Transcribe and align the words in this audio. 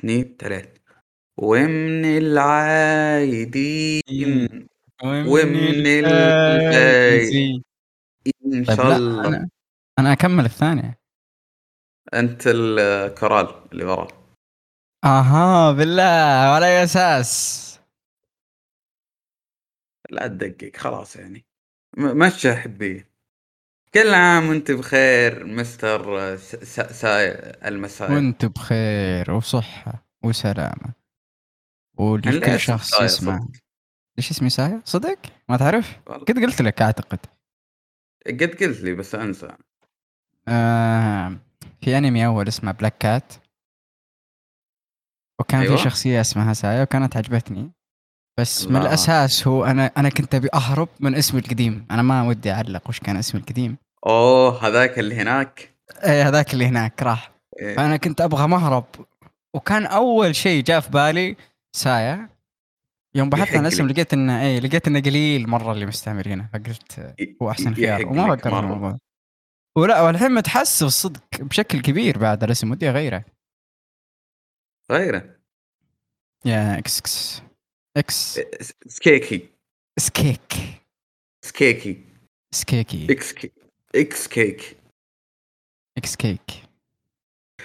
اثنين 0.00 0.36
ثلاث 0.38 0.76
ومن 1.36 2.04
العايدين. 2.18 3.68
ومن 5.02 5.26
ومن 5.26 5.86
الفايزين 5.86 6.04
الفايزين 6.06 7.64
إن 8.46 8.64
طيب 8.64 8.76
شاء 8.76 8.96
الله 8.96 9.28
أنا 9.28 9.48
أنا 9.98 10.12
أكمّل 10.12 10.44
الثانية. 10.44 10.98
أنت 12.14 12.42
الكورال 12.46 13.68
اللي 13.72 13.84
ورا. 13.84 14.08
أها 15.04 15.72
بالله 15.72 16.02
على 16.54 16.66
أي 16.66 16.84
أساس؟ 16.84 17.60
لا 20.10 20.26
تدقق 20.26 20.76
خلاص 20.76 21.16
يعني 21.16 21.44
م 21.96 22.18
مشّي 22.18 22.54
حبية. 22.54 23.09
كل 23.94 24.14
عام 24.14 24.48
وأنت 24.48 24.70
بخير 24.70 25.46
مستر 25.46 26.36
س 26.36 26.56
س 26.56 26.80
ساي 26.80 27.30
المسايا. 27.68 28.10
وأنت 28.10 28.44
بخير 28.44 29.30
وصحة 29.30 30.06
وسلامة. 30.24 30.94
ولكل 31.98 32.60
شخص 32.60 33.00
يسمع. 33.00 33.38
صدق؟ 33.38 33.50
ليش 34.16 34.30
اسمي 34.30 34.50
سايا؟ 34.50 34.82
صدق؟ 34.84 35.18
ما 35.48 35.56
تعرف؟ 35.56 36.00
والله. 36.06 36.24
قد 36.24 36.38
قُلت 36.38 36.62
لك 36.62 36.82
أعتقد. 36.82 37.18
قد 38.26 38.42
قلت 38.42 38.80
لي 38.80 38.94
بس 38.94 39.14
أنسى. 39.14 39.56
آآ 40.48 41.38
في 41.82 41.98
أنمي 41.98 42.26
أول 42.26 42.48
اسمه 42.48 42.72
بلاك 42.72 42.98
كات. 42.98 43.32
وكان. 45.40 45.76
في 45.76 45.82
شخصية 45.82 46.20
اسمها 46.20 46.52
سايا 46.52 46.82
وكانت 46.82 47.16
عجبتني. 47.16 47.72
بس 48.38 48.66
من 48.66 48.76
الله. 48.76 48.88
الأساس 48.88 49.48
هو 49.48 49.64
أنا 49.64 49.90
أنا 49.96 50.08
كنت 50.08 50.34
أبي 50.34 50.48
أهرب 50.54 50.88
من 51.00 51.14
اسمي 51.14 51.40
القديم، 51.40 51.86
أنا 51.90 52.02
ما 52.02 52.22
ودي 52.22 52.52
أعلّق 52.52 52.88
وش 52.88 53.00
كان 53.00 53.16
اسمي 53.16 53.40
القديم. 53.40 53.76
أوه 54.06 54.66
هذاك 54.66 54.98
اللي 54.98 55.14
هناك؟ 55.14 55.74
إيه 56.04 56.28
هذاك 56.28 56.54
اللي 56.54 56.66
هناك 56.66 57.02
راح. 57.02 57.32
إيه. 57.60 57.76
فأنا 57.76 57.96
كنت 57.96 58.20
أبغى 58.20 58.46
مهرب 58.46 58.86
وكان 59.54 59.86
أول 59.86 60.36
شيء 60.36 60.64
جاء 60.64 60.80
في 60.80 60.90
بالي 60.90 61.36
سايا. 61.76 62.28
يوم 63.14 63.30
بحثت 63.30 63.56
عن 63.56 63.60
الاسم. 63.60 63.86
لقيت 63.86 64.12
إنه 64.12 64.42
إيه 64.42 64.60
لقيت 64.60 64.88
إنه 64.88 65.00
قليل 65.00 65.48
مرّة 65.48 65.72
اللي 65.72 65.86
مستعملينه 65.86 66.48
فقلت 66.52 67.16
هو 67.42 67.50
أحسن 67.50 67.72
ي 67.72 67.74
خيار 67.74 68.06
وما 68.06 68.36
فكرت. 68.36 68.46
الموضوع. 68.46 68.98
ولأ 69.76 70.00
والحين 70.00 70.30
متحسّس 70.30 70.84
صدق 70.84 71.22
بشكل 71.40 71.80
كبير 71.80 72.18
بعد 72.18 72.44
الاسم 72.44 72.70
ودي 72.70 72.90
أغيره. 72.90 73.24
غيره. 74.90 75.24
يا 76.44 76.78
إكس 76.78 76.98
إكس 76.98 77.42
إكس 78.00 78.38
أ 78.38 78.62
س 78.62 78.72
سكيكي. 78.86 79.48
سكيك. 79.98 80.40
سكيكي. 81.44 82.04
سكيكي. 82.54 83.06
إكس 83.10 83.32
ك 83.32 83.52
إكس 83.94 84.28
كيك. 84.28 84.76
إكس 85.98 86.16
كيك. 86.16 86.50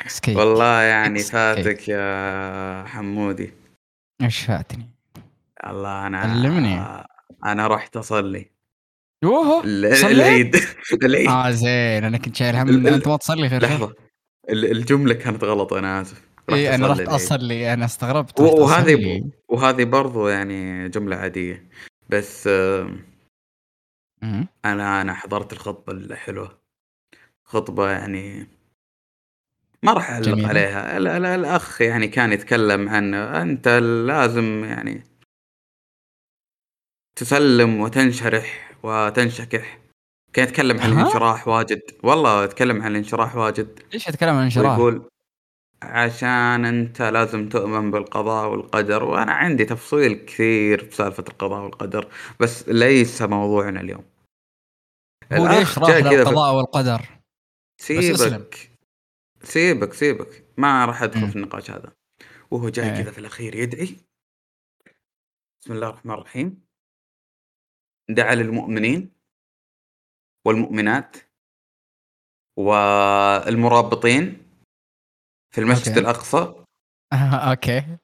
سكيك. 0.07 0.37
والله 0.37 0.81
يعني. 0.81 1.19
فاتك 1.19 1.89
يا 1.89 2.83
حمودي. 2.87 3.53
إيش 4.21 4.41
فاتني؟ 4.41 4.89
الله 5.67 6.07
أنا 6.07 6.17
علّمني. 6.17 7.05
أنا 7.45 7.67
رُحت! 7.67 7.97
ال 9.65 9.97
صلّيت؟ 9.97 10.55
العيد 10.55 10.55
العيد. 11.03 11.27
آه 11.27 11.51
زين 11.51 12.03
أنا 12.03 12.17
كنت 12.17 12.35
شايل 12.35 12.55
هم 12.55 12.69
ال 12.69 13.07
ما 13.07 13.17
تصلّي 13.17 13.47
غير 13.47 13.59
خير. 13.59 13.69
لحظة 13.69 13.95
ال 14.49 14.71
الجملة 14.71 15.13
كانت 15.13 15.43
غلط 15.43 15.73
أنا 15.73 16.01
آسف. 16.01 16.21
أنا 16.49 16.75
أصلّي 16.75 16.87
رُحت 16.87 16.99
العيد. 16.99 17.09
أصلّي 17.09 17.73
أنا 17.73 17.85
استغربت 17.85 18.39
وهذه. 18.39 19.29
وهذه 19.49 19.83
برضه 19.83 20.29
يعني 20.29 20.89
جملة 20.89 21.15
عادية. 21.15 21.65
بس 22.09 22.47
اهم. 24.23 24.47
أنا 24.65 25.01
أنا 25.01 25.13
حضرت 25.13 25.53
الخطبة 25.53 25.93
الحلوة. 25.93 26.59
خطبة 27.43 27.89
يعني 27.89 28.47
ما 29.83 29.93
راح 29.93 30.19
جميلة. 30.19 30.47
عليها. 30.49 30.97
ال 30.97 31.07
ال 31.07 31.25
الأخ 31.25 31.81
يعني 31.81 32.07
كان 32.07 32.31
يتكلم 32.33 32.89
عن 32.89 33.13
أنت 33.13 33.67
لازم 34.07 34.63
يعني 34.63 35.03
تسلّم 37.15 37.79
وتنشرح 37.81 38.71
وتنشكح. 38.83 39.79
كان 40.33 40.47
يتكلم 40.47 40.79
عن؟ 40.79 40.91
الانشراح 40.91 41.47
واجد. 41.47 41.81
والله 42.03 42.43
يتكلم 42.43 42.81
عن 42.81 42.91
الانشراح 42.91 43.35
واجد. 43.35 43.79
ليش 43.93 44.07
يتكلم 44.07 44.29
عن 44.29 44.37
الانشراح؟ 44.37 44.77
ويقول 44.79 45.09
عشان 45.85 46.65
أنت 46.65 47.01
لازم 47.01 47.49
تؤمن 47.49 47.91
بالقضاء 47.91 48.49
والقدر، 48.49 49.03
وأنا 49.03 49.31
عندي 49.31 49.65
تفصيل 49.65 50.25
كثير 50.25 50.85
بسالفة 50.85 51.23
القضاء 51.29 51.63
والقدر، 51.63 52.11
بس 52.39 52.69
ليس 52.69 53.21
موضوعنا 53.21 53.81
اليوم. 53.81 54.03
هو 55.33 55.47
ليش 55.47 55.57
الأخ 55.57 55.79
راح 55.79 55.89
للقضاء 55.89 56.55
والقدر؟ 56.55 57.01
بس 57.79 57.91
اسلم. 57.91 58.15
سيبك، 58.17 58.71
سيبك، 59.43 59.93
سيبك، 59.93 60.45
ما 60.57 60.85
راح 60.85 61.01
إمم. 61.01 61.27
في 61.27 61.35
النقاش 61.35 61.71
هذا. 61.71 61.93
وهو 62.51 62.69
جاي 62.69 62.89
إيه. 62.89 63.03
كذا 63.03 63.11
في 63.11 63.17
الأخير 63.17 63.55
يدعي. 63.55 63.97
بسم 65.61 65.73
الله 65.73 65.89
الرحمن 65.89 66.13
الرحيم. 66.13 66.65
دعا 68.09 68.35
للمؤمنين 68.35 69.11
والمؤمنات 70.45 71.17
والمرابطين 72.57 74.44
في 75.55 75.61
المسجد 75.61 75.87
okay. 75.87 75.99
الأقصى. 75.99 76.53
أها 77.13 77.51
okay. 77.51 77.97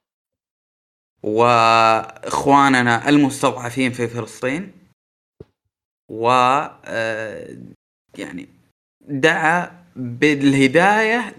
وإخواننا 1.22 3.08
المستضعفين 3.08 3.92
في 3.92 4.08
فلسطين. 4.08 4.72
و 6.10 6.30
آآ 6.84 7.62
يعني 8.18 8.48
دعا 9.00 9.84
بالهداية 9.96 11.36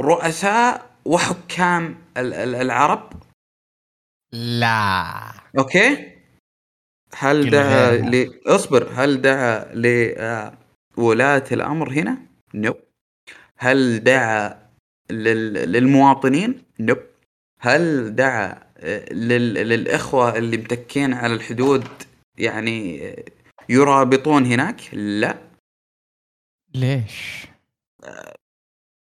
لرؤساء 0.00 0.90
وحكام 1.04 1.98
ال 2.16 2.34
ال 2.34 2.54
العرب. 2.54 3.12
لا. 4.32 5.32
أوكي؟ 5.58 6.16
هل 7.14 7.50
دعا. 7.50 7.90
ل 7.90 8.40
اصبر، 8.46 8.88
هل 8.94 9.22
دعا 9.22 9.74
ل 9.74 9.86
آآ 10.18 10.58
ولاة 10.96 11.44
الأمر 11.52 11.92
هنا؟ 11.92 12.18
no. 12.56 12.85
هل 13.56 14.04
دعا 14.04 14.70
لل 15.10 15.52
للمواطنين؟ 15.52 16.62
no. 16.82 16.96
هل 17.60 18.14
دعا 18.14 18.66
آآ 18.76 19.12
لل 19.12 19.54
للإخوة 19.54 20.38
اللي 20.38 20.56
متكين 20.56 21.12
على 21.12 21.34
الحدود 21.34 21.88
يعني 22.38 23.00
يرابطون 23.68 24.46
هناك؟ 24.46 24.94
لا. 24.94 25.38
ليش؟ 26.74 27.46
آآ 28.04 28.36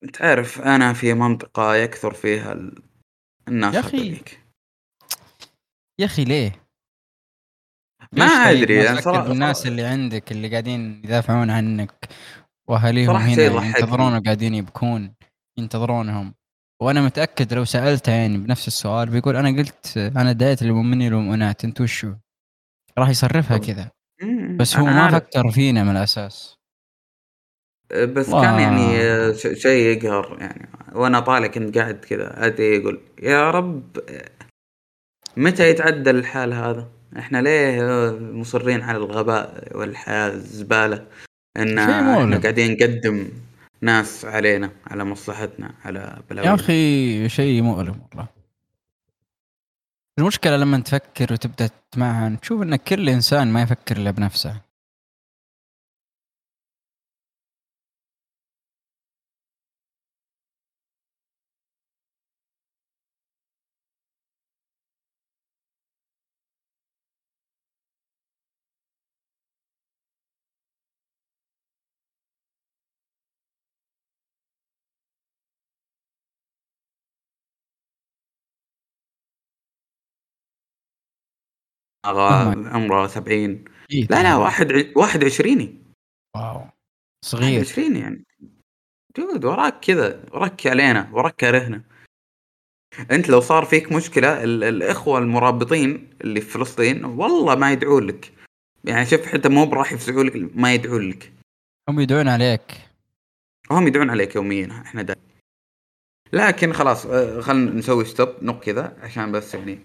أنت 0.03 0.21
عارف 0.21 0.61
أنا 0.61 0.93
في 0.93 1.13
منطقة 1.13 1.75
يكثر 1.75 2.13
فيها 2.13 2.53
ال 2.53 2.83
الناس 3.47 3.75
يا 3.75 3.79
أخي. 3.79 4.21
يا 5.99 6.05
أخي 6.05 6.23
ليه؟ 6.23 6.63
ما 8.11 8.27
ما 8.27 8.51
يعني 8.51 8.65
تفكر 8.65 9.01
صرا 9.01 9.27
بالناس 9.27 9.57
صرا 9.57 9.71
اللي 9.71 9.83
عندك 9.83 10.31
اللي 10.31 10.49
قاعدين 10.49 11.01
يدافعون 11.03 11.49
عنك 11.49 12.09
شيء 12.79 13.09
هنا 13.09 13.43
يضحكني. 13.43 13.67
ينتظرون 13.67 14.17
وقاعدين 14.17 14.53
يبكون 14.55 15.13
ينتظرونهم. 15.57 16.33
وأنا 16.81 17.01
متأكد 17.01 17.53
لو 17.53 17.65
سألته 17.65 18.11
يعني 18.11 18.37
بنفس 18.37 18.67
السؤال 18.67 19.09
بيقول 19.09 19.35
أنا 19.35 19.57
قلت 19.57 19.97
أنا 19.97 20.31
دعيت 20.31 20.63
للمؤمنين 20.63 21.13
والمؤمنات 21.13 21.65
أنتم 21.65 21.83
وشو؟ 21.83 22.13
راح 22.97 23.09
يصرفها 23.09 23.57
كذا. 23.57 23.91
بس 24.55 24.77
هو 24.77 24.85
ما. 24.85 25.11
فكر 25.11 25.51
فينا 25.51 25.83
من 25.83 25.91
الأساس. 25.91 26.57
آآ 27.91 28.05
بس 28.05 28.29
كان 28.29 28.59
يعني 28.59 29.01
الله. 29.01 29.33
ش 29.33 29.47
شيء 29.61 29.97
يقهر 29.97 30.37
يعني 30.39 30.69
وأنا 30.95 31.19
طالع 31.19 31.47
كنت 31.47 31.77
قاعد 31.77 31.95
كذا 31.95 32.45
أدعي 32.45 32.81
أقول 32.81 33.01
يا 33.23 33.51
رب 33.51 33.99
متى 35.37 35.69
يتعدل 35.69 36.15
الحال 36.15 36.53
هذا؟ 36.53 36.87
إحنا 37.17 37.41
ليه 37.41 37.81
مصرين 38.19 38.81
على 38.81 38.97
الغباء 38.97 39.77
والحياة 39.77 40.27
الزبالة؟ 40.29 41.07
إحنا 41.57 42.01
مؤلم. 42.01 42.41
قاعدين 42.41 42.71
نقدم 42.71 43.29
ناس 43.81 44.25
علينا، 44.25 44.71
على 44.87 45.03
مصلحتنا، 45.05 45.73
على 45.85 45.99
يا 45.99 46.21
بلاوينا. 46.29 46.55
أخي 46.55 47.29
شيء 47.29 47.61
مؤلم 47.61 48.01
والله. 48.09 48.27
المشكلة 50.19 50.57
لمّا 50.57 50.79
تفكر 50.79 51.33
وتبدأ 51.33 51.67
تتمعن 51.67 52.39
تشوف 52.39 52.61
إن 52.61 52.75
كل 52.75 53.09
إنسان 53.09 53.47
ما 53.47 53.61
يفكر 53.61 53.97
إلا 53.97 54.11
بنفسه. 54.11 54.61
أغا 82.05 82.69
عمره 82.69 83.07
70 83.07 83.65
إيه 83.91 84.07
لا، 84.09 84.23
لا. 84.23 84.35
واحد 84.35 84.71
ع 84.71 84.83
واحد 84.95 85.23
وعشريني. 85.23 85.75
واو! 86.35 86.55
واحد 86.55 86.71
صغير. 87.25 87.57
وعشريني 87.57 87.99
يعني. 87.99 88.23
dude 89.19 89.45
وراك 89.45 89.79
كذا، 89.79 90.25
وراك 90.33 90.67
علينا، 90.67 91.09
وراك 91.13 91.35
كارهنا. 91.35 91.81
أنت 93.11 93.29
لو 93.29 93.39
صار 93.39 93.65
فيك 93.65 93.91
مشكلة 93.91 94.43
ال- 94.43 94.63
الإخوة 94.63 95.19
المرابطين 95.19 96.09
اللي 96.21 96.41
في 96.41 96.49
فلسطين 96.49 97.05
والله 97.05 97.55
ما 97.55 97.71
يدعون 97.71 98.07
لك 98.07 98.31
يعني 98.85 99.05
شوف 99.05 99.25
حتى 99.25 99.49
مو 99.49 99.65
براح 99.65 99.93
يفزعوا 99.93 100.23
لك 100.23 100.55
ما 100.55 100.73
يدعون 100.73 101.09
لك 101.09 101.33
هم 101.89 101.99
يدعون 101.99 102.27
عليك 102.27 102.61
هم 103.71 103.87
يدعون 103.87 104.09
عليك 104.09 104.35
يوميا 104.35 104.71
إحنا 104.85 105.01
دا. 105.01 105.15
لكن 106.33 106.73
خلاص 106.73 107.05
آه، 107.05 107.41
خلينا 107.41 107.71
نسوي 107.71 108.05
stop 108.05 108.29
نق 108.41 108.59
كذا 108.59 108.97
عشان 109.01 109.31
بس 109.31 109.53
يعني 109.53 109.79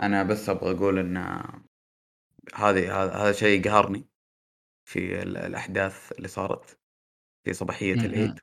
أنا 0.00 0.22
بس 0.22 0.48
أبغى 0.48 0.70
أقول 0.70 0.98
إن 0.98 1.16
هذه 2.54 3.02
هذا 3.02 3.12
هذا 3.14 3.32
شيء 3.32 3.64
قهرني 3.70 4.04
في 4.84 5.22
ال- 5.22 5.36
الأحداث 5.36 6.12
اللي 6.12 6.28
صارت 6.28 6.78
في 7.44 7.52
صباحية 7.52 7.94
م- 7.94 8.00
العيد. 8.00 8.40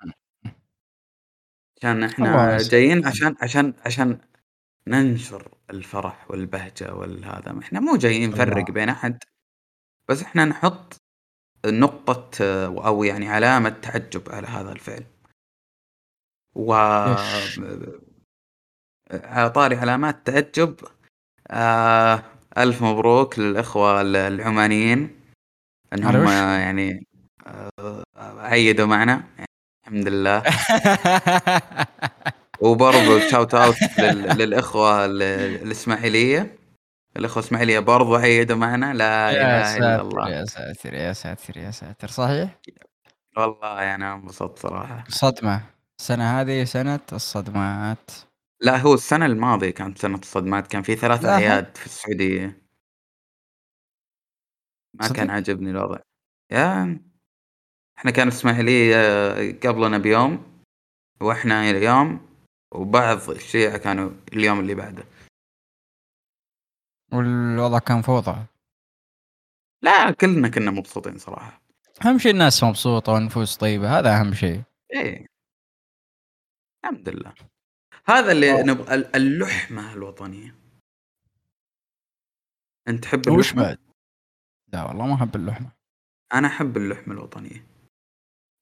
عشان 1.77 1.91
الله 2.03 2.05
إحنا 2.05 2.55
يسلمك. 2.55 2.71
جايين 2.71 3.07
عشان 3.07 3.35
عشان 3.41 3.73
عشان 3.85 4.19
ننشر 4.87 5.57
الفرح 5.69 6.31
والبهجة 6.31 6.93
والهذا 6.93 7.59
إحنا 7.59 7.79
مو 7.79 7.95
جايين 7.95 8.29
نفرق 8.29 8.57
الله. 8.57 8.63
بين 8.73 8.89
أحد 8.89 9.23
بس 10.09 10.21
إحنا 10.21 10.45
نحط 10.45 11.01
نقطة 11.65 12.29
أو 12.87 13.03
يعني 13.03 13.29
علامة 13.29 13.69
تعجب 13.69 14.29
على 14.31 14.47
هذا 14.47 14.71
الفعل 14.71 15.03
و 16.55 16.73
إيش؟ 16.73 17.61
على 19.11 19.49
طاري 19.49 19.75
علامات 19.75 20.27
تعجب 20.27 20.75
آه 21.51 22.23
ألف 22.57 22.81
مبروك 22.83 23.39
للإخوة 23.39 24.01
ال- 24.01 24.15
العمانيين 24.15 25.19
أنهم؟ 25.93 26.27
آه، 26.27 26.57
يعني 26.57 27.05
آه 27.47 28.03
عيدوا 28.17 28.85
معنا 28.85 29.23
الحمد 29.87 30.07
لله. 30.07 30.43
وبرضو 32.61 33.19
shout 33.19 33.53
out 33.53 33.75
لل- 33.99 34.37
للإخوة 34.37 35.05
ال- 35.05 35.21
الإسماعيلية. 35.63 36.55
الإخوة 37.17 37.41
الإسماعيلية 37.43 37.79
برضو 37.79 38.15
عيدوا 38.15 38.57
معنا 38.57 38.93
لا 38.93 39.31
إلا 39.31 39.63
ساتر 39.63 40.01
الله. 40.01 40.29
يا 40.29 40.45
ساتر 40.45 40.93
يا 40.93 41.13
ساتر 41.13 41.57
يا 41.57 41.71
ساتر. 41.71 42.07
صحيح؟ 42.07 42.49
والله 43.37 43.95
أنا 43.95 44.13
انبسطت 44.13 44.59
صراحة. 44.59 45.03
صدمة. 45.09 45.61
السنة 45.99 46.41
هذه 46.41 46.63
سنة 46.63 46.99
الصدمات. 47.13 48.11
لا 48.61 48.77
هو 48.77 48.93
السنة 48.93 49.25
الماضية 49.25 49.69
كانت 49.69 49.97
سنة 49.97 50.17
الصدمات 50.17 50.67
كان 50.67 50.81
في 50.81 50.95
ثلاث 50.95 51.23
لا، 51.23 51.33
أعياد 51.33 51.77
في 51.77 51.85
السعودية. 51.85 52.61
ما 54.93 55.07
كان 55.07 55.25
صدق؟ 55.25 55.33
عاجبني 55.33 55.71
الوضع. 55.71 55.99
يا 56.51 56.99
إحنا 57.97 58.11
كان 58.11 58.27
الإسماعيلية 58.27 58.95
قبلنا 59.59 59.97
بيوم 59.97 60.61
وإحنا 61.21 61.69
يوم 61.69 62.29
وبعض 62.71 63.29
الشيعة 63.29 63.77
كانوا 63.77 64.09
اليوم 64.33 64.59
اللي 64.59 64.75
بعده. 64.75 65.03
والوضع 67.13 67.79
كان 67.79 68.01
فوضى 68.01 68.45
لا 69.83 70.11
كلنا 70.11 70.49
كنا 70.49 70.71
مبسوطين 70.71 71.17
صراحة. 71.17 71.61
أهم 72.05 72.17
شيء 72.17 72.31
الناس 72.31 72.63
مبسوطة 72.63 73.11
والنفوس 73.13 73.57
طيبة 73.57 73.99
هذا 73.99 74.19
أهم 74.19 74.33
شيء. 74.33 74.61
إيه. 74.93 75.25
الحمد 76.83 77.09
لله. 77.09 77.50
هذا 78.11 78.31
اللي 78.31 78.59
آه. 78.59 78.63
نبغى 78.63 78.95
ال- 78.95 79.15
اللحمة 79.15 79.93
الوطنية 79.93 80.55
أنت 82.87 83.03
تحب 83.03 83.27
وش؟ 83.29 83.53
بعد؟ 83.53 83.77
لا 84.73 84.83
والله 84.83 85.07
ما 85.07 85.15
أحب 85.15 85.35
اللحمة 85.35 85.71
أنا 86.33 86.47
أحب 86.47 86.77
اللحمة 86.77 87.13
الوطنية 87.13 87.65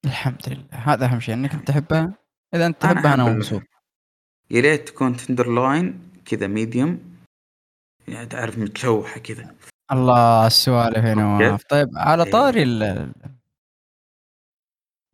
الحمد 0.05 0.49
لله 0.49 0.65
هذا 0.71 1.05
أهم 1.05 1.19
شيء 1.19 1.33
أنت 1.35 1.55
تحبها 1.67 2.03
أنت 2.53 2.55
أنا 2.55 2.71
تحبها 2.71 2.97
أحب 2.97 3.05
اللحمة 3.19 3.33
مبسوط 3.33 3.61
يا 4.51 4.61
ريت 4.61 4.89
تكون 4.89 5.15
tenderloin 5.17 6.11
كذا 6.25 6.47
medium 6.47 7.15
يعني 8.07 8.25
تعرف 8.25 8.57
متشوحة 8.57 9.19
كذا 9.19 9.55
الله 9.91 10.47
السوالف 10.47 11.05
يا. 11.05 11.13
نواف 11.13 11.63
طيب 11.63 11.87
على 11.95 12.23
إيه. 12.23 12.31
طاري 12.31 12.63
ال- 12.63 12.83
ال- 12.83 13.13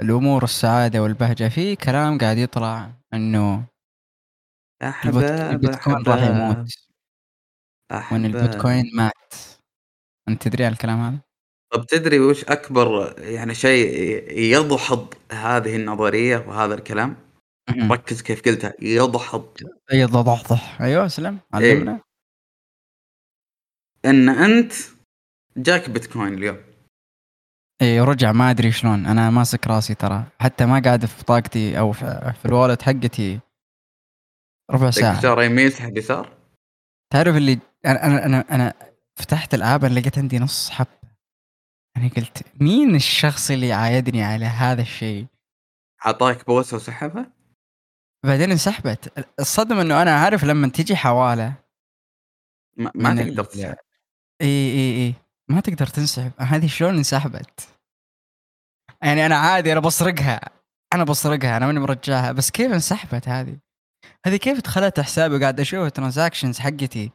الأمور 0.01 0.43
السعادة 0.43 1.03
والبهجة 1.03 1.49
في 1.49 1.75
كلام 1.75 2.17
قاعد 2.17 2.37
يطلع 2.37 2.91
إنه 3.13 3.65
يا 4.85 4.89
البت- 5.05 5.15
حباب 5.15 5.51
البيتكوين 5.51 5.97
راح 5.97 6.17
أحباب 6.17 6.55
يموت 6.57 6.71
أحباب 7.91 8.25
البيتكوين 8.25 8.91
مات؟ 8.95 9.33
أنت 10.27 10.43
تدري 10.47 10.65
عن 10.65 10.71
الكلام 10.71 10.99
هذا؟ 11.01 11.19
طب 11.73 11.85
تدري 11.85 12.19
وش 12.19 12.43
أكبر 12.43 13.15
يعني 13.19 13.53
شيء 13.55 13.89
يضحض 14.39 15.13
هذه 15.31 15.75
النظرية 15.75 16.37
وهذا 16.37 16.73
الكلام؟ 16.75 17.15
مهم. 17.69 17.91
ركز 17.93 18.21
كيف 18.21 18.41
قلتها 18.45 18.73
يضحض. 18.81 19.57
أي 19.93 20.03
ضحضح 20.05 20.81
أيوه 20.81 21.05
اسلم 21.05 21.39
علمنا. 21.53 22.01
إن 24.05 24.29
أنت 24.29 24.73
جاك 25.57 25.89
بيتكوين 25.89 26.33
اليوم. 26.33 26.57
اي 27.81 28.01
رجع 28.01 28.31
ما 28.31 28.51
أدري 28.51 28.71
شلون. 28.71 29.05
أنا 29.05 29.29
ماسك 29.29 29.67
راسي 29.67 29.95
ترى. 29.95 30.23
حتى 30.39 30.65
ما 30.65 30.81
قاعد 30.85 31.05
في 31.05 31.21
بطاقتي 31.23 31.79
أو 31.79 31.91
في, 31.91 32.33
في 32.41 32.45
الوالد 32.45 32.81
حقتي. 32.81 33.39
ربع 34.71 34.91
ساعة. 34.91 35.19
اشاره 35.19 35.43
يمين 35.43 35.69
سحب 35.69 35.97
يسار 35.97 36.37
تعرف 37.13 37.35
اللي 37.35 37.59
أنا 37.85 38.05
أنا 38.05 38.25
أنا, 38.25 38.55
أنا 38.55 38.73
فتحت 39.15 39.53
الآب 39.53 39.85
أنا 39.85 39.99
لقيت 39.99 40.17
عندي 40.17 40.39
نص 40.39 40.69
حب. 40.69 40.87
أنا 41.97 42.07
قلت 42.07 42.61
مين 42.61 42.95
الشخص 42.95 43.51
اللي 43.51 43.73
عايدني 43.73 44.23
على 44.23 44.45
هذا 44.45 44.81
الشيء؟ 44.81 45.25
أعطاك 46.05 46.45
بوسه 46.45 46.77
وسحبها 46.77 47.31
بعدين 48.25 48.51
انسحبت. 48.51 49.27
الصدمة 49.39 49.81
إنه 49.81 50.01
أنا 50.01 50.19
عارف 50.19 50.43
لما 50.43 50.67
تجي 50.67 50.95
حوالة. 50.95 51.53
ما, 52.77 52.91
ما 52.95 53.23
تقدر 53.23 53.43
تسحب 53.43 53.75
اي 54.41 54.47
اي 54.47 55.05
إي. 55.07 55.13
ما 55.49 55.61
تقدر 55.61 55.87
تنسحب. 55.87 56.31
هذه 56.37 56.67
شلون 56.67 56.97
انسحبت؟ 56.97 57.67
يعني 59.01 59.25
أنا 59.25 59.35
عادي 59.35 59.71
أنا 59.71 59.79
بسرقها. 59.79 60.41
أنا 60.93 61.03
بسرقها 61.03 61.57
أنا 61.57 61.65
ماني 61.65 61.79
مرجعها. 61.79 62.31
بس 62.31 62.51
كيف 62.51 62.71
انسحبت 62.71 63.27
هذه؟ 63.27 63.57
هذه 64.25 64.35
كيف 64.35 64.59
دخلت 64.61 64.99
حسابي 64.99 65.39
قاعد 65.39 65.59
أشوف 65.59 65.85
ال 65.87 65.93
transactions 65.93 66.59
حقتي؟ 66.59 67.11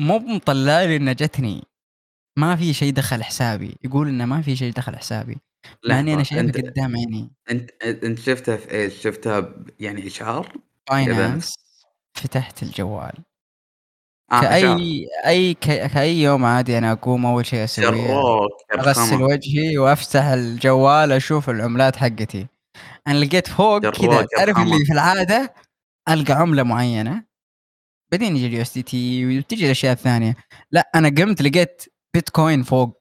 مو 0.00 0.18
مطلع 0.18 0.82
لي 0.84 0.96
إنها 0.96 1.12
جتني. 1.12 1.64
ما 2.38 2.56
في 2.56 2.72
شيء 2.72 2.92
دخل 2.92 3.24
حسابي. 3.24 3.76
يقول 3.84 4.08
إنه 4.08 4.24
ما 4.24 4.42
في 4.42 4.56
شيء 4.56 4.72
دخل 4.72 4.96
حسابي. 4.96 5.38
مع 5.88 6.00
إني 6.00 6.14
أنا 6.14 6.22
شايفه 6.22 6.52
قدام 6.62 6.96
عيني. 6.96 7.30
أنت 7.50 7.70
أنت 7.82 8.18
شفتها 8.18 8.56
في 8.56 8.70
إيش؟ 8.70 8.94
شفتها 9.02 9.40
ب- 9.40 9.70
يعني 9.78 10.06
إشعار؟ 10.06 10.56
Binance 10.88 11.54
فتحت 12.14 12.62
الجوال. 12.62 13.12
آه 14.32 14.38
إشعار. 14.38 14.60
كاي 14.78 15.06
أي 15.26 15.54
ك- 15.54 15.86
كأي 15.92 16.22
يوم 16.22 16.44
عادي 16.44 16.78
أنا 16.78 16.92
أقوم 16.92 17.26
أول 17.26 17.46
شيء 17.46 17.60
أغسل 17.62 17.82
يرخمه 17.82 19.22
وجهي 19.24 19.78
وأفتح 19.78 20.24
الجوال 20.24 21.12
أشوف 21.12 21.50
العملات 21.50 21.96
حقتي. 21.96 22.46
أنا 23.06 23.18
لقيت 23.24 23.48
فوق 23.48 23.78
كذا 23.78 24.26
تعرف. 24.36 24.58
اللي 24.58 24.84
في 24.84 24.92
العادة؟ 24.92 25.54
ألقى 26.08 26.32
عملة 26.32 26.62
معينة 26.62 27.26
بعدين 28.12 28.36
يجي 28.36 28.46
ال 28.46 28.62
USDT 28.62 29.38
وتجي 29.38 29.66
الأشياء 29.66 29.92
الثانية. 29.92 30.34
لا 30.70 30.90
أنا 30.94 31.08
قمت 31.08 31.42
لقيت 31.42 31.84
بيتكوين 32.14 32.62
فوق. 32.62 33.00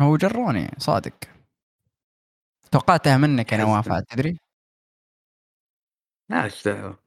هو 0.00 0.16
جروني 0.16 0.70
صادق. 0.78 1.14
توقعتها 2.72 3.16
منك. 3.16 3.54
نواف 3.54 3.88
عاد 3.92 4.04
تدري؟ 4.04 4.38
لا 6.28 6.44
إيش 6.44 6.64
دعوة؟ 6.68 6.98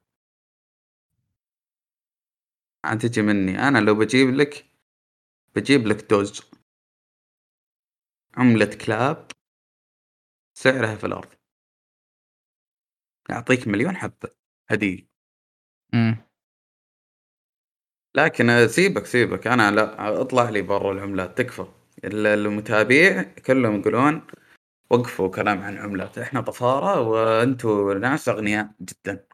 عاد 2.83 2.99
تجي 2.99 3.21
مني. 3.21 3.67
أنا 3.67 3.77
لو 3.77 3.95
بجيب 3.95 4.29
لك 4.29 4.65
بجيب 5.55 5.87
لك 5.87 6.09
دوج. 6.09 6.41
عملة 8.37 8.77
كلاب 8.85 9.31
سعرها 10.57 10.95
في 10.95 11.05
الأرض. 11.05 11.34
اعطيك 13.31 13.67
مليون 13.67 13.95
حبة 13.97 14.29
هدية. 14.69 15.07
إمم. 15.93 16.17
لكن 18.15 18.67
سيبك 18.67 19.05
سيبك 19.05 19.47
أنا 19.47 19.71
لا 19.71 20.21
اطلع 20.21 20.49
لي 20.49 20.61
برا 20.61 20.91
العملات 20.91 21.37
تكفى. 21.37 21.65
ال- 22.03 22.27
المتابع 22.27 23.21
كلهم 23.45 23.79
يقولون 23.79 24.27
وقفوا 24.89 25.29
كلام 25.29 25.61
عن 25.61 25.73
العملات 25.73 26.17
إحنا 26.17 26.41
طفارة 26.41 27.01
وأنتوا 27.01 27.93
ناس 27.93 28.29
أغنياء 28.29 28.71
جدا. 28.81 29.27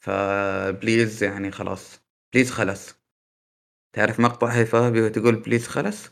ف 0.00 0.17
please 0.17 1.22
يعني 1.22 1.50
خلاص 1.50 2.00
please 2.32 2.50
خلص. 2.50 2.94
تعرف 3.92 4.20
مقطع 4.20 4.46
هيفا 4.48 4.80
وهي 4.80 5.10
تقول 5.10 5.36
please 5.36 5.68
خلص؟ 5.68 6.10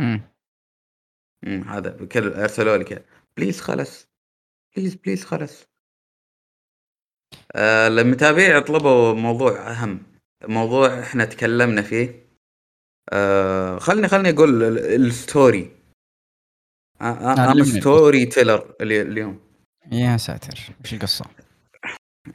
إمم. 0.00 0.20
إمم 1.46 1.62
هذا 1.62 1.90
بكل 1.90 2.28
أرسلوا 2.32 2.76
لي 2.76 2.84
كذا 2.84 3.04
please 3.36 3.60
خلص. 3.60 4.09
please 4.76 4.94
please 4.94 5.24
خلص 5.24 5.64
آه 7.54 7.88
المتابعين 7.88 8.60
طلبوا 8.60 9.14
موضوع 9.14 9.70
أهم 9.72 10.02
موضوع 10.48 11.00
إحنا 11.00 11.24
تكلمنا 11.24 11.82
فيه. 11.82 12.26
آه 13.12 13.78
خلني 13.78 14.08
خلني 14.08 14.30
أقول 14.30 14.62
ال- 14.62 15.06
ال 15.06 15.18
story 15.18 15.76
أنا 17.00 17.64
story 17.64 18.26
teller 18.26 18.74
اليوم. 18.80 19.40
يا 19.92 20.16
ساتر 20.16 20.74
إيش 20.84 20.94
القصة؟ 20.94 21.24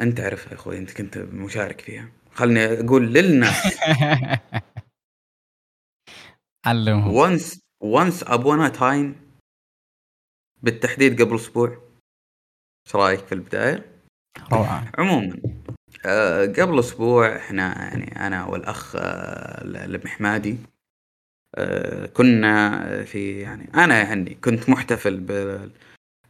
أنت 0.01 0.20
عارفها 0.20 0.50
يا 0.50 0.56
أخوي 0.56 0.77
أنت 0.77 0.92
كنت 0.98 1.18
مشارك 1.18 1.82
فيها. 1.82 2.12
خلني 2.34 2.65
أقول 2.65 3.13
للناس. 3.13 3.56
علمهم. 6.65 7.13
once 7.13 7.60
once 7.82 8.24
upon 8.24 8.70
a 8.70 8.79
time 8.79 9.15
بالتحديد 10.63 11.22
قبل 11.22 11.36
أسبوع 11.36 11.85
إيش 12.88 12.96
رأيك 12.96 13.20
في 13.20 13.32
البداية؟ 13.32 13.86
روعة 14.51 14.92
عموما 14.98 15.38
آه، 16.06 16.46
قبل 16.46 16.80
أسبوع 16.80 17.36
إحنا 17.36 17.63
يعني 17.63 18.27
أنا 18.27 18.46
والأخ 18.46 18.96
آه، 18.96 19.63
المحمادي 19.63 20.58
آه، 21.56 22.06
كنا 22.06 23.04
في 23.04 23.39
يعني 23.39 23.70
أنا 23.75 23.98
يعني 23.98 24.36
كنت 24.36 24.70
محتفل 24.70 25.20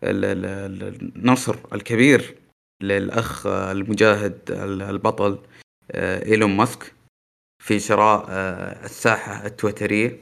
بالنصر 0.02 1.56
الكبير 1.74 2.36
للأخ 2.82 3.48
المجاهد 3.48 4.40
البطل 4.82 5.40
إيلون 5.96 6.58
ماسك 6.58 6.94
في 7.64 7.80
شراء 7.80 8.26
الساحة 8.86 9.46
التويترية 9.46 10.20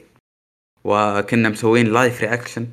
وكنا 0.84 1.48
مسوين 1.48 1.86
live 1.86 2.20
reaction 2.20 2.66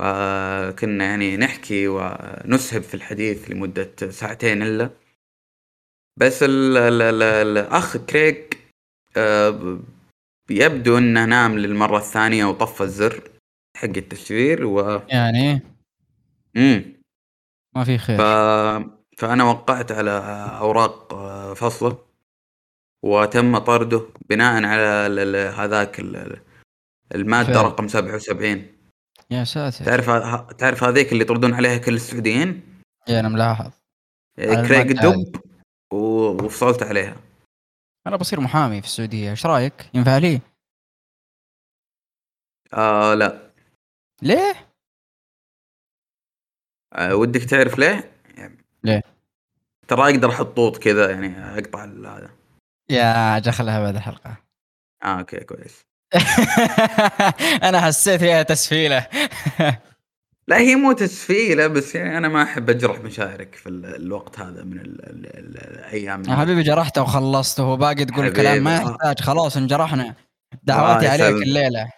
وكنا 0.00 1.04
يعني 1.04 1.36
نحكي 1.36 1.88
ونسهب 1.88 2.82
في 2.82 2.94
الحديث 2.94 3.50
لمدة 3.50 4.10
ساعتين 4.10 4.62
إلا 4.62 4.90
بس 6.16 6.42
ال 6.42 6.76
ال 6.76 7.02
ال 7.02 7.22
الأخ 7.22 7.96
كريج 7.96 8.36
آه 9.16 9.78
يبدو 10.50 10.98
أنه 10.98 11.24
نام 11.24 11.58
للمرة 11.58 11.98
الثانية 11.98 12.44
وطفى 12.44 12.80
الزر 12.80 13.30
حق 13.76 13.84
التشفير 13.84 14.66
و 14.66 15.02
يعني 15.08 15.60
مم. 16.54 17.02
ما 17.76 17.84
في 17.84 17.98
خير 17.98 18.18
ف... 18.18 18.20
فأنا 19.18 19.44
وقعت 19.44 19.92
على 19.92 20.10
أوراق 20.60 21.14
فصله 21.54 21.98
وتم 23.02 23.58
طرده 23.58 24.02
بناء 24.30 24.64
على 24.64 25.38
هذاك 25.56 26.00
المادة 27.14 27.52
فعلا. 27.52 27.62
رقم 27.62 27.88
77 27.88 28.77
يا 29.30 29.44
ساتر. 29.44 29.84
تعرف 29.84 30.10
تعرف 30.56 30.84
هذيك 30.84 31.12
اللي 31.12 31.24
يطردون 31.24 31.54
عليها 31.54 31.78
كل 31.78 31.94
السعوديين؟ 31.94 32.80
اي 33.08 33.20
أنا 33.20 33.28
ملاحظ. 33.28 33.72
كريج 34.36 34.90
الدب 34.90 35.40
وفصلت 35.92 36.82
عليها. 36.82 37.16
أنا 38.06 38.16
بصير 38.16 38.40
محامي 38.40 38.80
في 38.80 38.86
السعودية. 38.86 39.30
إيش 39.30 39.46
رأيك؟ 39.46 39.90
ينفع 39.94 40.18
لي؟ 40.18 40.40
آه 42.72 43.14
لا. 43.14 43.52
ليه؟ 44.22 44.70
آه 46.92 47.16
ودك 47.16 47.40
تعرف 47.40 47.78
ليه؟ 47.78 48.12
ليه؟ 48.84 49.02
ترى 49.88 50.14
أقدر 50.14 50.30
أحط 50.30 50.46
طوط 50.46 50.76
كذا 50.78 51.10
يعني 51.10 51.58
أقطع 51.58 51.84
هذا. 51.84 52.30
يا 52.90 53.38
جخلها 53.38 53.80
بعد 53.80 53.94
الحلقة. 53.96 54.36
آه 55.02 55.18
أوكي 55.18 55.44
كويس. 55.44 55.87
أنا 57.68 57.80
حسيت 57.80 58.20
فيها 58.20 58.42
تسفيلة. 58.42 59.06
لا 60.48 60.58
هي 60.58 60.74
مو 60.76 60.92
تسفيلة 60.92 61.66
بس 61.66 61.94
يعني 61.94 62.18
أنا 62.18 62.28
ما 62.28 62.42
أحب 62.42 62.70
أجرح 62.70 63.00
مشاعرك 63.00 63.54
في 63.54 63.68
الوقت 63.68 64.40
هذا 64.40 64.64
من 64.64 64.80
ال 64.80 65.04
ال 65.10 65.26
ال 65.26 65.78
الأيام 65.78 66.22
يا 66.28 66.36
حبيبي 66.36 66.62
جرحته 66.62 67.02
وخلصته. 67.02 67.64
وباقي 67.64 68.04
تقول 68.04 68.32
كلام 68.32 68.64
ما 68.64 68.76
يحتاج. 68.76 69.20
خلاص 69.20 69.56
انجرحنا. 69.56 70.14
دعواتي 70.62 71.08
عليك 71.08 71.42
الليلة. 71.42 71.90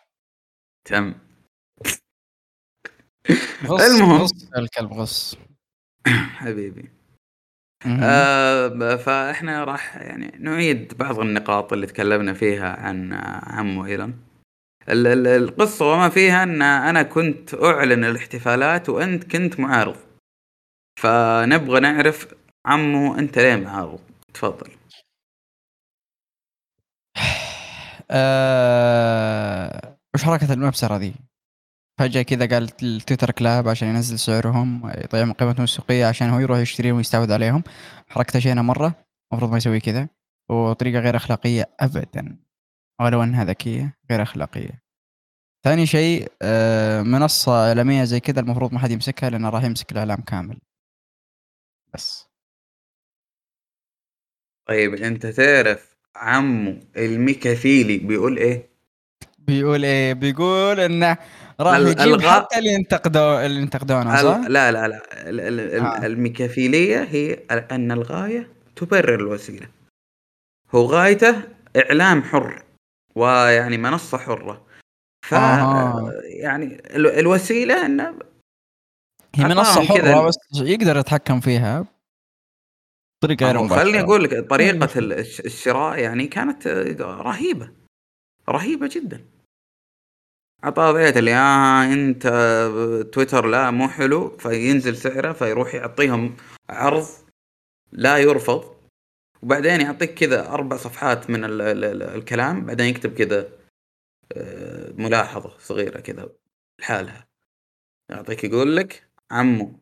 تم. 0.84 1.14
غص 3.64 3.80
المهم. 3.80 4.22
غص 4.22 4.30
الكلب 4.56 4.92
غص 4.92 5.36
حبيبي. 6.06 6.99
آه 7.86 8.96
فاحنا 8.96 9.64
راح 9.64 9.96
يعني 9.96 10.38
نعيد 10.38 10.94
بعض 10.98 11.20
النقاط 11.20 11.72
اللي 11.72 11.86
تكلمنا 11.86 12.32
فيها 12.32 12.76
عن 12.76 13.12
عمو 13.46 13.86
إيلون. 13.86 14.20
القصة 14.88 15.92
وما 15.92 16.08
فيها 16.08 16.42
أن 16.42 16.62
أنا 16.62 17.02
كنت 17.02 17.54
أعلن 17.54 18.04
الاحتفالات 18.04 18.88
وأنت 18.88 19.32
كنت 19.36 19.60
معارض. 19.60 19.96
فنبغى 21.00 21.80
نعرف 21.80 22.34
عمو 22.66 23.14
أنت 23.14 23.38
ليه 23.38 23.56
معارض؟ 23.56 24.00
تفضل. 24.34 24.70
آه... 28.10 29.96
وش 30.14 30.24
حركة 30.24 30.52
المبسرة 30.52 30.96
ذي؟ 30.96 31.14
فجأة 32.00 32.22
كذا 32.22 32.46
قال 32.46 32.68
التويتر 32.82 33.30
كلاب 33.30 33.68
عشان 33.68 33.88
ينزل 33.88 34.18
سعرهم 34.18 34.92
يضيع 35.04 35.24
من 35.24 35.32
قيمتهم 35.32 35.64
السوقية 35.64 36.06
عشان 36.06 36.30
هو 36.30 36.38
يروح 36.38 36.58
يشتريهم 36.58 36.96
ويستحوذ 36.96 37.32
عليهم. 37.32 37.62
حركته 38.08 38.38
شينة 38.38 38.62
مرة 38.62 39.04
المفروض 39.32 39.50
ما 39.50 39.56
يسوي 39.56 39.80
كذا. 39.80 40.08
وطريقة 40.50 41.00
غير 41.00 41.16
أخلاقية 41.16 41.70
أبدا. 41.80 42.38
ولو 43.00 43.22
أنها 43.22 43.44
ذكية 43.44 43.96
غير 44.10 44.22
أخلاقية. 44.22 44.82
ثاني 45.64 45.86
شيء 45.86 46.32
آه، 46.42 47.02
منصة 47.02 47.68
إعلامية 47.68 48.04
زي 48.04 48.20
كذا 48.20 48.40
المفروض 48.40 48.72
ما 48.72 48.78
حد 48.78 48.90
يمسكها 48.90 49.30
لأنه 49.30 49.48
راح 49.48 49.64
يمسك 49.64 49.92
الإعلام 49.92 50.20
كامل. 50.20 50.58
بس. 51.94 52.28
طيب 54.68 54.94
أنت 54.94 55.26
تعرف 55.26 55.96
عمو 56.16 56.80
الميكافيلي 56.96 57.98
بيقول 57.98 58.36
إيه؟ 58.36 58.70
بيقول 59.38 59.84
إيه؟ 59.84 60.12
بيقول 60.12 60.80
إنه 60.80 61.16
راح 61.60 61.78
يجيب. 61.78 62.20
حتى 62.20 62.58
اللي 62.58 62.70
ينتقدوا 62.72 63.46
اللي 63.46 63.60
ينتقدونه 63.60 64.22
صح؟ 64.22 64.40
لا 64.48 64.72
لا 64.72 64.88
لا 64.88 65.02
آه. 66.02 66.06
الميكافيلية 66.06 67.02
هي 67.02 67.34
أن 67.70 67.92
الغاية 67.92 68.48
تبرر 68.76 69.14
الوسيلة 69.14 69.68
هو 70.74 70.84
غايته 70.86 71.42
إعلام 71.76 72.22
حر 72.22 72.62
ويعني 73.14 73.76
منصة 73.78 74.18
حرة 74.18 74.66
ف 75.26 75.34
آه. 75.34 76.12
يعني 76.24 76.82
الوسيلة 76.94 77.86
إنه 77.86 78.14
هي 79.34 79.44
منصة 79.44 79.84
حرة 79.84 80.26
بس 80.26 80.36
يقدر 80.54 80.96
يتحكم 80.96 81.40
فيها 81.40 81.86
بطريقة 83.22 83.46
غير 83.46 83.62
مباشرة 83.62 83.82
خليني 83.82 84.00
أقول 84.00 84.24
لك 84.24 84.50
طريقة 84.50 84.88
الشراء 85.44 85.98
يعني 85.98 86.26
كانت 86.26 86.66
رهيبة 87.00 87.70
رهيبة 88.48 88.88
جدا 88.92 89.24
عطاه 90.64 91.10
اللي 91.10 91.34
آه 91.34 91.84
أنت 91.92 92.26
تويتر 93.12 93.46
لا 93.46 93.70
مو 93.70 93.88
حلو. 93.88 94.36
فينزل 94.36 94.96
سعره 94.96 95.32
فيروح 95.32 95.74
يعطيهم 95.74 96.36
عرض 96.70 97.06
لا 97.92 98.18
يرفض. 98.18 98.76
وبعدين 99.42 99.80
يعطيك 99.80 100.14
كذا 100.14 100.48
أربع 100.48 100.76
صفحات 100.76 101.30
من 101.30 101.44
ال 101.44 101.62
ال 101.62 102.02
الكلام. 102.02 102.66
بعدين 102.66 102.86
يكتب 102.86 103.14
كذا 103.14 103.48
آه، 104.32 104.92
ملاحظة 104.92 105.58
صغيرة 105.58 106.00
كذا 106.00 106.28
لحالها. 106.80 107.28
يعطيك 108.10 108.44
يقول 108.44 108.76
لك 108.76 109.10
عمو 109.30 109.80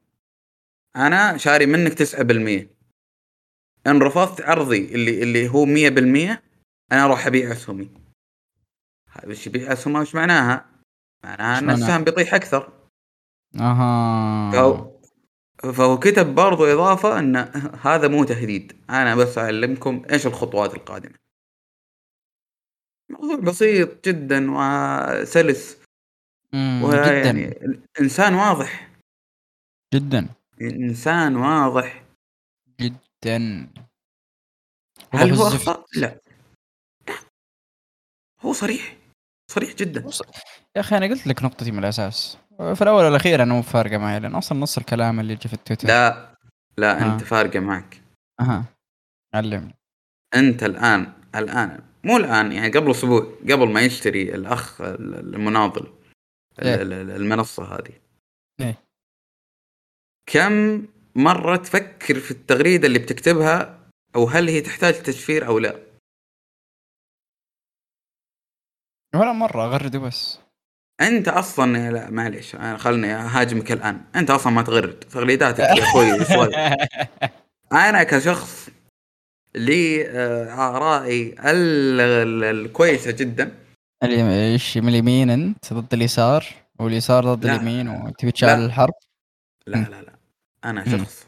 أنا 0.96 1.36
شاري 1.36 1.66
منك 1.66 1.94
تسعة 1.94 2.22
بالمية. 2.22 2.70
إن 3.86 4.02
رفضت 4.02 4.40
عرضي 4.40 4.94
اللي 4.94 5.22
اللي 5.22 5.48
هو 5.48 5.64
مية 5.64 5.88
بالمية 5.88 6.42
أنا 6.92 7.04
أروح 7.04 7.26
أبيع 7.26 7.52
أسهمي. 7.52 8.07
وش 9.26 9.46
يبيع 9.46 9.72
اسهمه 9.72 10.00
وش 10.00 10.14
معناها؟ 10.14 10.70
معناها 11.24 11.58
إن 11.58 11.70
السهم 11.70 12.04
بيطيح 12.04 12.34
أكثر. 12.34 12.72
أها. 13.56 14.50
فهو, 14.52 15.00
فهو 15.72 15.98
كتب 15.98 16.34
برضو 16.34 16.64
إضافة 16.64 17.18
إن 17.18 17.36
هذا 17.82 18.08
مو 18.08 18.24
تهديد. 18.24 18.84
أنا 18.90 19.14
بس 19.14 19.38
أعلمكم 19.38 20.02
إيش 20.10 20.26
الخطوات 20.26 20.74
القادمة. 20.74 21.14
موضوع 23.10 23.36
بسيط 23.36 24.08
جدا 24.08 24.46
وسلس. 24.50 25.78
ويعني 26.54 27.58
انسان 28.00 28.34
واضح. 28.34 28.90
جدا. 29.94 30.28
انسان 30.60 31.36
واضح. 31.36 32.04
جدا. 32.80 33.68
هل 35.10 35.34
هو 35.34 35.46
اخطا؟ 35.46 35.84
لا. 35.94 36.20
هو 38.40 38.52
صريح. 38.52 38.97
صريح 39.50 39.74
جدا. 39.74 40.10
يا 40.76 40.80
أخي 40.80 40.96
أنا 40.96 41.06
قلت 41.06 41.26
لك 41.26 41.42
نقطتي 41.44 41.70
من 41.70 41.78
الأساس. 41.78 42.38
في 42.58 42.82
الأول 42.82 43.04
والأخير 43.04 43.42
أنا 43.42 43.54
مو 43.54 43.62
فارقة 43.62 43.98
معي 43.98 44.20
لأن 44.20 44.34
أصلا 44.34 44.58
نص 44.58 44.78
الكلام 44.78 45.20
اللي 45.20 45.32
يجي 45.32 45.48
في 45.48 45.54
التويتر. 45.54 45.88
لا 45.88 46.34
لا 46.78 47.02
آه. 47.02 47.14
أنت 47.14 47.24
فارقة 47.24 47.60
معك. 47.60 48.02
أها. 48.40 48.64
علمني. 49.34 49.74
أنت 50.34 50.62
الآن 50.62 51.12
الآن 51.34 51.82
مو 52.04 52.16
الآن 52.16 52.52
يعني 52.52 52.70
قبل 52.70 52.90
أسبوع 52.90 53.32
قبل 53.42 53.68
ما 53.68 53.80
يشتري 53.80 54.34
الأخ 54.34 54.80
المناضل 54.80 55.86
إيه؟ 56.62 56.74
المنصة 56.82 57.74
هذه. 57.74 57.92
إيه؟ 58.60 58.74
كم 60.26 60.86
مرة 61.14 61.56
تفكر 61.56 62.20
في 62.20 62.30
التغريدة 62.30 62.86
اللي 62.86 62.98
بتكتبها 62.98 63.78
أو 64.16 64.24
هل 64.24 64.48
هي 64.48 64.60
تحتاج 64.60 65.02
تشفير 65.02 65.46
أو 65.46 65.58
لا؟ 65.58 65.87
ولا 69.14 69.32
مرة 69.32 69.64
اغرده 69.64 69.98
بس 69.98 70.38
أنت 71.00 71.28
أصلا 71.28 71.90
لا 71.90 72.10
معليش 72.10 72.56
خلني 72.56 73.14
أهاجمك 73.14 73.72
الآن. 73.72 74.00
أنت 74.16 74.30
أصلا 74.30 74.52
ما 74.52 74.62
تغرد. 74.62 74.98
تغريداتك 74.98 75.58
يا 75.60 75.82
أخوي 75.82 76.24
شوي 76.34 76.54
أنا 77.72 78.02
كشخص 78.02 78.68
لي 79.54 80.06
آه، 80.08 80.76
آرائي 80.76 81.34
ال- 81.38 82.00
ال- 82.00 82.44
الكويسة 82.44 83.10
جدا. 83.10 83.52
إيش 84.02 84.78
من 84.78 84.88
اليمين 84.88 85.30
أنت؟ 85.30 85.72
ضد 85.72 85.94
اليسار؟ 85.94 86.46
واليسار 86.78 87.34
ضد 87.34 87.46
لا. 87.46 87.54
اليمين 87.56 87.88
وتبي 87.88 88.30
تشعل. 88.32 88.64
الحرب؟ 88.64 88.94
لا. 89.66 89.76
لا 89.78 90.02
لا. 90.02 90.14
أنا. 90.64 90.98
شخص 90.98 91.26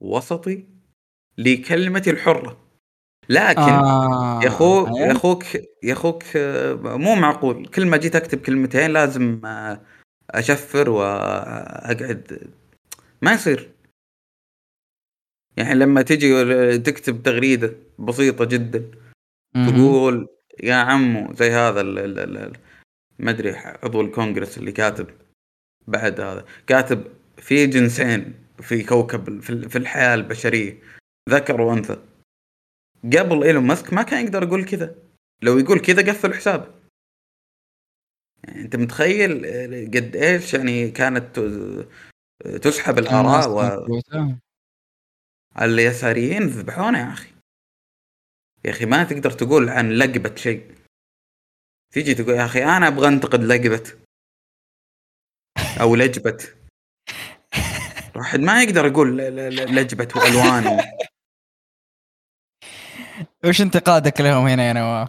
وسطي 0.00 0.64
لكلمتي 1.38 2.10
الحرة. 2.10 2.56
لكن 3.28 3.60
آه. 3.60 4.40
يا 4.42 4.48
أخوك 4.48 4.88
أيوة. 4.88 5.00
يا 5.00 5.12
أخوك 5.12 5.44
يا 5.82 5.92
أخوك 5.92 6.22
آه، 6.36 6.74
مو 6.74 7.14
معقول 7.14 7.66
كل 7.66 7.86
ما 7.86 7.96
جيت 7.96 8.16
أكتب 8.16 8.38
كلمتين 8.38 8.90
لازم 8.90 9.46
آه، 9.46 9.80
أشفر 10.30 10.90
وأقعد 10.90 12.52
ما 13.22 13.32
يصير 13.32 13.70
يعني 15.56 15.74
لما 15.74 16.02
تجي 16.02 16.78
تكتب 16.78 17.22
تغريدة 17.22 17.74
بسيطة 17.98 18.44
جدا. 18.44 18.90
تقول 19.54 20.28
يا 20.62 20.74
عمو 20.74 21.32
زي 21.34 21.50
هذا 21.50 21.82
ما 23.18 23.30
أدري 23.30 23.50
عضو 23.56 24.00
الكونغرس 24.00 24.58
اللي 24.58 24.72
كاتب 24.72 25.06
بعد 25.86 26.20
هذا 26.20 26.44
كاتب 26.66 27.04
في 27.36 27.66
جنسين 27.66 28.34
في 28.60 28.82
كوكب 28.82 29.40
في 29.40 29.78
الحياة 29.78 30.14
البشرية 30.14 30.78
ذكر 31.30 31.60
وأنثى 31.60 31.96
قبل 33.12 33.42
إيلون 33.44 33.64
ماسك 33.66 33.92
ما 33.92 34.02
كان 34.02 34.24
يقدر 34.24 34.42
يقول 34.42 34.64
كذا. 34.64 34.94
لو 35.42 35.58
يقول 35.58 35.80
كذا 35.80 36.12
قفل 36.12 36.34
حسابه 36.34 36.74
يعني 38.44 38.60
أنت 38.60 38.76
متخيل 38.76 39.46
قد 39.96 40.16
إيش 40.16 40.54
يعني 40.54 40.90
كانت 40.90 41.40
تسحب 42.62 42.98
الآراء 42.98 43.80
مكبوتة. 43.80 44.38
واليساريين 45.56 46.42
ذبحونا 46.42 46.98
يا 46.98 47.12
أخي. 47.12 47.28
يا 48.64 48.70
أخي 48.70 48.86
ما 48.86 49.04
تقدر 49.04 49.30
تقول 49.30 49.68
عن 49.68 49.90
لقبة 49.92 50.34
شيء. 50.36 50.74
تيجي 51.92 52.14
تقول 52.14 52.34
يا 52.34 52.44
أخي 52.44 52.64
أنا 52.64 52.88
أبغى 52.88 53.08
أنتقد 53.08 53.40
لقبة. 53.44 53.92
أو 55.80 55.96
لجبة. 55.96 56.38
واحد 58.16 58.40
ما 58.40 58.62
يقدر 58.62 58.86
يقول 58.86 59.16
ل- 59.18 59.36
ل- 59.36 59.56
ل- 59.56 59.74
لجبة 59.74 60.08
وألوان. 60.16 60.66
و- 60.66 61.05
وش 63.46 63.60
انتقادك 63.60 64.20
لهم 64.20 64.46
هنا 64.46 64.68
يا 64.68 64.72
نواف؟ 64.72 65.08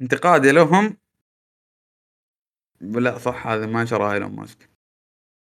انتقادي 0.00 0.52
لهم؟ 0.52 0.96
لا 2.80 3.18
صح 3.18 3.46
هذا 3.46 3.66
ما 3.66 3.84
شراه 3.84 4.12
إيلون 4.12 4.36
ماسك. 4.36 4.70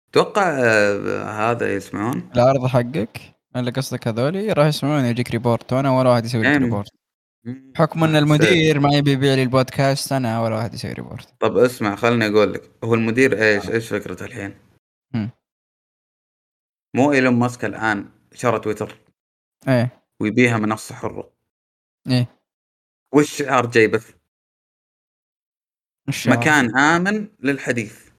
أتوقع 0.09 0.49
آه، 0.59 1.51
هذا 1.51 1.73
يسمعون؟ 1.75 2.29
العرض 2.35 2.65
حقك. 2.65 3.19
اللي 3.55 3.71
قصدك 3.71 4.07
هذولي 4.07 4.51
راح 4.53 4.67
يسمعون 4.67 5.05
يجيك 5.05 5.31
report. 5.31 5.73
وأنا 5.73 5.91
ولا 5.99 6.09
واحد 6.09 6.25
يسوي 6.25 6.43
يعني- 6.43 6.57
report. 6.65 6.89
بحكم 7.43 8.03
إن 8.03 8.15
المدير 8.15 8.79
ما 8.79 8.89
يبي 8.93 9.11
يبيع 9.11 9.33
لي 9.33 9.43
البودكاست 9.43 10.11
أنا 10.11 10.41
ولا 10.41 10.55
واحد 10.55 10.73
يسوي 10.73 10.93
report. 10.93 11.33
طب 11.39 11.57
اسمع 11.57 11.95
خلني 11.95 12.27
أقول 12.27 12.53
لك. 12.53 12.71
هو 12.83 12.93
المدير 12.93 13.43
إيش؟ 13.43 13.69
إيش 13.69 13.89
فكرته 13.89 14.25
الحين؟ 14.25 14.55
هم. 15.15 15.29
مو 16.95 17.11
إيلون 17.11 17.33
ماسك 17.33 17.65
الآن 17.65 18.09
شرى 18.33 18.59
تويتر. 18.59 18.97
إيه. 19.67 19.89
ويبيها 20.21 20.57
منصة 20.57 20.95
حرة. 20.95 21.38
إيه. 22.07 22.39
وش 23.13 23.37
شعار 23.37 23.65
جايبه 23.65 24.03
وش 26.07 26.27
مكان 26.27 26.77
آمن 26.77 27.27
للحديث. 27.39 28.09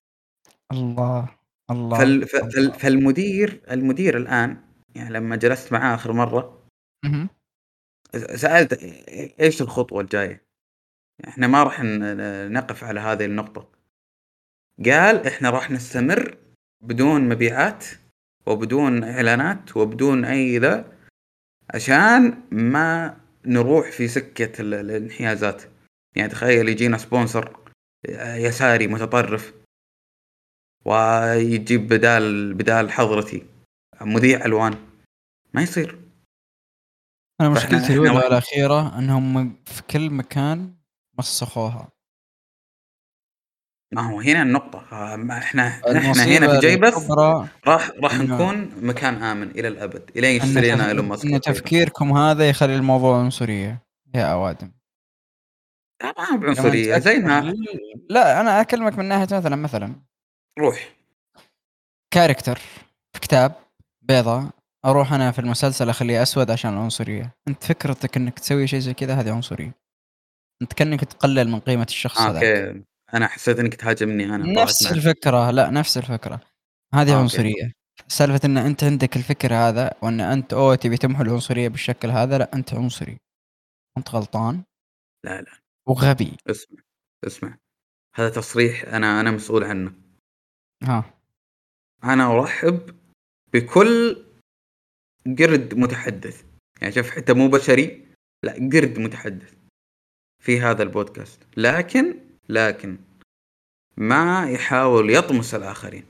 الله 0.72 1.36
الله 1.70 1.98
فال... 1.98 2.28
فال... 2.28 2.72
فالمدير 2.72 3.62
المدير 3.70 4.16
الآن 4.16 4.64
يعني 4.94 5.10
لما 5.10 5.36
جلست 5.36 5.72
معاه 5.72 5.94
آخر 5.94 6.12
مرة. 6.12 6.66
سألت 8.34 8.72
إيش 9.40 9.62
الخطوة 9.62 10.00
الجاية؟ 10.00 10.46
إحنا 11.28 11.46
ما 11.46 11.62
راح 11.62 11.80
نقف 12.50 12.84
على 12.84 13.00
هذه 13.00 13.24
النقطة. 13.24 13.72
قال 14.84 15.26
إحنا 15.26 15.50
راح 15.50 15.70
نستمر 15.70 16.38
بدون 16.80 17.28
مبيعات 17.28 17.84
وبدون 18.46 19.04
إعلانات 19.04 19.76
وبدون 19.76 20.24
أي 20.24 20.58
ذا 20.58 20.98
عشان 21.74 22.42
ما 22.50 23.19
نروح 23.46 23.90
في 23.90 24.08
سكة 24.08 24.60
ال- 24.60 24.74
الانحيازات. 24.74 25.62
يعني 26.16 26.28
تخيل 26.28 26.68
يجينا 26.68 26.98
sponsor 26.98 27.60
يساري 28.18 28.86
متطرف 28.86 29.54
ويجيب 30.84 31.88
بدال 31.88 32.54
بدال 32.54 32.90
حضرتي 32.92 33.46
مذيع 34.00 34.44
ألوان. 34.44 34.78
ما 35.54 35.62
يصير. 35.62 35.98
أنا 37.40 37.48
مشكلتي 37.48 37.92
الاولى 37.92 38.10
والاخيره 38.10 38.98
إنهم 38.98 39.56
في 39.64 39.82
كل 39.82 40.10
مكان 40.10 40.74
مسخوها. 41.18 41.88
ما 43.92 44.10
هو 44.10 44.20
هنا 44.20 44.42
النقطة 44.42 44.78
آه، 44.92 45.38
إحنا 45.38 45.68
إحنا 45.68 46.24
هنا 46.24 46.60
في 46.60 46.66
جيبث 46.66 47.10
راح 47.10 47.90
راح 48.02 48.14
نكون 48.14 48.70
مكان 48.82 49.22
آمن 49.22 49.50
إلى 49.50 49.68
الأبد 49.68 50.10
إلين 50.16 50.40
أن, 50.40 50.48
يشترينا 50.48 50.82
تف... 50.84 50.88
ايلون 50.88 51.08
ماسك 51.08 51.26
إن. 51.26 51.40
تفكيركم 51.40 52.12
هذا 52.12 52.48
يخلي 52.48 52.76
الموضوع 52.76 53.18
عنصرية 53.18 53.82
يا 54.14 54.32
أوادم. 54.32 54.72
لا 56.02 56.14
ما 56.18 56.32
هو 56.32 56.36
بعنصرية 56.36 56.98
زي 56.98 57.18
ما 57.18 57.54
لا 58.10 58.40
أنا 58.40 58.60
أكلمك 58.60 58.98
من 58.98 59.04
ناحية 59.04 59.36
مثلا 59.36 59.56
مثلا. 59.56 59.94
روح. 60.58 60.94
character 62.14 62.58
في 63.12 63.20
كتاب 63.20 63.52
بيضة 64.02 64.50
أروح 64.84 65.12
أنا 65.12 65.30
في 65.30 65.38
المسلسل 65.38 65.88
أخليه 65.88 66.22
أسود 66.22 66.50
عشان 66.50 66.72
العنصرية. 66.72 67.34
أنت 67.48 67.64
فكرتك 67.64 68.16
إنك 68.16 68.38
تسوي 68.38 68.66
شيء 68.66 68.78
زي 68.78 68.94
كذا 68.94 69.14
هذه 69.14 69.32
عنصرية. 69.32 69.74
أنت 70.62 70.72
كأنك 70.72 71.04
تقلل 71.04 71.48
من 71.48 71.60
قيمة 71.60 71.86
الشخص 71.88 72.20
هذا 72.20 72.82
أنا 73.14 73.26
حسيت 73.26 73.58
إنك 73.58 73.74
تهاجمني 73.74 74.24
أنا 74.24 74.44
طلعت 74.44 74.58
نفس. 74.58 74.92
الفكرة 74.92 75.50
لا 75.50 75.70
نفس 75.70 75.98
الفكرة. 75.98 76.40
هذه 76.94 77.12
آه،. 77.12 77.18
عنصرية. 77.20 77.72
سالفة 78.08 78.40
إن 78.44 78.56
أنت 78.56 78.84
عندك 78.84 79.16
الفكر 79.16 79.54
هذا 79.54 79.94
وإن 80.02 80.20
أنت 80.20 80.52
اوه 80.52 80.74
تبي 80.74 80.96
تمحو 80.96 81.22
العنصرية 81.22 81.68
بالشكل 81.68 82.08
هذا 82.08 82.38
لا 82.38 82.54
أنت 82.54 82.74
عنصري. 82.74 83.18
أنت 83.98 84.10
غلطان. 84.10 84.62
لا 85.24 85.40
لا. 85.40 85.52
وغبي. 85.88 86.36
اسمع 86.50 86.78
اسمع. 87.26 87.58
هذا 88.14 88.28
تصريح 88.28 88.84
أنا 88.84 89.20
أنا 89.20 89.30
مسؤول 89.30 89.64
عنه. 89.64 89.92
ها. 90.82 91.14
أنا 92.04 92.32
أرحب 92.32 93.00
بكل 93.52 94.24
قرد 95.38 95.74
متحدث. 95.74 96.44
يعني 96.80 96.92
شوف 96.92 97.10
حتى 97.10 97.32
مو 97.32 97.48
بشري 97.48 98.06
لا 98.44 98.52
قرد 98.52 98.98
متحدث 98.98 99.54
في 100.42 100.60
هذا 100.60 100.82
البودكاست. 100.82 101.40
لكن 101.56 102.29
لكن 102.50 102.98
ما 103.96 104.50
يحاول 104.50 105.10
يطمس 105.10 105.54
الآخرين. 105.54 106.04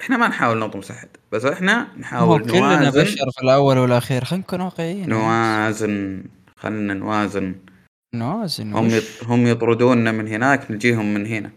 إحنا 0.00 0.16
ما 0.16 0.28
نحاول 0.28 0.58
نطمس 0.58 0.90
أحد 0.90 1.08
بس 1.32 1.44
إحنا 1.44 1.98
نحاول 1.98 2.50
كلنا 2.50 2.80
نوازن 2.80 3.02
بشر 3.02 3.30
في 3.30 3.42
الأول 3.42 3.78
والأخير 3.78 4.24
خلينا 4.24 4.44
نكون 4.44 4.60
واقعيين. 4.60 5.08
نوازن 5.08 6.24
خلنا 6.56 6.94
نوازن. 6.94 7.54
نوازن 8.14 8.72
هم؟ 8.72 8.88
يط... 8.88 9.24
هم 9.24 9.46
يطردوننا 9.46 10.12
من 10.12 10.28
هناك 10.28 10.70
نجيهم 10.70 11.14
من 11.14 11.26
هنا. 11.26 11.50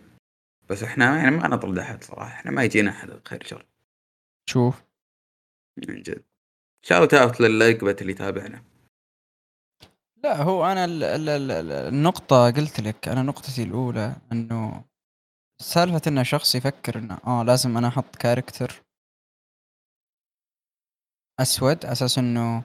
بس 0.69 0.83
إحنا 0.83 1.17
يعني 1.17 1.37
ما 1.37 1.47
نطرد 1.47 1.77
أحد 1.77 2.03
صراحة 2.03 2.27
إحنا 2.27 2.51
ما 2.51 2.63
يجينا 2.63 2.91
أحد 2.91 3.19
خير 3.27 3.43
شر 3.45 3.65
شوف. 4.49 4.83
من 5.77 6.01
جد. 6.01 6.23
shout 6.85 7.13
out 7.13 7.41
للقبة 7.41 7.95
اللي 8.01 8.11
يتابعنا. 8.11 8.63
لا 10.23 10.41
هو 10.43 10.65
أنا 10.65 10.85
ال 10.85 11.03
ال 11.03 11.29
ال 11.29 11.51
ال- 11.51 11.71
النقطة 11.71 12.51
قلت 12.51 12.79
لك 12.79 13.07
أنا 13.07 13.21
نقطتي 13.23 13.63
الأولى 13.63 14.15
إنه 14.31 14.83
سالفة 15.61 16.01
انه 16.07 16.23
شخص 16.23 16.55
يفكر 16.55 16.99
إنه 16.99 17.19
آه 17.27 17.43
لازم 17.43 17.77
أنا 17.77 17.87
أحط 17.87 18.15
character 18.15 18.83
أسود 21.39 21.85
على 21.85 21.91
أساس 21.91 22.17
إنه 22.17 22.63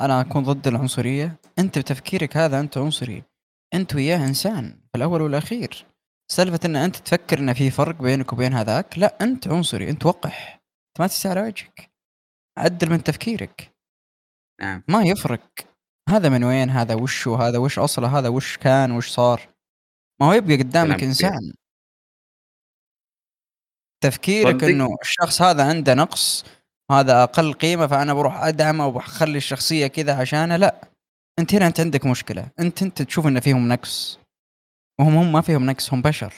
أنا 0.00 0.20
أكون 0.20 0.42
ضد 0.42 0.66
العنصرية. 0.68 1.36
أنت 1.58 1.78
بتفكيرك 1.78 2.36
هذا 2.36 2.60
أنت 2.60 2.78
عنصري. 2.78 3.22
أنت 3.74 3.94
وياه 3.94 4.26
إنسان 4.26 4.70
في 4.70 4.96
الأول 4.98 5.22
والأخير. 5.22 5.86
سالفة 6.32 6.60
إن 6.64 6.76
أنت 6.76 6.96
تفكر 6.96 7.38
إن 7.38 7.52
في 7.52 7.70
فرق 7.70 8.02
بينك 8.02 8.32
وبين 8.32 8.52
هذاك 8.52 8.98
لا 8.98 9.18
أنت 9.20 9.48
عنصري 9.48 9.90
أنت 9.90 10.06
وقح. 10.06 10.62
أنت 10.88 11.00
ما 11.00 11.06
تستاهل 11.06 11.38
وجهك 11.38 11.90
عدل 12.58 12.90
من 12.90 13.02
تفكيرك. 13.02 13.74
نعم. 14.60 14.82
ما 14.88 15.02
يفرق. 15.02 15.71
هذا 16.08 16.28
من 16.28 16.44
وين؟ 16.44 16.70
هذا 16.70 16.94
وش 16.94 17.28
هذا 17.28 17.58
وش 17.58 17.78
أصله؟ 17.78 18.18
هذا 18.18 18.28
وش 18.28 18.56
كان؟ 18.56 18.92
وش 18.92 19.10
صار؟ 19.10 19.48
ما 20.20 20.26
هو 20.26 20.32
يبقى 20.32 20.56
قدامك. 20.56 21.02
إنسان. 21.02 21.52
تفكيرك. 24.02 24.64
إنه 24.64 24.96
الشخص 25.02 25.42
هذا 25.42 25.68
عنده 25.68 25.94
نقص 25.94 26.44
هذا 26.90 27.22
أقل 27.22 27.52
قيمة 27.52 27.86
فأنا 27.86 28.14
بروح 28.14 28.36
أدعمه 28.36 28.86
وبخلي 28.86 29.36
الشخصية 29.36 29.86
كذا 29.86 30.20
عشانه؟ 30.20 30.56
لا. 30.56 30.88
أنت 31.38 31.54
هنا 31.54 31.66
أنت 31.66 31.80
عندك 31.80 32.06
مشكلة. 32.06 32.50
أنت 32.60 32.82
أنت 32.82 33.02
تشوف 33.02 33.26
إن 33.26 33.40
فيهم 33.40 33.68
نقص. 33.68 34.18
وهم 35.00 35.16
هم 35.16 35.32
ما 35.32 35.40
فيهم 35.40 35.66
نقص 35.66 35.92
هم 35.92 36.02
بشر. 36.02 36.34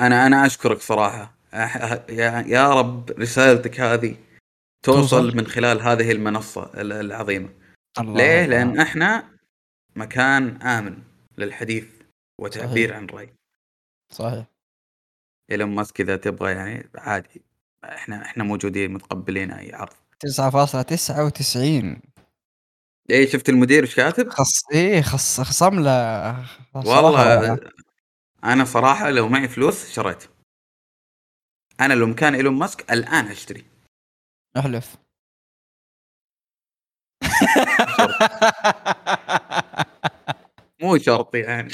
أنا 0.00 0.26
أنا 0.26 0.46
أشكرك 0.46 0.80
صراحة. 0.80 1.34
يا 2.46 2.70
رب 2.74 3.10
رسالتك 3.10 3.80
هذه 3.80 4.16
توصل 4.82 5.08
توصل. 5.08 5.36
من 5.36 5.46
خلال 5.46 5.82
هذه 5.82 6.12
المنصة 6.12 6.62
ال- 6.74 6.92
العظيمة 6.92 7.48
الله 7.98 8.14
ليه؟ 8.16 8.44
الله. 8.44 8.56
لأن 8.56 8.80
إحنا 8.80 9.38
مكان 9.96 10.62
آمن 10.62 11.02
للحديث 11.38 11.86
وتعبير 12.40 12.88
صحيح. 12.88 12.96
عن 12.96 13.04
الراي 13.04 13.34
صحيح 14.12 14.46
إيلون 15.50 15.68
ماسك 15.74 16.00
إذا 16.00 16.16
تبغى 16.16 16.52
يعني 16.52 16.90
عادي 16.94 17.42
إحنا 17.84 18.22
إحنا 18.24 18.44
موجودين 18.44 18.92
متقبلين 18.92 19.50
أي 19.50 19.74
عرض 19.74 19.92
9.99 20.26 22.00
إيه 23.10 23.26
شفت 23.28 23.48
المدير 23.48 23.82
إيش 23.82 23.94
كاتب؟ 23.96 24.28
خص 24.28 24.66
إيه 24.72 25.02
خص 25.02 25.40
خصم 25.40 25.80
له 25.80 26.46
والله. 26.74 27.58
أنا 28.44 28.64
صراحة 28.64 29.10
لو 29.10 29.28
معي 29.28 29.48
فلوس 29.48 29.90
شريت 29.92 30.24
أنا 31.80 31.94
لو 31.94 32.06
مكان 32.06 32.34
إيلون 32.34 32.54
ماسك 32.54 32.92
الآن 32.92 33.24
أشتري 33.26 33.64
أحلف. 34.56 34.96
مو 40.82 40.98
شرط. 40.98 41.34
يعني. 41.34 41.70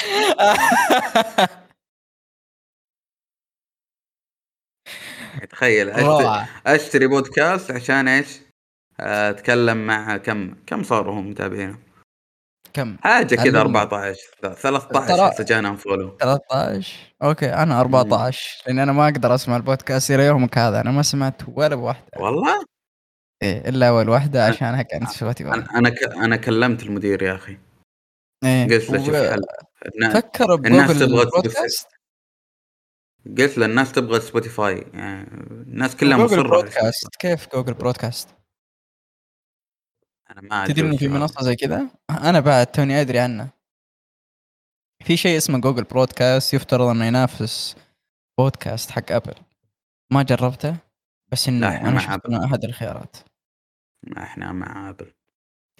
تخيل 5.50 5.92
أشت- 5.94 5.98
روعة 5.98 6.48
أشتري 6.66 7.06
بودكاست 7.06 7.70
عشان 7.70 8.08
إيش؟ 8.08 8.40
أتكلم 9.00 9.86
مع 9.86 10.16
كم 10.16 10.54
كم 10.66 10.82
صاروا 10.82 11.14
هم 11.14 11.30
متابعين 11.30 11.76
كم؟ 12.74 12.96
حاجة 13.02 13.34
كذا 13.34 13.60
علمني. 13.60 13.78
14 13.78 14.20
لا، 14.42 14.54
13 14.54 15.16
ترى- 15.16 15.32
هسه 15.34 15.44
جانا 15.44 15.68
unfollow 15.68 16.16
13 16.20 16.96
okay 17.22 17.54
أنا 17.54 17.80
14 17.80 18.62
لأن 18.66 18.78
أنا 18.78 18.92
ما 18.92 19.04
أقدر 19.04 19.34
أسمع 19.34 19.56
البودكاست 19.56 20.10
إلى 20.10 20.26
يومك 20.26 20.58
هذا. 20.58 20.80
أنا 20.80 20.90
ما 20.90 21.02
سمعت 21.02 21.42
ولا 21.48 21.74
بواحدة. 21.74 22.06
والله؟ 22.16 22.64
إيه 23.42 23.68
إلا 23.68 23.88
أول 23.88 24.08
واحدة 24.08 24.46
عشانها 24.46 24.82
كانت 24.82 25.08
Spotify 25.08 25.54
أنا 25.54 25.66
أنا 25.74 25.88
ك... 25.90 26.02
أنا 26.02 26.36
كلمت 26.36 26.82
المدير 26.82 27.22
يا 27.22 27.34
أخي. 27.34 27.58
إيه 28.44 28.64
قلت 28.64 28.90
له 28.90 29.04
شوف 29.06 29.16
حل 29.16 29.42
فكر 30.12 30.54
الناس 30.54 30.98
تبغى 30.98 31.24
بودكاست 31.24 31.88
قلت 33.38 33.58
له 33.58 33.66
الناس 33.66 33.92
تبغى 33.92 34.20
Spotify 34.20 34.86
يعني 34.94 35.26
الناس 35.50 35.96
كلها 35.96 36.16
جوجل 36.18 36.24
مصرة 36.26 36.40
على 36.40 36.48
بودكاست 36.48 37.08
كيف 37.18 37.48
Google 37.54 37.74
Podcast 37.74 38.28
أنا 40.38 40.40
ما 40.40 40.66
تدري 40.66 40.86
إنه 40.88 40.96
في 40.96 41.08
منصة 41.08 41.42
زي 41.42 41.56
كذا 41.56 41.90
أنا 42.10 42.40
بعد 42.40 42.66
توني 42.66 43.00
أدري 43.00 43.18
عنه. 43.18 43.50
في 45.04 45.16
شيء 45.16 45.36
اسمه 45.36 45.60
Google 45.60 45.84
Podcast 45.84 46.54
يفترض 46.54 46.86
إنه 46.88 47.04
ينافس 47.04 47.76
بودكاست 48.38 48.90
حق 48.90 49.12
Apple 49.12 49.34
ما 50.12 50.22
جربته 50.22 50.76
بس 51.32 51.48
إنه 51.48 51.68
لا، 51.68 51.88
أنا 51.88 52.00
شفت. 52.00 52.26
إنه 52.26 52.44
أحد 52.44 52.64
الخيارات. 52.64 53.16
إحنا 54.18 54.52
مع 54.52 54.88
Apple 54.90 55.12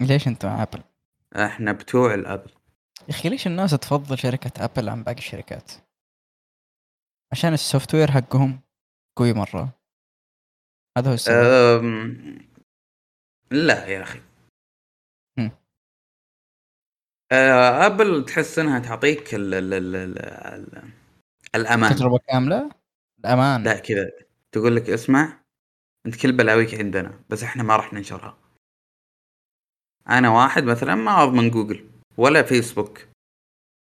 ليش 0.01 0.29
أنت 0.29 0.47
مع 0.47 0.63
Apple؟ 0.63 0.83
إحنا 1.37 1.73
بتوع 1.73 2.15
ال 2.15 2.21
Apple 2.21 2.51
يا 3.09 3.11
أخي 3.11 3.29
ليش 3.29 3.47
الناس 3.47 3.71
تفضل 3.71 4.19
شركة 4.19 4.65
Apple 4.65 4.89
عن 4.89 5.03
باقي 5.03 5.19
الشركات؟ 5.19 5.73
عشان 7.33 7.53
ال 7.53 7.95
software 7.95 8.11
حقهم 8.11 8.61
قوي 9.17 9.33
مرة. 9.33 9.69
هذا 10.99 11.11
هو 11.11 11.15
السبب. 11.15 11.85
لا 13.51 13.87
يا 13.87 14.03
أخي. 14.03 14.21
Apple 17.87 18.25
تحس 18.25 18.59
إنها 18.59 18.79
تعطيك 18.79 19.35
ال... 19.35 19.55
ال... 19.55 19.75
ال... 19.75 19.97
ال... 19.97 20.19
ال... 20.19 20.83
الأمان. 21.55 21.95
تجربة 21.95 22.19
كاملة؟ 22.29 22.71
الأمان. 23.21 23.63
لا 23.63 23.79
كذا. 23.79 24.11
تقول 24.53 24.77
لك 24.77 24.91
اسمع 24.91 25.41
أنت 26.07 26.17
كل 26.17 26.33
بلاويك 26.33 26.75
عندنا 26.75 27.21
بس 27.29 27.43
إحنا 27.43 27.63
ما 27.63 27.77
راح 27.77 27.93
ننشرها. 27.93 28.37
أنا 30.09 30.31
واحد 30.31 30.65
مثلا 30.65 30.95
ما 30.95 31.23
اضمن 31.23 31.51
جوجل 31.51 31.89
ولا 32.17 32.43
فيسبوك 32.43 32.99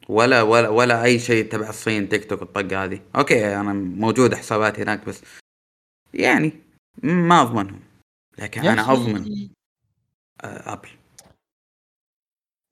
ولا 0.10 0.42
ولا 0.42 0.70
ولا 0.70 1.04
أي 1.04 1.20
شيء 1.20 1.52
تبع 1.52 1.70
الصين 1.70 2.10
تيك 2.10 2.30
توك 2.30 2.42
الطقة 2.42 2.84
هذه. 2.84 3.02
okay 3.16 3.56
أنا 3.56 3.74
موجود 3.74 4.36
حساباتي 4.36 4.84
هناك 4.84 5.06
بس 5.06 5.22
يعني 6.14 6.54
ما 7.04 7.42
أضمنهم. 7.42 7.82
لكن 8.38 8.62
أنا 8.62 8.92
أضمن 8.92 9.50
آه، 10.44 10.74
Apple. 10.74 10.90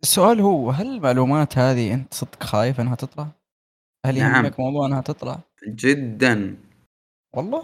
السؤال 0.04 0.42
هو 0.42 0.72
هل 0.72 0.88
المعلومات 0.88 1.58
هذه 1.58 1.94
أنت 1.94 2.14
صدق 2.14 2.44
خايف 2.44 2.80
أنها 2.80 2.96
تطلع؟ 2.96 3.28
هل 4.06 4.20
نعم. 4.20 4.36
يهمك 4.36 4.60
موضوع 4.60 4.88
أنها 4.88 5.02
تطلع؟ 5.02 5.40
جدا 5.68 6.58
والله 7.34 7.64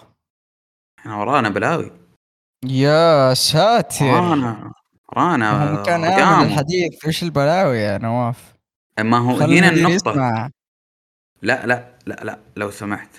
إحنا 0.99 1.17
ورانا 1.17 1.49
بلاوي 1.49 1.91
يا 2.65 3.33
ساتر 3.33 4.05
ورانا 4.05 4.71
ورانا 5.09 5.83
كان. 5.83 6.03
اعمل 6.03 6.45
الحديث 6.45 7.05
إيش 7.05 7.23
البلاوي 7.23 7.77
يا 7.77 7.97
نواف؟ 7.97 8.53
ما 8.99 9.17
هو 9.17 9.37
هنا 9.37 9.69
النقطة 9.69 10.11
يسمع 10.11 10.49
لا 11.41 11.65
لا 11.65 11.97
لا 12.05 12.23
لا 12.23 12.39
لو 12.55 12.71
سمحت 12.71 13.09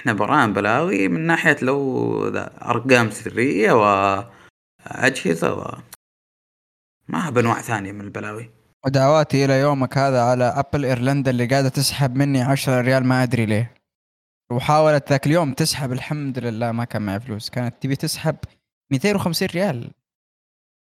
إحنا 0.00 0.12
ورانا 0.12 0.52
بلاوي 0.52 1.08
من 1.08 1.20
ناحية 1.20 1.56
لو 1.62 2.28
أرقام 2.62 3.10
سرية 3.10 3.72
واجهزه 3.72 5.54
و 5.54 5.78
ما 7.08 7.30
بأنواع 7.30 7.60
ثانية 7.60 7.92
من 7.92 8.00
البلاوي 8.00 8.57
ودعواتي 8.86 9.44
إلى 9.44 9.60
يومك 9.60 9.98
هذا 9.98 10.22
على 10.22 10.44
Apple 10.44 10.84
ايرلندا 10.84 11.30
اللي 11.30 11.46
قاعدة 11.46 11.68
تسحب 11.68 12.16
مني 12.16 12.42
10 12.42 12.80
ريال 12.80 13.04
ما 13.06 13.22
أدري 13.22 13.46
ليه. 13.46 13.74
وحاولت 14.52 15.10
ذاك 15.10 15.26
اليوم 15.26 15.52
تسحب 15.52 15.92
الحمد 15.92 16.38
لله 16.38 16.72
ما 16.72 16.84
كان 16.84 17.02
معي 17.02 17.20
فلوس. 17.20 17.50
كانت 17.50 17.74
تبي 17.82 17.96
تسحب 17.96 18.36
250 18.92 19.48
ريال. 19.48 19.90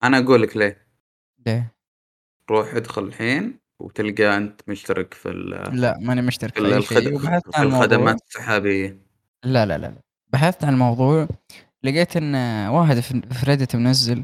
أنا 0.04 0.18
أقول 0.20 0.42
لك 0.42 0.58
ليه. 0.58 0.88
ليه؟ 1.46 1.76
روح 2.52 2.74
ادخل 2.76 3.04
الحين 3.04 3.60
وتلقى 3.82 4.38
أنت 4.38 4.62
مشترك 4.68 5.14
في 5.14 5.30
ال- 5.30 5.82
لا 5.82 5.98
ماني 6.00 6.22
مشترك 6.22 6.58
في 6.58 6.82
في 6.82 7.62
الخدمات 7.62 8.22
السحابية. 8.28 8.98
لا 9.44 9.66
لا 9.66 9.78
لا. 9.78 9.96
بحثت 10.34 10.64
عن 10.64 10.74
الموضوع 10.74 11.28
لقيت 11.84 12.18
إن 12.18 12.36
واحد 12.68 13.00
في 13.00 13.22
في 13.22 13.46
ريدت 13.46 13.76
منزل 13.76 14.24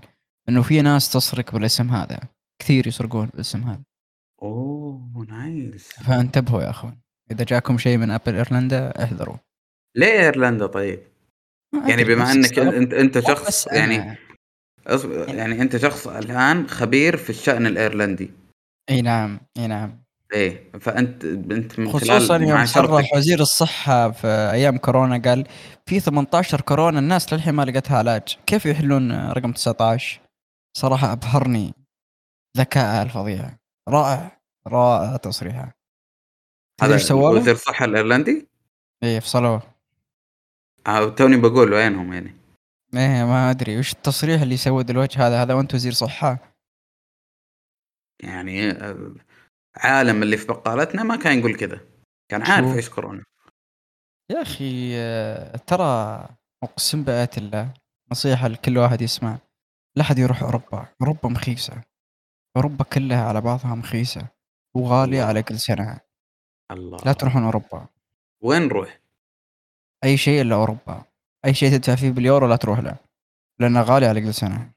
إنه 0.50 0.62
في 0.62 0.82
ناس 0.82 1.12
تسرق 1.12 1.52
بالاسم 1.54 1.90
هذا. 1.90 2.20
كثير 2.62 2.88
يسرقون 2.88 3.26
بالاسم 3.26 3.64
هذا. 3.64 3.84
أوه 4.42 5.26
nice. 5.30 5.90
فانتبهوا 5.94 6.62
يا 6.62 6.70
أخوان 6.70 6.98
إذا 7.32 7.44
جاكم 7.44 7.78
شيء 7.78 7.98
من 7.98 8.12
Apple 8.12 8.36
إيرلندا 8.36 9.04
احذروا. 9.04 9.36
ليه 9.98 10.20
إيرلندا 10.20 10.66
طيب؟ 10.66 11.00
يعني 11.88 12.04
بما 12.04 12.32
إنك 12.32 12.60
أنت 12.60 12.94
أنت 12.94 13.20
شخص 13.20 13.68
يعني 13.68 14.18
يعني 15.28 15.62
أنت 15.62 15.78
شخص 15.78 16.08
الآن 16.08 16.68
خبير 16.70 17.18
في 17.18 17.30
الشأن 17.30 17.66
الإيرلندي. 17.66 18.32
أي 18.90 19.02
نعم 19.02 19.40
أي 19.58 19.68
نعم. 19.68 20.04
إيه 20.34 20.72
فأنت 20.80 21.26
أنت 21.26 21.80
من 21.80 21.92
خصوصا 21.92 22.38
يوم 22.38 22.66
صرح 22.66 23.14
وزير 23.14 23.40
الصحة 23.40 24.12
في 24.12 24.28
أيام 24.28 24.78
كورونا 24.78 25.18
قال 25.18 25.48
في 25.86 26.00
18 26.00 26.62
كورونا 26.62 27.00
الناس 27.00 27.34
للحين 27.34 27.54
ما 27.54 27.64
لقتها 27.64 27.98
علاج. 27.98 28.38
كيف 28.46 28.66
يحلون 28.66 29.30
رقم 29.32 29.52
19 29.52 30.22
صراحة 30.78 31.12
أبهرني. 31.12 31.74
ذكاء 32.58 33.04
الفظيع. 33.04 33.58
رائع 33.90 34.42
رائع 34.68 35.18
تصريحه. 35.18 35.72
هذا 36.82 36.94
إيش 36.94 37.04
سوى؟ 37.04 37.40
وزير 37.40 37.54
الصحة 37.54 37.86
الإيرلندي؟ 37.86 38.48
إيه 39.04 39.20
فصلوه 39.20 39.62
آه، 40.88 41.10
توني 41.10 41.38
بقول 41.38 41.74
وينهم 41.74 42.14
يعني. 42.14 42.36
إيه 42.94 43.26
ما 43.26 43.52
أدري 43.52 43.80
وش 43.80 43.94
التصريح 43.94 44.42
اللي 44.42 44.54
يسود 44.54 44.90
الوجه 44.90 45.28
هذا. 45.28 45.42
هذا 45.44 45.54
وانت 45.54 45.74
وزير 45.74 45.92
صحة. 45.92 46.56
يعني 48.24 48.72
آه، 48.72 49.16
عالم 49.78 50.24
اللي 50.24 50.38
في 50.38 50.48
بقالتنا 50.48 51.04
ما 51.04 51.16
كان 51.16 51.40
يقول 51.40 51.56
كذا. 51.56 51.80
كان 52.32 52.42
عارف؟ 52.42 52.76
إيش 52.76 52.90
كورونا 52.90 53.24
يا 54.32 54.42
أخي 54.42 54.92
آه، 54.96 55.58
ترى 55.58 56.26
اقسم 56.64 57.04
بآيات 57.04 57.38
الله. 57.38 57.74
نصيحة 58.12 58.48
لكل 58.48 58.78
واحد 58.78 59.02
يسمع. 59.02 59.38
لا 59.96 60.04
أحد 60.04 60.20
يروح 60.20 60.44
أوروبا. 60.44 60.88
أوروبا 61.02 61.30
مخيسة. 61.30 61.82
أوروبا 62.58 62.84
كلها 62.84 63.28
على 63.28 63.42
بعضها 63.42 63.76
مخيسة 63.76 64.28
وغالية 64.74 65.18
الله. 65.18 65.28
على 65.28 65.44
كل 65.44 65.60
سنة. 65.60 66.00
الله. 66.72 66.98
لا 67.06 67.14
تروحون 67.14 67.44
أوروبا. 67.44 67.88
وين 68.42 68.62
نروح؟ 68.62 69.00
أي 70.04 70.18
شيء 70.18 70.42
إلا 70.42 70.56
أوروبا. 70.56 71.04
أي 71.46 71.54
شيء 71.54 71.72
تدفع 71.72 71.96
فيه 71.96 72.12
باليورو 72.12 72.48
لا 72.48 72.56
تروح 72.56 72.80
له 72.80 72.96
لأنه 73.60 73.82
غالي 73.82 74.06
على 74.06 74.22
كل 74.22 74.34
سنة. 74.34 74.72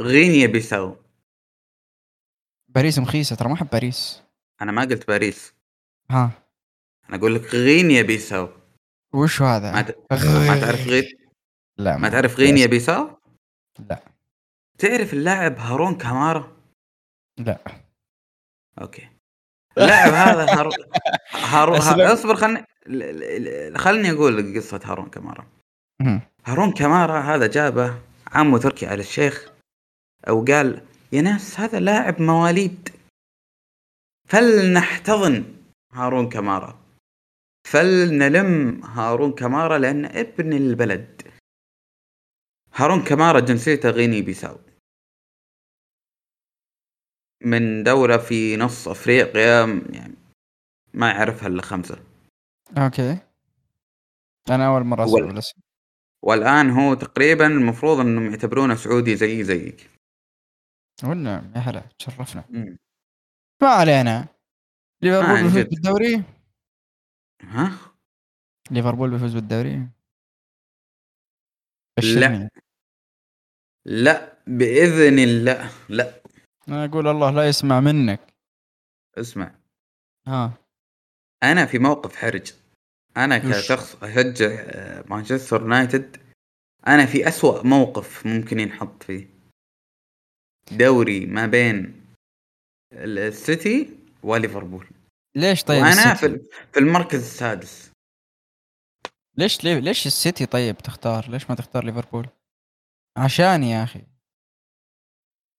غينيا 0.00 0.46
بيساو. 0.46 0.96
باريس 2.68 2.98
مخيسة 2.98 3.36
ترى 3.36 3.48
ما 3.48 3.54
أحب 3.54 3.68
باريس. 3.72 4.22
أنا 4.62 4.72
ما 4.72 4.82
قلت 4.82 5.08
باريس. 5.08 5.54
ها. 6.10 6.30
أنا 7.08 7.16
أقول 7.16 7.34
لك 7.34 7.54
غينيا 7.54 8.02
بيساو. 8.02 8.48
وش 9.14 9.42
هذا؟ 9.42 9.72
ما, 9.72 9.82
ت... 9.82 9.98
ما 10.10 10.60
تعرف 10.60 10.86
غي... 10.86 11.02
لا 11.78 11.96
ما 11.96 12.08
تعرف 12.08 12.38
غينيا 12.38 12.66
بيساو؟ 12.66 13.18
لا. 13.90 14.04
تعرف 14.78 15.12
اللاعب 15.12 15.58
هارون 15.58 15.94
كامارا؟ 15.94 16.55
لا. 17.38 17.58
أوكي. 18.80 19.08
اللاعب 19.78 20.12
هذا 20.12 20.58
هارون 20.58 20.72
هارون 21.52 21.76
أسلم. 21.76 22.00
ها... 22.00 22.12
اصبر 22.12 22.34
خلني 22.36 22.64
خلني 23.78 24.10
أقول 24.10 24.36
لك 24.38 24.56
قصة 24.56 24.80
هارون 24.84 25.10
كمارا. 25.10 25.46
هارون 26.46 26.72
كمارا 26.72 27.20
هذا 27.20 27.46
جابه 27.46 27.98
عمه 28.32 28.58
تركي 28.58 28.86
على 28.86 29.00
الشيخ 29.00 29.52
وقال 30.28 30.82
يا 31.12 31.22
ناس 31.22 31.60
هذا 31.60 31.80
لاعب 31.80 32.22
مواليد. 32.22 32.88
فلنحتضن 34.28 35.44
هارون 35.92 36.28
كمارا. 36.28 36.78
فلنلم 37.68 38.80
هارون 38.84 39.32
كمارا 39.32 39.78
لأن 39.78 40.04
ابن 40.04 40.52
البلد. 40.52 41.22
هارون 42.74 43.02
كمارا 43.04 43.40
جنسيته 43.40 43.90
غيني 43.90 44.22
بيساو 44.22 44.58
من 47.40 47.82
دولة 47.82 48.16
في 48.18 48.56
نص 48.56 48.88
أفريقيا 48.88 49.82
يعني 49.90 50.14
ما 50.94 51.10
يعرفها 51.10 51.48
إلا 51.48 51.62
خمسة. 51.62 52.02
أوكي. 52.78 53.18
أنا 54.50 54.66
أول 54.66 54.84
مرة 54.84 55.04
أسمع 55.04 55.20
أول. 55.20 55.30
الاسم. 55.30 55.60
والآن 56.22 56.70
هو 56.70 56.94
تقريبا 56.94 57.46
المفروض 57.46 58.00
أنهم 58.00 58.30
يعتبرونه 58.30 58.74
سعودي 58.74 59.16
زي 59.16 59.44
زيك. 59.44 59.90
ولا 61.04 61.52
يا 61.56 61.60
هلا 61.60 61.88
تشرفنا. 61.98 62.44
ما 63.62 63.68
علينا. 63.68 64.28
ليفربول 65.02 65.42
بيفوز. 65.42 65.62
بالدوري؟ 65.62 66.24
ها؟ 67.42 67.78
ليفربول 68.70 69.10
بيفوز 69.10 69.34
بالدوري؟ 69.34 69.88
بشرني 71.98 72.48
لا 73.84 74.38
بإذن 74.46 75.18
الله. 75.18 75.70
لا. 75.88 76.22
أنا 76.68 76.84
أقول 76.84 77.08
الله 77.08 77.30
لا 77.30 77.48
يسمع 77.48 77.80
منك. 77.80 78.20
اسمع. 79.18 79.54
ها. 80.26 80.52
أنا 81.42 81.66
في 81.66 81.78
موقف 81.78 82.16
حرج. 82.16 82.52
أنا؟ 83.16 83.38
كشخص 83.38 84.02
أشجع 84.02 84.46
آه، 84.50 85.04
مانشستر 85.08 85.60
يونايتد. 85.62 86.16
أنا 86.86 87.06
في 87.06 87.28
أسوأ 87.28 87.62
موقف 87.62 88.26
ممكن 88.26 88.60
ينحط 88.60 89.02
فيه. 89.02 89.28
دوري 90.72 91.26
ما 91.26 91.46
بين 91.46 92.04
ال- 92.92 93.18
السيتي 93.18 93.98
وليفربول 94.22 94.86
ليش 95.36 95.64
طيب 95.64 95.84
السيتي؟ 95.84 96.14
في 96.38 96.48
في 96.72 96.78
المركز 96.80 97.18
السادس. 97.20 97.90
ليش 99.38 99.64
ليش 99.64 100.06
السيتي 100.06 100.46
طيب 100.46 100.78
تختار؟ 100.78 101.30
ليش 101.30 101.50
ما 101.50 101.56
تختار 101.56 101.84
ليفربول؟ 101.84 102.28
عشان 103.18 103.62
يا 103.62 103.84
أخي. 103.84 104.02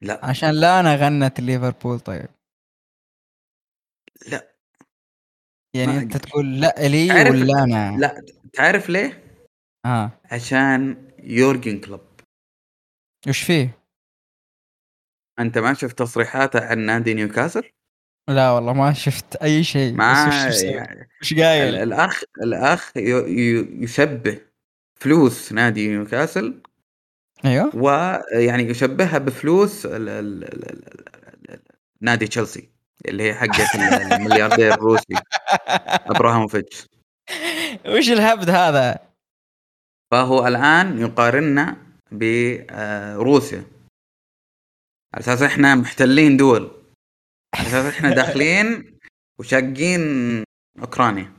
لا. 0.02 0.26
عشان 0.26 0.52
لا 0.52 0.80
أنا 0.80 0.96
غنت 0.96 1.40
ليفربول 1.40 2.00
طيب. 2.00 2.30
لا. 4.32 4.56
يعني 5.74 5.98
أنت. 5.98 6.18
تقول 6.18 6.62
لا 6.62 6.76
لي 6.78 7.30
ولا 7.30 7.64
أنا؟ 7.64 7.98
لا 7.98 8.26
تعرف 8.54 8.90
ليه؟ 8.90 9.24
ها 9.86 10.22
عشان 10.32 11.08
يورجن 11.20 11.80
كلوب. 11.80 12.02
وش 13.28 13.44
فيه؟ 13.44 13.78
أنت 15.40 15.58
ما 15.58 15.74
شفت 15.74 16.00
تصريحاته 16.00 16.66
عن 16.66 16.80
نادي 16.80 17.14
نيوكاسل؟ 17.14 17.70
لا 18.30 18.52
والله 18.52 18.74
ما 18.74 18.94
شفت 18.94 19.36
أي 19.36 19.64
شيء 19.64 19.94
ما 19.94 20.28
وش 20.28 20.56
يسوي؟ 20.56 20.70
يعني 20.70 21.10
قايل؟ 21.38 21.76
الأخ 21.76 22.24
الأخ 22.44 22.98
يشبه 23.82 24.42
فلوس 25.00 25.54
نادي 25.54 25.88
نيوكاسل 25.88 26.62
أيوه. 27.46 27.76
ويعني 27.76 28.64
يشبهها 28.64 29.18
بفلوس 29.18 29.86
ال 29.86 30.10
ال 30.10 30.44
ال 30.44 30.70
ال 30.70 31.52
ال 31.54 31.60
نادي 32.02 32.28
تشيلسي 32.28 32.70
اللي 33.06 33.24
هي 33.24 33.34
ال- 33.76 34.14
الملياردير 34.14 34.74
الروسي 34.74 35.14
ابراهاموفيتش 35.88 36.86
وش 37.88 38.10
الهبد 38.10 38.50
هذا؟ 38.50 39.00
فهو 40.12 40.48
الآن 40.48 41.00
يقارننا 41.00 41.78
بروسيا 42.12 43.64
على 45.14 45.20
أساس 45.24 45.42
إحنا 45.42 45.76
محتلين 45.76 46.38
دول. 46.38 46.72
على 47.56 47.68
أساس 47.68 47.86
إحنا 47.96 48.16
داخلين 48.16 49.00
وشاقين 49.40 50.02
أوكرانيا. 50.82 51.34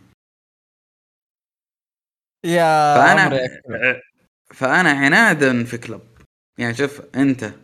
يا 2.45 2.95
عمري 3.03 3.39
فأنا 4.55 4.91
عنادا 4.91 5.65
في 5.65 5.79
كلوب 5.79 6.03
يعني 6.59 6.75
شوف 6.75 7.01
أنت 7.17 7.55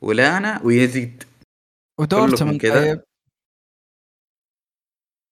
ولانا 0.00 0.62
ويزيد. 0.62 1.24
ودورتموند 2.00 2.60
كذا. 2.60 2.74
طيب. 2.94 3.02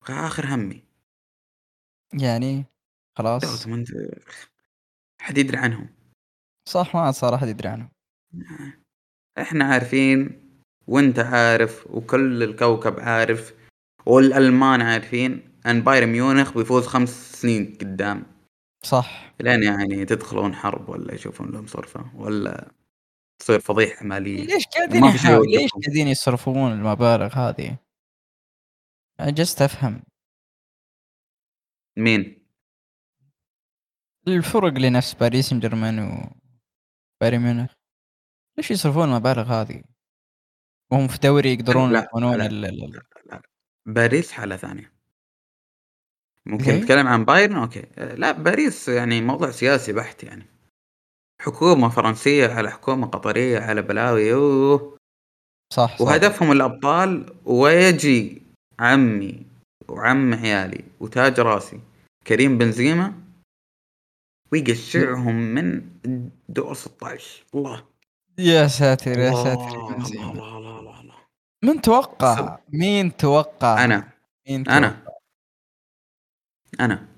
آخر 0.08 0.46
همي. 0.46 0.84
يعني 2.22 2.64
خلاص. 3.18 3.42
دورتموند 3.42 3.86
حد 5.20 5.38
يدري 5.38 5.56
عنهم. 5.56 5.88
صح 6.68 6.96
ما 6.96 7.10
صار 7.10 7.34
أحد 7.34 7.48
يدري 7.48 7.68
عنه 7.68 7.90
إحنا 9.38 9.64
عارفين 9.64 10.40
وأنت 10.86 11.18
عارف 11.18 11.86
وكل 11.86 12.42
الكوكب 12.42 13.00
عارف 13.00 13.54
والألمان 14.06 14.80
عارفين 14.82 15.58
أن 15.66 15.80
بايرن 15.80 16.08
ميونخ 16.08 16.54
بيفوز 16.58 16.86
خمس 16.86 17.32
سنين 17.40 17.78
قدام. 17.80 18.39
صح 18.84 19.34
لين 19.40 19.62
يعني 19.62 20.04
تدخلون 20.04 20.54
حرب 20.54 20.88
ولا 20.88 21.14
يشوفون 21.14 21.50
لهم 21.50 21.66
صرفة 21.66 22.16
ولا 22.16 22.72
تصير 23.38 23.60
فضيحة 23.60 24.04
مالية 24.06 24.44
ليش 24.46 24.66
قاعدين 24.66 25.00
شيء 25.12 25.14
يحاول- 25.16 25.48
ليش. 25.50 25.70
قاعدين 25.70 26.08
يصرفون 26.08 26.72
المبالغ 26.72 27.34
هذه؟ 27.38 27.78
جست 29.20 29.62
أفهم 29.62 30.02
مين؟ 31.96 32.46
الفرق 34.28 34.72
لنفس 34.72 35.14
باريس 35.14 35.48
سان 35.48 35.60
جيرمان 35.60 35.98
و 35.98 36.30
بايرن 37.20 37.38
ميونخ 37.38 37.72
ليش 38.56 38.70
يصرفون 38.70 39.04
المبالغ 39.08 39.42
هذه؟ 39.52 39.82
وهم 40.92 41.08
في 41.08 41.18
دوري 41.18 41.52
يقدرون 41.52 41.92
لا، 41.92 41.98
يكونون 42.04 42.36
لا. 42.38 42.46
ال- 42.46 42.64
ال- 42.64 42.84
ال- 43.32 43.42
باريس 43.86 44.32
حالة 44.32 44.56
ثانية 44.56 44.92
ممكن؟ 46.46 46.72
نتكلم 46.72 47.06
عن 47.06 47.24
بايرن 47.24 47.56
okay 47.56 47.84
لا 47.96 48.32
باريس 48.32 48.88
يعني 48.88 49.20
موضوع 49.20 49.50
سياسي 49.50 49.92
بحت 49.92 50.22
يعني 50.24 50.46
حكومة 51.42 51.88
فرنسية 51.88 52.48
على 52.48 52.70
حكومة 52.70 53.06
قطرية 53.06 53.58
على 53.58 53.82
بلاوي 53.82 54.32
أوه. 54.32 54.96
صح 55.72 55.98
صح 55.98 56.00
وهدفهم 56.00 56.52
الأبطال 56.52 57.34
ويجي 57.44 58.42
عمي 58.78 59.46
وعم 59.88 60.34
عيالي 60.34 60.84
وتاج 61.00 61.40
راسي 61.40 61.80
كريم 62.26 62.58
بنزيما 62.58 63.12
ويقشعهم 64.52 65.34
من 65.34 65.82
دور 66.48 66.74
16 66.74 67.44
الله 67.54 67.84
يا 68.38 68.66
ساتر 68.66 69.18
يا 69.18 69.30
ساتر 69.30 69.68
الله. 69.68 70.30
الله 70.30 70.58
الله 70.58 70.78
الله 70.78 71.00
الله 71.00 71.14
من 71.64 71.80
توقع؟ 71.80 72.58
مين 72.68 73.16
توقع؟ 73.16 73.84
أنا 73.84 74.08
مين 74.48 74.64
توقع؟ 74.64 74.78
أنا 74.78 75.04
أنا. 76.80 77.08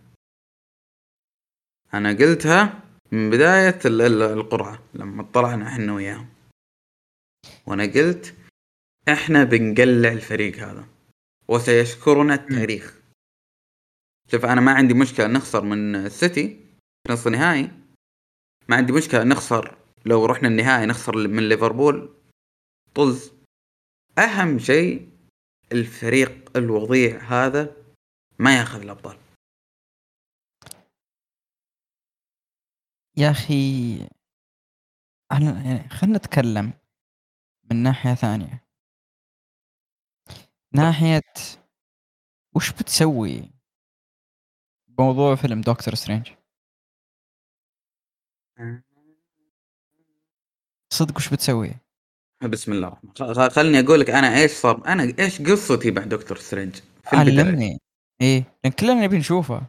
أنا 1.95 2.09
قلتها 2.13 2.83
من 3.13 3.31
بداية 3.31 3.79
ال- 3.85 4.01
ال- 4.01 4.23
القرعة 4.23 4.83
لما 4.95 5.23
طلعنا 5.23 5.69
إحنا 5.69 5.93
وياهم. 5.95 6.29
وأنا 7.67 7.83
قلت 7.83 8.35
إحنا 9.09 9.45
بنقلع 9.45 10.13
الفريق 10.13 10.57
هذا 10.57 10.89
وسيشكرنا 11.49 12.35
التاريخ. 12.35 13.01
شوف 14.31 14.45
أنا 14.45 14.61
ما 14.61 14.73
عندي 14.73 14.95
مشكلة 14.95 15.27
نخسر 15.27 15.65
من 15.65 15.97
السيتي 15.97 16.49
في 17.07 17.13
نصف 17.13 17.27
النهائي 17.27 17.71
ما 18.69 18.77
عندي 18.77 18.93
مشكلة 18.93 19.25
نخسر 19.25 19.77
لو 20.07 20.27
رحنا 20.27 20.49
النهائي 20.49 20.87
نخسر 20.87 21.17
من 21.29 21.49
ليفربول. 21.49 22.15
طز. 22.95 23.33
أهم 24.19 24.59
شيء 24.59 25.09
الفريق 25.73 26.57
الوضيع 26.57 27.19
هذا 27.19 27.77
ما 28.39 28.59
ياخذ 28.59 28.81
الأبطال. 28.83 29.17
يا 33.17 33.31
أخي 33.31 33.95
أنا 35.33 35.63
يعني 35.63 35.89
خلينا 35.89 36.19
نتكلم 36.19 36.73
من 37.71 37.77
ناحية 37.77 38.15
ثانية. 38.15 38.65
ناحية 40.75 41.23
وش 42.57 42.73
بتسوي 42.73 43.51
بموضوع 44.89 45.35
فيلم 45.35 45.61
Doctor 45.61 45.95
Strange 45.95 46.29
صدق 50.93 51.17
وش 51.17 51.33
بتسوي؟ 51.33 51.75
بسم 52.43 52.73
الله 52.73 52.89
الرحمن 52.89 53.11
الرحيم. 53.21 53.51
خلني 53.51 53.81
أقول 53.81 54.01
لك 54.01 54.11
أنا 54.11 54.35
إيش 54.37 54.51
صار 54.51 54.87
أنا 54.87 55.03
إيش 55.19 55.43
قصتي 55.43 55.91
مع 55.91 56.03
Doctor 56.03 56.39
Strange. 56.39 56.81
علمني. 57.07 57.79
إيه 58.21 58.45
لأن 58.65 58.73
كلنا 58.73 58.95
نبي 59.05 59.19
نشوفه. 59.19 59.67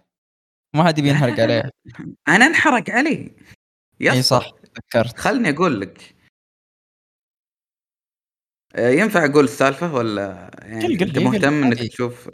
ما 0.75 0.83
حد 0.83 0.99
بينحرق 1.01 1.39
عليه. 1.39 1.71
أنا 2.27 2.45
انحرق 2.47 2.89
علي 2.89 3.31
يا 3.99 4.11
اي 4.11 4.21
صح 4.21 4.51
تذكرت. 4.73 5.17
خلني 5.19 5.49
أقول 5.49 5.81
لك. 5.81 6.15
آه، 8.75 8.89
ينفع 8.89 9.25
أقول 9.25 9.43
السالفة 9.43 9.93
ولا 9.93 10.51
يعني 10.63 10.85
قل- 10.97 11.03
أنت 11.03 11.19
مهتم 11.19 11.63
إنك. 11.63 11.77
تشوف 11.79 12.29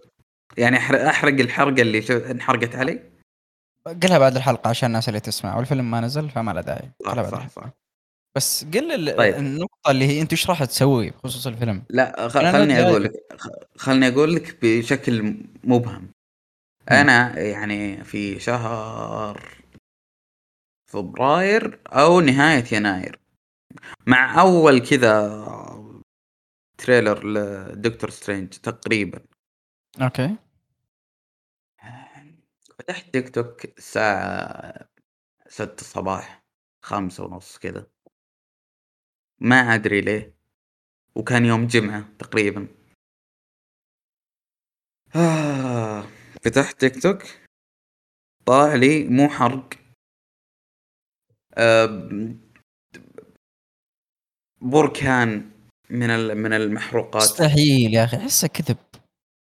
يعني 0.57 0.77
أحرق 0.77 1.33
الحرقة 1.39 1.81
اللي 1.81 2.31
انحرقت 2.31 2.75
علي؟ 2.75 3.09
قلها 4.03 4.17
بعد 4.19 4.35
الحلقة 4.35 4.69
عشان 4.69 4.87
الناس 4.87 5.09
اللي 5.09 5.19
تسمع. 5.19 5.57
والفيلم 5.57 5.91
ما 5.91 6.01
نزل 6.01 6.29
فما 6.29 6.51
له 6.51 6.61
داعي. 6.61 6.91
صح 7.05 7.11
قلها 7.11 7.23
بعد 7.23 7.31
صح 7.31 7.37
الحلقة. 7.37 7.53
صح. 7.55 7.69
بس 8.37 8.65
قل 8.65 9.15
طيب. 9.17 9.35
النقطة 9.35 9.91
اللي 9.91 10.05
هي 10.07 10.21
أنت 10.21 10.31
إيش 10.31 10.49
راح 10.49 10.63
تسوي 10.63 11.09
بخصوص 11.09 11.47
الفيلم؟ 11.47 11.83
لا 11.89 12.27
خ- 12.29 12.37
خلني 12.51 12.81
أقول 12.81 13.03
لك 13.03 13.11
خلني 13.77 14.07
أقول 14.07 14.35
لك 14.35 14.57
بشكل 14.65 15.35
مبهم. 15.63 16.11
أنا 16.91 17.39
يعني 17.39 18.03
في 18.03 18.39
شهر 18.39 19.63
فبراير 20.91 21.81
أو 21.87 22.19
نهاية 22.19 22.63
يناير. 22.71 23.19
مع 24.07 24.41
أول 24.41 24.79
كذا 24.79 25.45
trailer 26.77 27.27
ل 27.27 27.39
Doctor 27.39 28.09
Strange 28.09 28.49
تقريبا. 28.49 29.25
okay. 30.01 30.35
فتحت 32.79 33.13
تيك 33.13 33.35
توك 33.35 33.65
الساعة 33.65 34.89
ستة 35.47 35.81
الصباح 35.81 36.43
خمسة 36.81 37.25
ونص 37.25 37.57
كذا. 37.57 37.87
ما 39.39 39.55
أدري 39.55 40.01
ليه. 40.01 40.35
وكان 41.15 41.45
يوم 41.45 41.67
جمعة 41.67 42.09
تقريبا. 42.19 42.67
آه. 45.15 46.18
فتحت 46.41 46.79
تيك 46.79 47.03
توك 47.03 47.23
طلع 48.45 48.75
لي 48.75 49.03
مو 49.03 49.29
حرق 49.29 49.73
آه. 51.53 52.09
بركان 54.61 55.51
من 55.89 56.37
من 56.37 56.53
المحروقات 56.53 57.23
مستحيل 57.23 57.93
يا 57.93 58.03
أخي 58.03 58.17
أحسه 58.17 58.47
كذب 58.47 58.77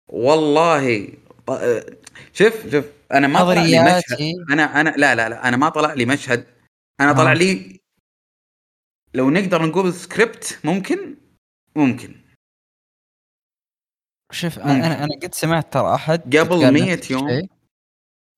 والله 0.09 1.13
آه، 1.49 1.87
شوف 2.33 2.71
شوف 2.73 2.85
أنا 3.13 3.27
ما 3.27 3.41
طلع 3.41 3.63
لي 3.63 3.83
مشهد. 3.83 4.35
أنا 4.51 4.81
أنا 4.81 4.91
لا 4.91 5.15
لا 5.15 5.29
لا 5.29 5.49
أنا 5.49 5.57
ما 5.57 5.69
طلع 5.69 5.93
لي 5.93 6.05
مشهد 6.05 6.47
أنا 7.01 7.13
طلع 7.13 7.31
آه. 7.31 7.35
لي 7.35 7.81
لو 9.15 9.31
نقدر 9.31 9.67
نقول 9.67 9.95
سكريبت 9.95 10.61
ممكن 10.65 11.17
ممكن 11.77 12.24
شوف. 14.33 14.59
أنا 14.59 15.05
أنا 15.05 15.15
قد 15.23 15.35
سمعت 15.35 15.73
ترى 15.73 15.95
أحد 15.95 16.37
قبل 16.37 16.57
يتقال 16.57 16.73
100 16.75 16.95
نفس 16.95 17.11
يوم. 17.11 17.29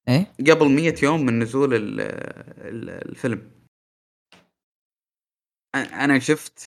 إيه 0.09 0.33
قبل 0.51 0.69
100 0.69 0.95
يوم 1.03 1.27
من 1.27 1.39
نزول 1.39 1.75
ال 1.75 2.01
ال 2.01 2.91
الفيلم 3.09 3.51
أنا 5.75 6.19
شفت 6.19 6.65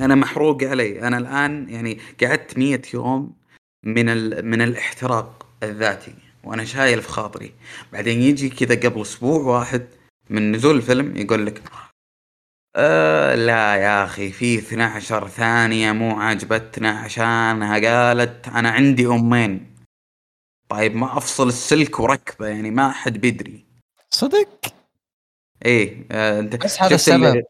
أنا 0.00 0.14
محروق 0.14 0.62
علي 0.64 1.02
أنا 1.06 1.18
الآن 1.18 1.68
يعني 1.68 1.98
قعدت 2.22 2.58
100 2.58 2.82
يوم 2.94 3.36
من 3.84 4.08
ال 4.08 4.46
من 4.46 4.62
الاحتراق 4.62 5.46
الذاتي 5.62 6.14
وأنا 6.44 6.64
شايل 6.64 7.02
في 7.02 7.08
خاطري 7.08 7.54
بعدين 7.92 8.22
يجي 8.22 8.48
كذا 8.48 8.88
قبل 8.88 9.02
أسبوع 9.02 9.58
واحد 9.58 9.86
من 10.30 10.52
نزول 10.52 10.76
الفيلم 10.76 11.16
يقول 11.16 11.46
لك 11.46 11.62
آه 12.76 13.34
لا 13.34 13.74
يا 13.74 14.04
أخي 14.04 14.30
في 14.30 14.58
12 14.58 15.28
ثانية 15.28 15.92
مو 15.92 16.20
عاجبتنا 16.20 16.90
عشانها. 16.90 17.74
قالت 17.74 18.48
أنا 18.48 18.70
عندي 18.70 19.06
أمين. 19.06 19.74
طيب 20.68 20.96
ما 20.96 21.18
أفصل 21.18 21.48
السلك 21.48 22.00
وركبة 22.00 22.46
يعني 22.46 22.70
ما 22.70 22.90
حد 22.90 23.18
بيدري. 23.18 23.64
صدق؟ 24.10 24.48
إيه 25.64 26.06
آه 26.10 26.40
أنت 26.40 26.64
بس 26.64 26.82
هذا 26.82 26.94
السبب. 26.94 27.44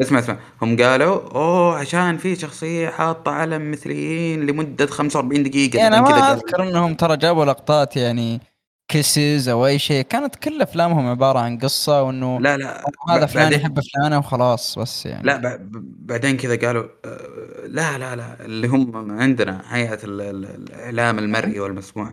اسمع 0.00 0.18
اسمع. 0.18 0.38
هم 0.62 0.76
قالوا 0.76 1.20
أوه 1.34 1.78
عشان 1.78 2.18
في 2.18 2.36
شخصية 2.36 2.88
حاطة 2.88 3.32
علم 3.32 3.70
مثليين 3.70 4.46
لمدة 4.46 4.86
45 4.86 5.42
دقيقة. 5.42 5.78
يعني 5.78 5.98
أنا 5.98 6.00
ما 6.00 6.32
أذكر 6.32 6.62
إنهم 6.62 6.94
ترى 6.94 7.16
جابوا 7.16 7.44
لقطات 7.44 7.96
يعني 7.96 8.40
كيسز 8.88 9.48
أو 9.48 9.66
أي 9.66 9.78
شيء. 9.78 10.02
كانت 10.04 10.36
كل 10.36 10.62
أفلامهم 10.62 11.06
عبارة 11.06 11.38
عن 11.38 11.58
قصة 11.58 12.02
وإنه 12.02 12.40
لا 12.40 12.56
لا 12.56 12.84
هذا 13.10 13.26
فلان 13.26 13.52
يحب 13.52 13.80
فلانة 13.80 14.18
وخلاص 14.18 14.78
بس 14.78 15.06
يعني. 15.06 15.22
لا 15.26 15.58
بعدين 15.82 16.36
كذا 16.36 16.56
قالوا 16.66 16.84
آه، 17.04 17.66
لا 17.66 17.98
لا 17.98 18.16
لا 18.16 18.44
اللي 18.44 18.68
هم 18.68 19.20
عندنا 19.20 19.62
هيئة 19.68 19.98
ال- 20.04 20.20
ال- 20.20 20.44
الإعلام 20.70 21.18
المرئي 21.18 21.60
والمسموع. 21.60 22.10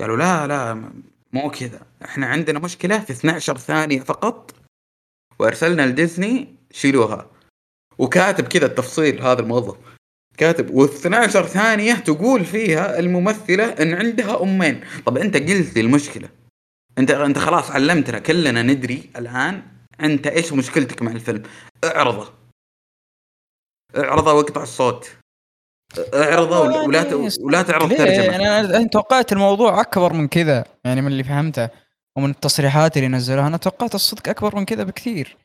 قالوا 0.00 0.16
لا 0.16 0.46
لا 0.46 0.90
مو 1.32 1.50
كذا. 1.50 1.80
إحنا 2.04 2.26
عندنا 2.26 2.58
مشكلة 2.58 2.98
في 2.98 3.12
12 3.12 3.56
ثانية 3.58 4.00
فقط 4.00 4.54
وأرسلنا 5.38 5.86
لديزني 5.86 6.54
شيلوها. 6.70 7.26
وكاتب 7.98 8.44
كذا 8.48 8.66
التفصيل 8.66 9.22
هذا 9.22 9.40
الموظف. 9.40 9.76
كاتب 10.36 10.68
و12 10.86 11.28
ثانية 11.28 11.94
تقول 11.94 12.44
فيها 12.44 12.98
الممثلة 12.98 13.64
إن 13.64 13.94
عندها 13.94 14.42
أمين. 14.42 14.80
طب 15.06 15.18
أنت 15.18 15.36
قلت 15.36 15.74
لي 15.74 15.80
المشكلة. 15.80 16.28
أنت 16.98 17.10
أنت 17.10 17.38
خلاص 17.38 17.70
علمتنا 17.70 18.18
كلنا 18.18 18.62
ندري 18.62 19.10
الآن 19.16 19.62
أنت 20.00 20.26
إيش 20.26 20.52
مشكلتك 20.52 21.02
مع 21.02 21.12
الفيلم. 21.12 21.42
اعرضه. 21.84 22.32
اعرضه 23.96 24.32
واقطع 24.32 24.62
الصوت. 24.62 25.10
اعرضه 26.14 26.60
ولا- 26.60 26.80
ولا 26.80 27.02
ت- 27.02 27.38
ولا 27.40 27.62
تعرض 27.62 27.88
ليه؟ 27.88 27.96
ترجمة. 27.98 28.24
يعني 28.24 28.50
أنا 28.76 28.88
توقعت 28.88 29.32
الموضوع 29.32 29.80
أكبر 29.80 30.12
من 30.12 30.28
كذا 30.28 30.64
يعني 30.84 31.00
من 31.00 31.06
اللي 31.06 31.24
فهمته. 31.24 31.68
ومن 32.16 32.30
التصريحات 32.30 32.96
اللي 32.96 33.08
نزلوها 33.08 33.46
أنا 33.46 33.56
توقعت 33.56 33.94
الصدق 33.94 34.28
أكبر 34.28 34.56
من 34.56 34.64
كذا 34.64 34.82
بكثير. 34.82 35.36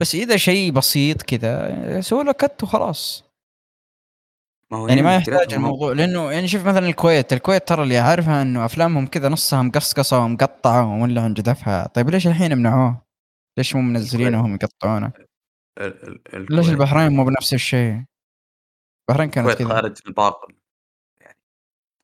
بس 0.00 0.14
إذا 0.14 0.36
شيء 0.36 0.72
بسيط 0.72 1.22
كذا 1.22 2.00
سووا 2.00 2.22
له 2.22 2.32
كت 2.32 2.62
وخلاص. 2.62 3.24
ما 4.72 4.78
هو 4.78 4.88
يعني 4.88 5.02
ما 5.02 5.16
يحتاج. 5.16 5.54
الموضوع 5.54 5.92
لأنه 5.92 6.32
يعني 6.32 6.48
شوف 6.48 6.66
مثلا 6.66 6.86
الكويت 6.86 7.32
الكويت 7.32 7.68
ترى 7.68 7.82
اللي 7.82 7.98
عارفها 7.98 8.42
إنه 8.42 8.64
أفلامهم 8.64 9.06
كذا 9.06 9.28
نصها 9.28 9.62
مقصقصة 9.62 10.18
ومقطعة 10.18 10.84
ومولع 10.86 11.22
عن 11.22 11.34
جدفها 11.34 11.86
طيب 11.86 12.10
ليش 12.10 12.26
الحين 12.26 12.58
منعوه؟ 12.58 13.02
ليش 13.58 13.76
مو 13.76 13.82
منزلينه 13.82 14.40
وهم 14.40 14.54
يقطعونه؟ 14.54 15.12
ليش 16.34 16.68
البحرين 16.70 17.12
مو 17.12 17.24
بنفس 17.24 17.54
الشيء؟ 17.54 18.04
البحرين 19.10 19.30
كانت 19.30 19.48
الكويت 19.48 19.58
كذا 19.58 19.68
خارج 19.68 19.98
نطاق 20.08 20.48
يعني 21.20 21.38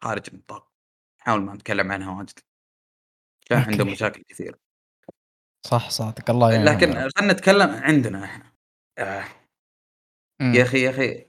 خارج 0.04 0.22
النطاق 0.32 0.72
نحاول 1.20 1.40
ما 1.42 1.54
نتكلم 1.54 1.92
عنها 1.92 2.18
واجد 2.18 2.38
كان. 3.46 3.62
عندهم 3.62 3.92
مشاكل 3.92 4.22
كثير 4.28 4.56
صح 5.66 5.90
صادق 5.90 6.30
الله 6.30 6.52
يعينهم 6.52 6.74
لكن. 6.74 6.92
خلينا 6.92 7.32
نتكلم 7.32 7.70
عندنا 7.70 8.24
إحنا 8.24 8.52
آه. 8.98 9.24
يا 10.40 10.62
أخي 10.62 10.82
يا 10.82 10.90
أخي 10.90 11.27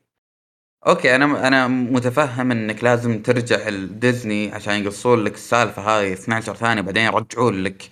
أوكي 0.87 1.15
أنا 1.15 1.47
أنا 1.47 1.67
متفهم 1.67 2.51
انك 2.51 2.83
لازم 2.83 3.21
ترجع 3.21 3.69
لديزني 3.69 4.51
عشان 4.51 4.73
يقصون 4.73 5.23
لك 5.23 5.33
السالفة 5.33 5.81
هاي 5.81 6.13
12 6.13 6.55
ثانية 6.55 6.81
بعدين 6.81 7.03
يرجعون 7.03 7.63
لك. 7.63 7.89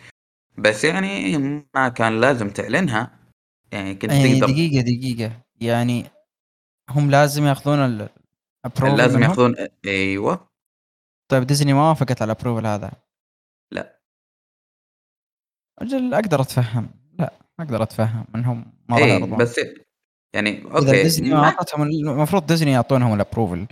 بس 0.57 0.83
يعني 0.83 1.37
ما 1.75 1.89
كان 1.89 2.21
لازم 2.21 2.49
تعلنها. 2.49 3.19
يعني 3.71 3.95
كنت 3.95 4.11
يعني 4.11 4.39
تقدر 4.39 4.53
دقيقة 4.53 4.81
دقيقة. 4.81 5.31
يعني 5.61 6.05
هم 6.89 7.11
لازم 7.11 7.45
ياخذون 7.45 7.79
ال 7.79 7.92
approval 7.92 8.97
لازم؟ 8.97 9.23
ياخذون 9.23 9.55
أيوه. 9.85 10.47
طيب 11.31 11.43
ديزني 11.43 11.73
ما 11.73 11.89
وافقت 11.89 12.21
على 12.21 12.31
ال 12.31 12.35
approval 12.35 12.67
هذا؟ 12.67 12.91
لا. 13.71 13.99
أجل 15.79 16.13
أقدر 16.13 16.41
أتفهم. 16.41 16.89
لا 17.19 17.33
أقدر 17.59 17.83
أتفهم 17.83 18.25
إنهم 18.35 18.73
ما 18.89 18.97
راح 18.97 19.07
يرضون. 19.07 19.37
بس 19.37 19.59
يعني 20.33 20.63
okay 20.65 21.03
ديزني 21.03 21.29
ما 21.29 21.43
أعطتهم 21.43 21.81
المفروض 21.81 22.45
ديزني 22.45 22.71
يعطونهم 22.71 23.13
ال 23.13 23.19
approval 23.19 23.67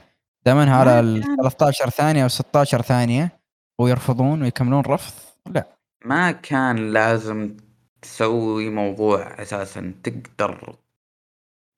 دائما 0.46 0.76
على 0.76 0.92
ما 0.92 1.00
ال 1.00 1.24
كان- 1.24 1.36
13 1.38 1.90
ثانية 1.90 2.24
أو 2.24 2.28
16 2.28 2.82
ثانية 2.82 3.40
ويرفضون 3.80 4.42
ويكملون 4.42 4.82
رفض؟ 4.82 5.14
لا. 5.52 5.68
ما 6.06 6.32
كان 6.32 6.94
لازم 6.94 7.58
تسوي 8.02 8.70
موضوع 8.70 9.42
أساسا 9.42 9.94
تقدر 10.04 10.76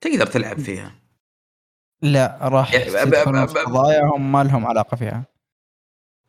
تقدر 0.01 0.25
تلعب 0.25 0.59
فيها. 0.59 0.91
لا 2.01 2.38
راح 2.41 2.73
يعني 2.73 2.89
ب- 2.89 2.93
ب- 2.93 3.07
يدخلون 3.07 3.45
ب- 3.45 3.47
في 3.47 3.53
ب- 3.53 3.57
قضايا 3.57 4.01
هم 4.03 4.32
ما 4.32 4.43
لهم 4.43 4.65
علاقة 4.65 4.95
فيها. 4.97 5.23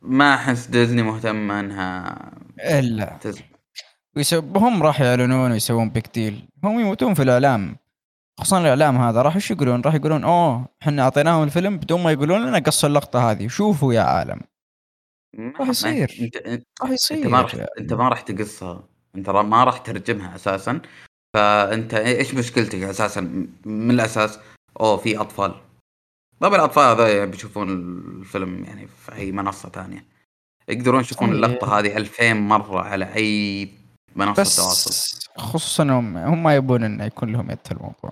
ما 0.01 0.33
أحس 0.35 0.67
ديزني 0.67 1.01
مهتمه 1.03 1.59
أنها 1.59 2.15
إلا. 2.59 3.17
تز... 3.21 3.39
هم 4.55 4.83
راح 4.83 5.01
يعلنون 5.01 5.51
ويسوون 5.51 5.89
بيك 5.89 6.13
ديل 6.13 6.47
هم 6.63 6.79
يموتون 6.79 7.13
في 7.13 7.23
الإعلام. 7.23 7.75
خصوصا 8.39 8.61
الإعلام 8.61 8.97
هذا 8.97 9.21
راح 9.21 9.35
إيش 9.35 9.51
يقولون؟ 9.51 9.81
راح 9.81 9.93
يقولون 9.95 10.23
أوه 10.23 10.65
إحنا 10.81 11.03
أعطيناهم 11.03 11.43
الفيلم 11.43 11.77
بدون 11.77 12.03
ما 12.03 12.11
يقولون 12.11 12.45
لنا 12.47 12.59
قصوا 12.59 12.89
اللقطة 12.89 13.31
هذه 13.31 13.47
شوفوا 13.47 13.93
يا 13.93 14.01
عالم. 14.01 14.39
راح 15.59 15.69
يصير. 15.69 16.31
انت 16.45 16.63
راح 16.81 16.91
يصير 16.91 17.17
انت 17.17 17.27
ما 17.27 17.41
راح 17.41 17.55
يا- 17.55 17.67
أنت 17.79 17.93
ما 17.93 18.09
راح 18.09 18.21
تقصها. 18.21 18.83
أنت 19.15 19.29
ما 19.29 19.63
راح 19.63 19.77
ترجمها 19.77 20.35
أساسا. 20.35 20.81
فأنت 21.33 21.93
إيش 21.93 22.33
مشكلتك 22.33 22.83
أساسا؟ 22.83 23.21
من 23.65 23.91
الأساس 23.91 24.39
أوه 24.79 24.97
في 24.97 25.17
أطفال. 25.21 25.55
طب 26.39 26.53
الأطفال 26.53 26.83
هذا 26.83 27.25
بيشوفون 27.25 27.69
الفيلم 28.19 28.63
يعني 28.63 28.87
في 28.87 29.15
أي 29.15 29.31
منصة 29.31 29.69
ثانية. 29.69 30.05
يقدرون 30.69 31.01
يشوفون 31.01 31.27
صحيح. 31.27 31.43
اللقطة 31.45 31.79
هذه 31.79 31.97
2000 31.97 32.33
مرة 32.33 32.81
على 32.81 33.15
أي 33.15 33.69
منصة 34.15 34.33
تواصل. 34.33 34.89
بس 34.89 35.27
خصوصا 35.37 35.83
هم 35.83 36.17
هم 36.17 36.43
ما 36.43 36.55
يبون 36.55 36.83
إنه 36.83 37.05
يكون 37.05 37.31
لهم 37.31 37.51
يد 37.51 37.57
الموضوع. 37.71 38.11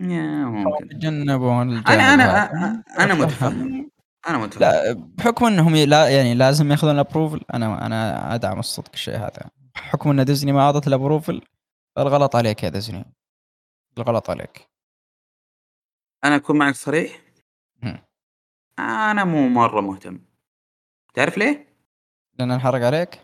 ممكن. 0.00 0.90
الجانب 0.92 1.42
أنا 1.42 2.14
أنا. 2.14 2.82
أنا. 2.98 3.14
متفهم 3.14 3.90
أنا 4.28 4.38
متفق. 4.38 4.60
لا 4.60 4.92
بحكم 4.92 5.46
إنهم 5.46 5.76
لا 5.76 6.08
يعني 6.08 6.34
لازم 6.34 6.70
ياخذون 6.70 6.94
ال 6.94 6.99
approval 6.99 7.40
أنا 7.54 7.86
أنا 7.86 8.34
أدعم 8.34 8.58
الصدق 8.58 8.90
الشيء 8.94 9.16
هذا. 9.16 9.50
بحكم 9.74 10.10
إن 10.10 10.24
ديزني 10.24 10.52
ما 10.52 10.60
أعطت 10.60 10.86
ال 10.86 10.92
approval 10.92 11.42
الغلط 11.98 12.36
عليك 12.36 12.62
يا 12.62 12.68
ديزني. 12.68 13.04
الغلط 13.98 14.30
عليك. 14.30 14.68
أنا 16.24 16.36
أكون 16.36 16.58
معك 16.58 16.74
صريح. 16.74 17.20
أنا 18.78 19.24
مو 19.24 19.48
مرة 19.48 19.80
مهتم. 19.80 20.20
تعرف 21.14 21.38
ليه؟ 21.38 21.66
لأن 22.38 22.50
انحرق 22.50 22.86
عليك؟ 22.86 23.20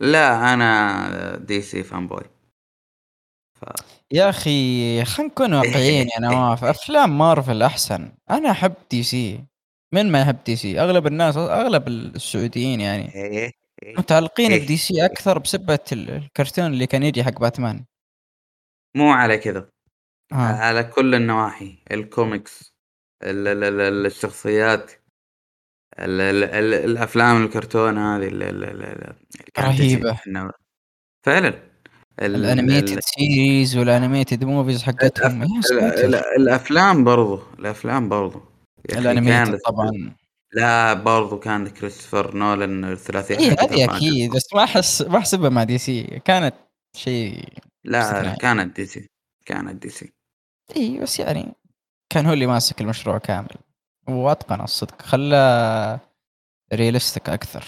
لا 0.00 0.54
أنا 0.54 1.36
DC 1.36 1.82
fanboy. 1.82 2.33
ف... 3.64 3.68
يا 4.12 4.28
أخي 4.30 5.04
خلينا 5.04 5.32
نكون 5.32 5.54
واقعيين 5.54 6.08
يا 6.08 6.20
نواف 6.20 6.64
أفلام 6.64 7.18
مارفل 7.18 7.62
أحسن. 7.62 8.12
أنا 8.30 8.50
أحب 8.50 8.74
DC. 8.90 9.44
من 9.94 10.12
ما 10.12 10.20
يحب 10.20 10.36
DC؟ 10.46 10.80
أغلب 10.80 11.06
الناس 11.06 11.36
أغلب 11.36 11.88
السعوديين 11.88 12.80
يعني. 12.80 13.14
إيه، 13.14 13.52
إيه. 13.82 13.94
متعلقين 13.98 14.52
إيه. 14.52 14.64
ب 14.64 14.76
DC 14.76 15.04
أكثر 15.04 15.38
بسبة 15.38 15.78
ال- 15.92 16.10
الكرتون 16.10 16.66
اللي 16.66 16.86
كان 16.86 17.02
يجي 17.02 17.24
حق 17.24 17.40
باتمان. 17.40 17.84
مو 18.96 19.10
على 19.12 19.38
كذا. 19.38 19.68
ها 20.32 20.56
على 20.56 20.84
كل 20.84 21.14
النواحي. 21.14 21.78
الكوميكس 21.92 22.74
ال 23.22 23.48
ال 23.48 23.64
ال 23.64 23.80
ال- 23.80 24.06
الشخصيات 24.06 24.92
ال 25.98 26.20
ال 26.20 26.44
ال 26.44 26.74
الأفلام 26.74 27.44
الكرتون 27.44 27.98
هذه. 27.98 28.28
إحنا- 30.14 30.50
فعلا. 31.26 31.73
الانيميتد 32.22 32.96
ال- 32.96 33.02
سيريز 33.04 33.76
والانيميتد 33.76 34.44
موفيز 34.44 34.82
حقتهم. 34.82 35.42
الأفلام 36.38 37.04
برضو 37.04 37.42
الأفلام 37.58 38.08
برضو. 38.08 38.40
ال 38.92 38.99
animated 38.99 39.58
طبعا. 39.58 40.14
لا 40.52 40.92
برضو 40.94 41.38
كان 41.38 41.68
كريستوفر 41.68 42.36
نولان 42.36 42.84
الثلاثيه 42.84 43.38
اي 43.38 43.50
هذه 43.50 43.96
أكيد 43.96 44.30
بس 44.30 44.54
ما 44.54 44.64
أحس 44.64 45.02
ما 45.02 45.18
احسبها 45.18 45.48
مع 45.50 45.64
DC. 45.64 46.04
كانت 46.24 46.54
شيء 46.96 47.48
لا. 47.84 48.34
كانت 48.40 48.76
DC. 48.76 49.08
كانت 49.46 49.82
DC. 49.82 50.12
اي 50.76 50.98
بس 50.98 51.20
يعني 51.20 51.52
كان 52.12 52.26
هو 52.26 52.32
اللي 52.32 52.46
ماسك 52.46 52.80
المشروع 52.80 53.18
كامل. 53.18 53.56
واتقن 54.08 54.60
الصدق. 54.60 55.02
خلاه 55.02 56.00
realistic 56.72 57.28
أكثر. 57.28 57.64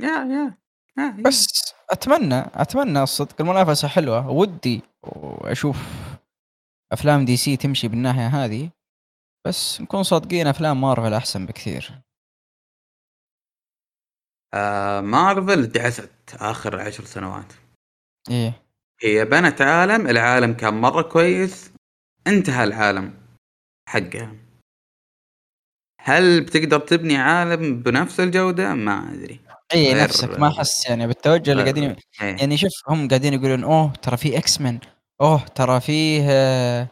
yeah- 0.00 0.24
yeah. 0.24 0.54
بس 1.24 1.74
أتمنى 1.90 2.44
أتمنى 2.54 3.02
الصدق. 3.02 3.40
المنافسة 3.40 3.88
حلوة. 3.88 4.30
ودي 4.30 4.82
أشوف 5.40 5.76
أفلام 6.92 7.24
DC 7.24 7.56
تمشي 7.56 7.88
بالناحية 7.88 8.26
هذه. 8.26 8.70
بس 9.46 9.80
نكون 9.80 10.02
صادقين 10.02 10.46
أفلام 10.46 10.80
مارفل 10.80 11.14
أحسن 11.14 11.46
بكثير. 11.46 11.90
آه 14.54 15.00
مارفل 15.00 15.66
دعست 15.66 16.10
آخر 16.34 16.80
عشر 16.80 17.04
سنوات. 17.04 17.52
إيه. 18.30 18.62
هي 19.02 19.24
بنت 19.24 19.62
عالم 19.62 20.06
العالم 20.06 20.54
كان 20.54 20.74
مرة 20.74 21.02
كويس. 21.02 21.72
انتهى 22.26 22.64
العالم 22.64 23.14
حقها. 23.88 24.36
هل 26.00 26.40
بتقدر 26.40 26.78
تبني 26.78 27.16
عالم 27.16 27.82
بنفس 27.82 28.20
الجودة؟ 28.20 28.74
ما 28.74 29.12
أدري. 29.14 29.40
اي 29.74 29.94
نفسك 29.94 30.38
ما 30.38 30.48
أحس 30.48 30.86
يعني 30.86 31.06
بالتوجه 31.06 31.52
اللي 31.52 31.62
قاعدين 31.62 31.84
إيه. 31.84 31.96
يعني 32.20 32.56
شوف 32.56 32.72
هم 32.88 33.08
قاعدين 33.08 33.34
يقولون 33.34 33.64
أوه 33.64 33.92
ترى 33.92 34.16
في 34.16 34.38
X-Men 34.38 34.80
أوه 35.20 35.44
ترى 35.44 35.80
فيه 35.80 36.26
آه، 36.30 36.88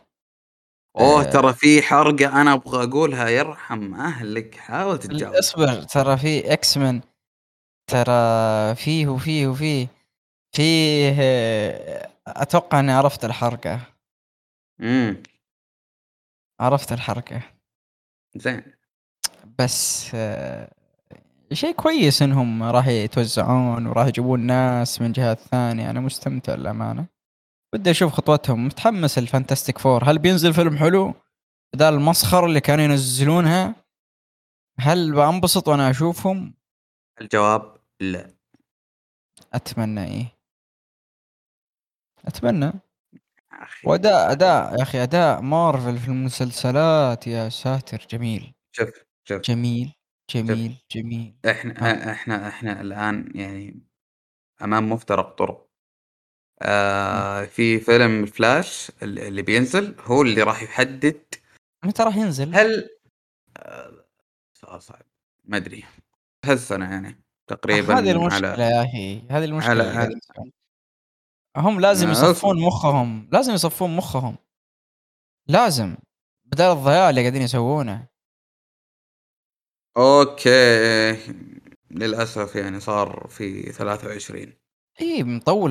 أوه 0.99 1.20
آه. 1.20 1.22
ترى 1.22 1.53
في 1.53 1.83
حرقة 1.83 2.41
أنا 2.41 2.53
أبغى 2.53 2.85
أقولها 2.85 3.29
يرحم 3.29 3.95
أهلك 3.95 4.55
حاول 4.55 4.99
تتجاوز 4.99 5.37
اصبر 5.37 5.83
ترى 5.83 6.16
في 6.16 6.53
X-Men 6.53 7.01
ترى 7.91 8.74
فيه 8.74 9.07
وفيه 9.09 9.47
وفيه 9.47 9.89
فيه 10.57 11.16
آه، 11.20 12.11
أتوقع 12.27 12.81
إني 12.81 12.93
عرفت 12.93 13.24
الحركة 13.24 13.81
امم 14.81 15.22
عرفت 16.61 16.93
الحركة 16.93 17.43
زين 18.37 18.62
بس 19.59 20.11
آه، 20.14 20.70
شيء 21.53 21.72
كويس 21.74 22.22
إنهم 22.22 22.62
راح 22.62 22.86
يتوزعون 22.86 23.86
وراح 23.86 24.07
يجيبون 24.07 24.40
ناس 24.40 25.01
من 25.01 25.12
جهات 25.12 25.40
ثانية. 25.40 25.90
أنا 25.90 26.01
مستمتع 26.01 26.55
للأمانة. 26.55 27.07
بدي 27.74 27.90
أشوف 27.90 28.12
خطوتهم. 28.12 28.66
متحمس 28.66 29.18
ال 29.18 29.24
Fantastic 29.24 29.78
Four. 29.78 30.05
هل 30.05 30.18
بينزل 30.18 30.55
فيلم 30.55 30.76
حلو؟ 30.76 31.14
بدال 31.74 31.94
المسخرة 31.94 32.47
اللي 32.47 32.61
كانوا 32.61 32.84
ينزلونها 32.84 33.74
هل 34.80 35.12
بأنبسط 35.12 35.68
وأنا 35.68 35.90
أشوفهم؟ 35.90 36.55
الجواب 37.20 37.76
لا. 38.01 38.30
أتمنى 39.55 40.05
إيه. 40.05 40.26
أتمنى. 42.26 42.72
وأداء 43.84 44.32
أداء 44.32 44.78
يا 44.78 44.82
أخي 44.82 45.03
أداء 45.03 45.40
مارفل 45.40 45.99
في 45.99 46.09
المسلسلات. 46.09 47.26
يا 47.26 47.49
ساتر 47.49 48.07
جميل. 48.11 48.55
شوف 48.72 48.90
شوف. 49.24 49.42
جميل. 49.42 49.95
جميل 50.31 50.77
جميل. 50.91 51.35
إحنا 51.51 52.12
إحنا 52.12 52.49
إحنا 52.49 52.81
الآن 52.81 53.33
يعني 53.35 53.81
أمام 54.62 54.93
مفترق 54.93 55.35
طرق. 55.37 55.66
آه 56.62 57.45
في 57.45 57.81
فيلم 57.81 58.27
فلاش 58.27 58.93
اللي 59.03 59.29
اللي 59.29 59.43
بينزل 59.43 59.95
هو 60.01 60.22
اللي 60.22 60.43
راح 60.43 60.62
يحدد 60.62 61.20
متى 61.85 62.03
راح 62.03 62.16
ينزل؟ 62.16 62.55
هل 62.55 62.91
آه 63.57 64.05
سؤال 64.55 64.83
صعب. 64.83 65.03
ما 65.45 65.57
أدري. 65.57 65.85
هالسنة 66.45 66.91
يعني 66.91 67.24
تقريبا 67.47 67.99
هذه 67.99 68.11
المشكلة 68.11 68.49
على 68.49 68.62
يا 68.62 68.83
أخي 68.85 69.20
هذه 69.31 69.45
المشكلة 69.45 69.93
على- 69.95 70.16
يسوون. 70.16 70.53
هم 71.57 71.81
لازم 71.81 72.07
آه، 72.09 72.11
يصفون 72.12 72.62
مخهم 72.62 73.29
لازم 73.33 73.53
يصفون 73.53 73.97
مخهم. 73.97 74.37
لازم 75.49 75.97
بدل 76.45 76.64
الضياع 76.64 77.11
اللي 77.11 77.20
قاعدين 77.20 77.43
يسوونه. 77.43 78.07
أوكي 79.97 81.16
للأسف 81.90 82.57
يعني 82.57 82.80
صار 82.80 83.26
في 83.30 83.72
23 83.72 84.53
إي 85.01 85.07
إيه، 85.16 85.24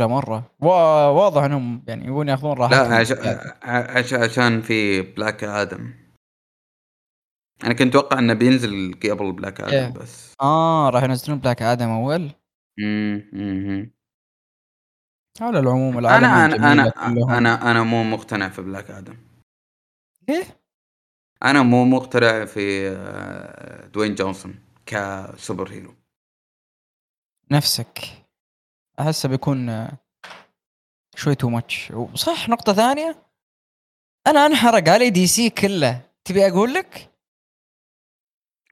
مرة 0.07 0.51
وا- 0.59 1.07
واضح 1.07 1.43
إنهم 1.43 1.83
يعني 1.87 2.05
يبون 2.07 2.29
يأخذون 2.29 2.57
راحتهم 2.57 2.89
لا 2.89 2.95
عش... 2.95 3.07
زيادة. 3.07 3.59
عش... 3.63 4.13
عشان 4.13 4.61
في 4.61 5.01
بلاك 5.01 5.43
آدم 5.43 5.93
أنا 7.63 7.73
كنت 7.73 7.95
أتوقع 7.95 8.19
إنه 8.19 8.33
بينزل 8.33 8.93
قبل 9.03 9.31
بلاك 9.31 9.61
إيه. 9.61 9.87
آدم 9.87 9.93
بس 9.99 10.33
آه 10.41 10.89
راح 10.89 11.03
ينزلون 11.03 11.39
بلاك 11.39 11.61
آدم 11.61 11.89
أول 11.89 12.31
مم، 12.77 13.29
مم. 13.33 13.91
على 15.41 15.59
العموم 15.59 15.99
العالم 15.99 16.25
أنا 16.25 16.45
أنا 16.45 16.93
أنا 17.07 17.37
أنا 17.37 17.71
أنا 17.71 17.83
مو 17.83 18.03
مقتنع 18.03 18.49
في 18.49 18.61
بلاك 18.61 18.91
آدم 18.91 19.17
ليه؟ 20.29 20.43
أنا 21.45 21.63
مو 21.63 21.85
مقتنع 21.85 22.45
في 22.45 22.89
آه، 22.89 23.87
دوين 23.87 24.15
جونسون 24.15 24.59
ك 24.85 25.69
superhero. 25.71 25.95
نفسك. 27.51 27.99
احسه 28.99 29.29
بيكون 29.29 29.69
آه، 29.69 29.97
شوي 31.15 31.35
too 31.35 31.49
much 31.49 31.91
وصح 31.91 32.49
نقطة 32.49 32.73
ثانية. 32.73 33.25
أنا 34.27 34.45
أنحرق 34.45 34.89
علي 34.89 35.09
DC 35.09 35.49
كله. 35.49 36.01
تبي 36.23 36.47
أقول 36.47 36.73
لك؟ 36.73 37.11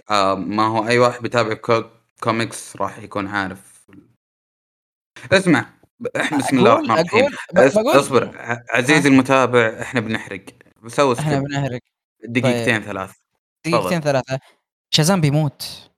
آه 0.09 0.35
ما 0.35 0.63
هو 0.63 0.87
أي 0.87 0.99
واحد 0.99 1.21
بيتابع 1.21 1.53
co... 1.53 1.83
comics 2.23 2.75
راح 2.75 2.97
يكون 2.97 3.27
عارف. 3.27 3.89
اسمع 5.31 5.73
إحنا 6.15 6.37
بسم 6.37 6.57
الله 6.57 6.73
الرحمن 6.73 6.99
الرحيم. 6.99 7.29
أصبر 7.87 8.31
عزيزي 8.69 9.09
المتابع 9.09 9.81
إحنا 9.81 9.99
بنحرق. 9.99 10.45
بسوي 10.83 11.19
إحنا 11.19 11.39
بنحرق. 11.39 11.81
دقيقتين 12.23 12.81
ثلاث 12.81 13.17
دقيقتين 13.65 14.01
ثلاثة 14.01 14.39
شازام 14.93 15.21
بيموت 15.21 15.91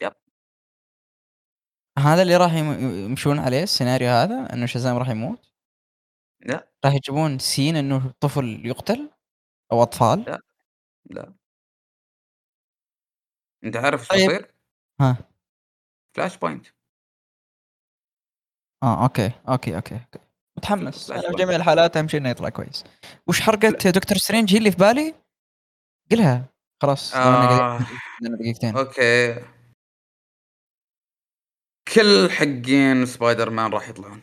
yep. 0.00 0.12
هذا 1.98 2.22
اللي 2.22 2.36
راح 2.36 2.52
يم- 2.52 2.94
يمشون 3.10 3.38
عليه 3.38 3.62
السيناريو 3.62 4.08
هذا 4.08 4.52
إنه 4.52 4.66
شازام 4.66 4.96
راح 4.96 5.08
يموت 5.08 5.52
لا 6.40 6.70
راح 6.84 6.94
يجيبون 6.94 7.38
scene 7.38 7.76
إنه 7.76 8.12
طفل 8.20 8.66
يقتل 8.66 9.10
أو 9.72 9.82
أطفال 9.82 10.24
لا. 10.24 10.40
لا 11.10 11.34
أنت 13.64 13.76
عارف 13.76 14.00
إيش 14.12 14.20
طيب. 14.22 14.30
بيصير؟ 14.30 14.54
ها. 15.00 15.16
Flashpoint 16.16 16.66
آه 18.82 19.02
okay 19.02 19.30
okay 19.48 19.76
okay, 19.76 19.94
okay. 19.94 20.18
متحمس 20.58 21.10
أنا 21.10 21.20
في. 21.20 21.36
جميع 21.36 21.56
الحالات 21.56 21.96
أهم 21.96 22.08
شيء 22.08 22.20
إنه 22.20 22.28
يطلع 22.28 22.48
كويس 22.48 22.84
وش 23.26 23.40
حرقة 23.40 23.68
دكتور 23.90 24.18
سترينج 24.18 24.52
هي 24.54 24.58
اللي 24.58 24.70
في 24.70 24.76
بالي؟ 24.76 25.14
قلها 26.10 26.48
خلاص 26.82 27.14
آه. 27.14 27.78
دقيقتين 28.22 28.76
okay 28.76 29.34
كل 31.94 32.30
حقين 32.30 33.06
سبايدر 33.06 33.50
مان 33.50 33.72
راح 33.72 33.88
يطلعون 33.88 34.22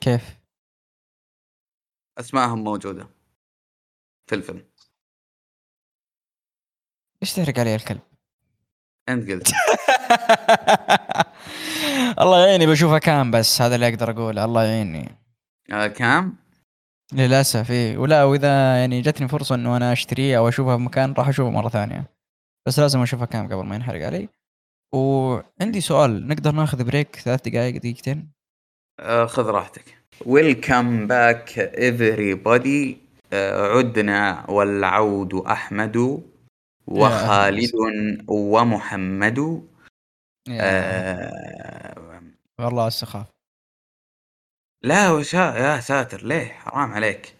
كيف؟ 0.00 0.36
أسمائهم 2.18 2.64
موجودة 2.64 3.08
في 4.26 4.34
الفيلم 4.34 4.68
ليش 7.22 7.32
تحرق 7.34 7.58
علي 7.58 7.74
الكلب؟ 7.74 8.00
أنت 9.08 9.30
قلت 9.30 9.48
الله 12.20 12.46
يعيني 12.46 12.66
بشوفها 12.66 12.98
cam 12.98 13.30
بس؟ 13.30 13.62
هذا 13.62 13.74
اللي 13.74 13.88
أقدر 13.88 14.10
أقوله. 14.10 14.44
الله 14.44 14.64
يعيني. 14.64 15.18
آه 15.72 15.86
cam؟ 15.86 16.36
للأسف 17.12 17.70
إيه. 17.70 17.98
ولا 17.98 18.24
وإذا 18.24 18.76
يعني 18.76 19.02
جتني 19.02 19.28
فرصة 19.28 19.54
إنه 19.54 19.76
أنا 19.76 19.92
أشتريه 19.92 20.38
أو 20.38 20.48
اشوفها 20.48 20.76
في 20.76 20.82
مكان 20.82 21.12
راح 21.12 21.28
اشوفها 21.28 21.50
مرة 21.50 21.68
ثانية. 21.68 22.04
بس 22.66 22.78
لازم 22.78 23.02
اشوفها 23.02 23.26
cam 23.26 23.52
قبل 23.52 23.66
ما 23.66 23.74
ينحرق 23.74 24.06
علي. 24.06 24.28
وعندي 24.94 25.80
سؤال 25.80 26.28
نقدر 26.28 26.52
ناخذ 26.52 26.84
break 26.84 27.16
ثلاث 27.16 27.48
دقائق 27.48 27.76
دقيقتين؟ 27.76 28.28
آه 29.00 29.26
خذ 29.26 29.46
راحتك. 29.46 29.84
welcome 30.26 31.06
back 31.06 31.70
everybody. 31.74 32.96
آه 33.32 33.78
عدنا 33.78 34.50
والعود 34.50 35.34
أحمد 35.34 36.22
وخالد 36.86 37.72
ومحمد. 38.28 39.62
آه 40.50 41.94
والله 42.60 42.86
السخاف 42.86 43.26
لا 44.82 45.10
وشا 45.10 45.36
يا 45.56 45.80
ساتر 45.80 46.24
ليه 46.26 46.44
حرام 46.44 46.92
عليك 46.92 47.36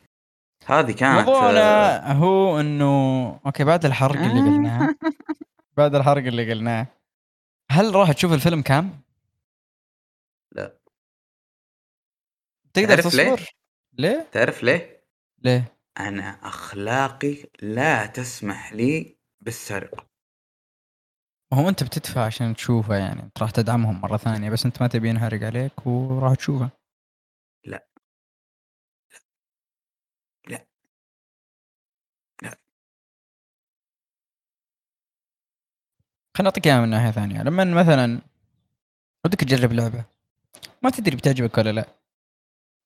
هذه 0.67 0.93
كانت 0.93 1.03
آه 1.03 1.23
موضوعنا 1.25 2.13
هو 2.13 2.61
إنه 2.61 3.41
أوكي 3.47 3.65
بعد 3.65 3.85
الحرق 3.85 4.17
اللي 4.17 4.41
قلناه 4.41 4.95
بعد 5.79 5.95
الحرق 5.95 6.23
اللي 6.27 6.53
قلناه 6.53 6.87
هل 7.71 7.95
راح 7.95 8.13
تشوف 8.13 8.33
الفيلم 8.33 8.63
كام؟ 8.63 9.01
لا. 10.53 10.79
تقدر 12.75 12.89
تعرف 13.03 13.15
ليه؟ 13.15 13.35
تصبر؟ 13.35 13.51
ليه؟ 13.93 14.29
تعرف 14.33 14.63
ليه؟ 14.63 15.05
ليه؟ 15.39 15.77
أنا 16.01 16.49
أخلاقي 16.49 17.37
لا 17.63 18.07
تسمح 18.07 18.73
لي 18.73 19.17
بالسرقة 19.41 20.07
هو 21.53 21.69
أنت 21.69 21.83
بتدفع 21.85 22.25
عشان 22.25 22.55
تشوفها 22.57 22.99
يعني 22.99 23.23
أنت 23.23 23.43
راح 23.43 23.51
تدعمهم 23.51 24.01
مرة 24.01 24.17
ثانية 24.17 24.51
بس 24.51 24.65
أنت 24.67 24.83
ما 24.83 24.89
تبي 24.89 25.09
ينحرق 25.09 25.43
عليك 25.43 25.87
وراح 25.87 26.35
تشوفها 26.35 26.71
لا. 27.67 27.87
لا. 30.49 30.67
لا. 32.43 32.57
خليني 36.37 36.49
أعطيك 36.49 36.67
إياها 36.67 36.81
من 36.81 36.89
ناحية 36.89 37.11
ثانية 37.11 37.43
لما 37.43 37.65
مثلا 37.65 38.21
ودك 39.27 39.41
تجرب 39.41 39.73
لعبة 39.73 40.05
ما 40.83 40.91
تدري 40.91 41.17
بتعجبك 41.17 41.59
ولا 41.59 41.71
لا 41.73 41.87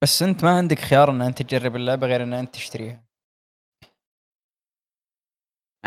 بس 0.03 0.23
أنت 0.23 0.45
ما 0.45 0.59
عندك 0.59 0.79
خيار 0.79 1.11
إن 1.11 1.23
أنت 1.23 1.43
تجرب 1.43 1.77
اللعبة 1.77 2.07
غير 2.07 2.23
إن 2.23 2.33
أنت 2.33 2.55
تشتريها 2.55 3.05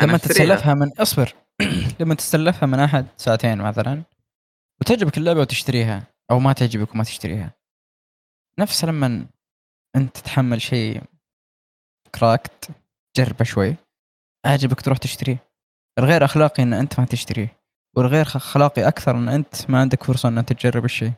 لما. 0.01 0.17
تتسلفها 0.17 0.73
من 0.73 0.91
إصبر 0.99 1.33
لما 1.99 2.15
تتسلفها 2.15 2.65
من 2.65 2.79
أحد 2.79 3.07
ساعتين 3.17 3.57
مثلا 3.57 4.03
وتعجبك 4.81 5.17
اللعبة 5.17 5.39
وتشتريها 5.39 6.07
أو 6.31 6.39
ما 6.39 6.53
تعجبك 6.53 6.91
وما 6.93 7.03
تشتريها. 7.03 7.53
نفس 8.59 8.85
لما 8.85 9.27
أنت 9.95 10.17
تتحمل 10.17 10.61
شيء 10.61 11.03
كراكت 12.15 12.71
جربه 13.17 13.45
شوي 13.45 13.75
أعجبك 14.45 14.81
تروح 14.81 14.97
تشتريه. 14.97 15.37
الغير 15.99 16.25
أخلاقي 16.25 16.63
إن 16.63 16.73
أنت 16.73 16.99
ما 16.99 17.05
تشتريه 17.05 17.59
والغير 17.97 18.25
أخلاقي 18.25 18.87
أكثر 18.87 19.17
إن 19.17 19.29
أنت 19.29 19.69
ما 19.71 19.81
عندك 19.81 20.03
فرصة 20.03 20.29
إن 20.29 20.37
أنت 20.37 20.53
تجرب 20.53 20.85
الشيء. 20.85 21.13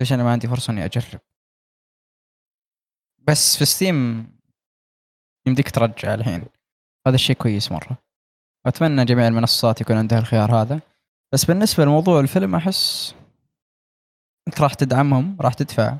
ليش 0.00 0.12
أنا 0.12 0.22
ما 0.22 0.32
عندي 0.32 0.48
فرصة 0.48 0.70
إني 0.70 0.84
أجرب؟ 0.84 1.20
بس 3.18 3.56
في 3.56 3.64
Steam 3.64 4.26
يمديك 5.46 5.70
ترجع 5.70 6.14
الحين. 6.14 6.44
هذا 7.06 7.14
الشيء 7.14 7.36
كويس 7.36 7.72
مرة. 7.72 8.05
أتمنى 8.66 9.04
جميع 9.04 9.28
المنصات 9.28 9.80
يكون 9.80 9.96
عندها 9.96 10.18
الخيار 10.18 10.54
هذا. 10.54 10.80
بس 11.32 11.44
بالنسبة 11.44 11.84
لموضوع 11.84 12.20
الفيلم 12.20 12.54
أحس 12.54 13.14
أنت 14.48 14.60
راح 14.60 14.74
تدعمهم 14.74 15.36
راح 15.40 15.54
تدفع. 15.54 15.96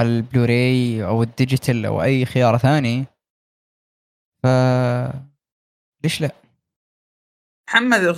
البلوراي 0.00 1.04
أو 1.04 1.22
ال 1.22 1.30
digital 1.30 1.86
أو 1.86 2.02
أي 2.02 2.24
خيار 2.24 2.58
ثاني. 2.58 3.04
ف 4.42 4.46
ليش 6.04 6.20
لا؟ 6.20 6.30
محمد 7.68 8.12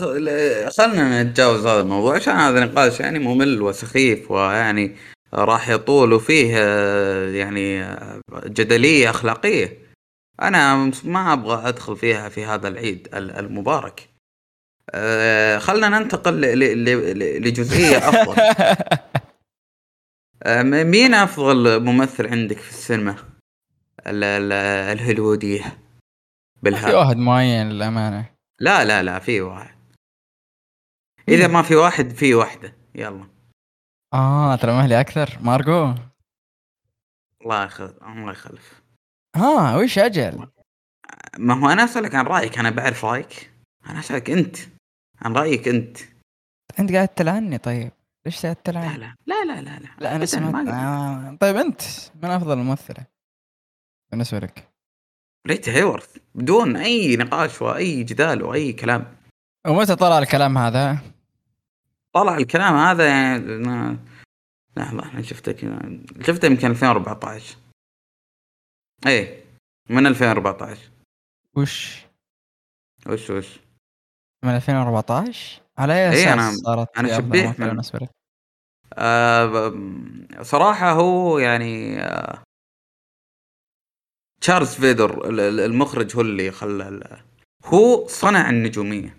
خلنا 0.69 1.23
نتجاوز 1.23 1.67
هذا 1.67 1.81
الموضوع. 1.81 2.17
عشان 2.17 2.35
هذا 2.35 2.65
نقاش 2.65 3.01
يعني 3.01 3.19
ممل 3.19 3.63
وسخيف 3.63 4.31
ويعني 4.31 4.97
راح 5.35 5.69
يطول 5.69 6.13
وفيه 6.13 6.55
آه، 6.59 7.29
يعني 7.29 7.83
آه، 7.83 8.21
جدلية 8.47 9.11
أخلاقية. 9.11 9.84
أنا 10.43 10.93
ما 11.05 11.33
أبغى 11.33 11.69
أدخل 11.69 11.97
فيها 11.97 12.29
في 12.29 12.45
هذا 12.45 12.69
العيد 12.69 13.09
ال- 13.15 13.31
المبارك. 13.31 14.09
آه، 14.91 15.59
خلنا 15.59 15.89
ننتقل 15.89 16.41
لجزئية 17.43 17.99
أفضل. 17.99 18.43
آه، 20.43 20.63
مين 20.63 21.15
أفضل 21.15 21.85
ممثل 21.85 22.27
عندك 22.27 22.57
في 22.59 22.71
السينما؟ 22.71 23.17
ال- 24.07 24.25
ال- 24.25 24.53
الهوليوودية. 24.99 25.63
في 25.63 26.61
بالهذا 26.63 26.99
واحد 26.99 27.17
معين 27.17 27.69
للأمانة. 27.69 28.31
لا 28.61 28.85
لا 28.85 29.03
لا 29.03 29.19
في 29.19 29.41
واحد. 29.41 29.75
إذا 31.29 31.47
ما 31.49 31.63
في 31.63 31.77
واحد 31.77 32.11
في 32.11 32.35
واحدة. 32.35 32.77
يلا. 32.95 33.29
آه 34.15 34.57
ترى 34.57 34.73
مهلي 34.73 35.01
أكثر. 35.01 35.39
مارجو 35.41 35.95
الله 37.43 37.65
يخلف 37.65 37.93
الله 38.03 38.31
يخلف. 38.33 38.84
ها 39.35 39.77
وش 39.77 39.99
أجل؟ 39.99 40.47
ما 41.39 41.55
هو 41.55 41.69
أنا 41.69 41.85
أسألك 41.85 42.15
عن 42.15 42.25
رأيك 42.27 42.59
أنا 42.59 42.71
بعرف 42.71 43.05
رأيك 43.05 43.51
أنا 43.87 43.99
أسألك 43.99 44.31
أنت 44.31 44.57
عن 45.23 45.33
رأيك 45.33 45.69
أنت 45.69 45.99
أنت 46.79 46.93
قاعد 46.93 47.09
تلعني 47.09 47.59
طيب 47.59 47.91
ليش 48.27 48.43
قاعد 48.43 48.57
تلعني؟ 48.57 48.99
لا 48.99 49.15
لا 49.27 49.45
لا 49.45 49.61
لا 49.61 49.79
لا 49.79 49.89
لا 50.01 50.17
أنا 50.17 50.27
سمعت 50.27 50.55
ما- 50.55 51.31
آه. 51.33 51.37
طيب 51.41 51.57
أنت 51.57 51.81
من 52.23 52.31
أفضل 52.31 52.59
ممثله 52.59 53.07
بالنسبة 54.11 54.39
لك؟ 54.39 54.69
ريتا 55.47 55.73
هيورث 55.73 56.17
بدون 56.35 56.77
أي 56.77 57.17
نقاش 57.17 57.63
وأي 57.63 58.03
جدال 58.05 58.43
وأي 58.43 58.73
كلام 58.73 59.17
ومتى 59.67 59.97
طلع 59.97 60.19
الكلام 60.19 60.59
هذا؟ 60.59 60.99
طلع 62.13 62.37
الكلام 62.37 62.75
هذا 62.77 63.07
يعني 63.07 63.99
لحظه 64.77 65.13
أنا 65.13 65.23
شفته 65.23 65.53
كذا 65.53 65.79
شفته 66.23 66.47
يمكن 66.47 66.71
2014 66.71 67.57
إيه 69.07 69.45
من 69.91 70.07
2014 70.07 70.91
وش؟ 71.57 72.05
وش 73.07 73.31
وش؟ 73.31 73.61
من 74.45 74.51
2014 74.57 75.63
على 75.79 75.93
أي 75.95 76.09
أساس 76.09 76.19
إيه، 76.27 76.35
أنا- 76.37 76.65
صارت 76.65 76.89
أفضل 76.99 77.17
شبيه 77.17 77.47
من- 77.59 77.69
بالنسبة 77.69 77.99
لك؟ 77.99 78.11
آه 78.99 79.73
صراحة 80.43 80.91
هو 80.93 81.39
يعني 81.39 82.01
آه 82.03 82.43
تشارلز 84.41 84.75
فيدر 84.75 85.29
ال- 85.31 85.41
ال- 85.41 85.61
المخرج 85.61 86.17
هو 86.17 86.21
اللي 86.21 86.51
خلى 86.51 86.89
ال- 86.89 87.23
هو 87.65 88.07
صنع 88.07 88.51
النجومية. 88.51 89.17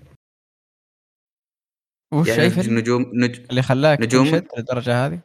وش 2.13 2.27
يعني 2.27 2.41
اي 2.41 2.49
فيلم 2.49 2.79
نجوم 2.79 3.01
نج... 3.13 3.39
اللي 3.49 3.61
خلاك 3.61 4.01
نجوم- 4.01 4.47
للدرجة 4.57 5.05
هذه؟ 5.05 5.19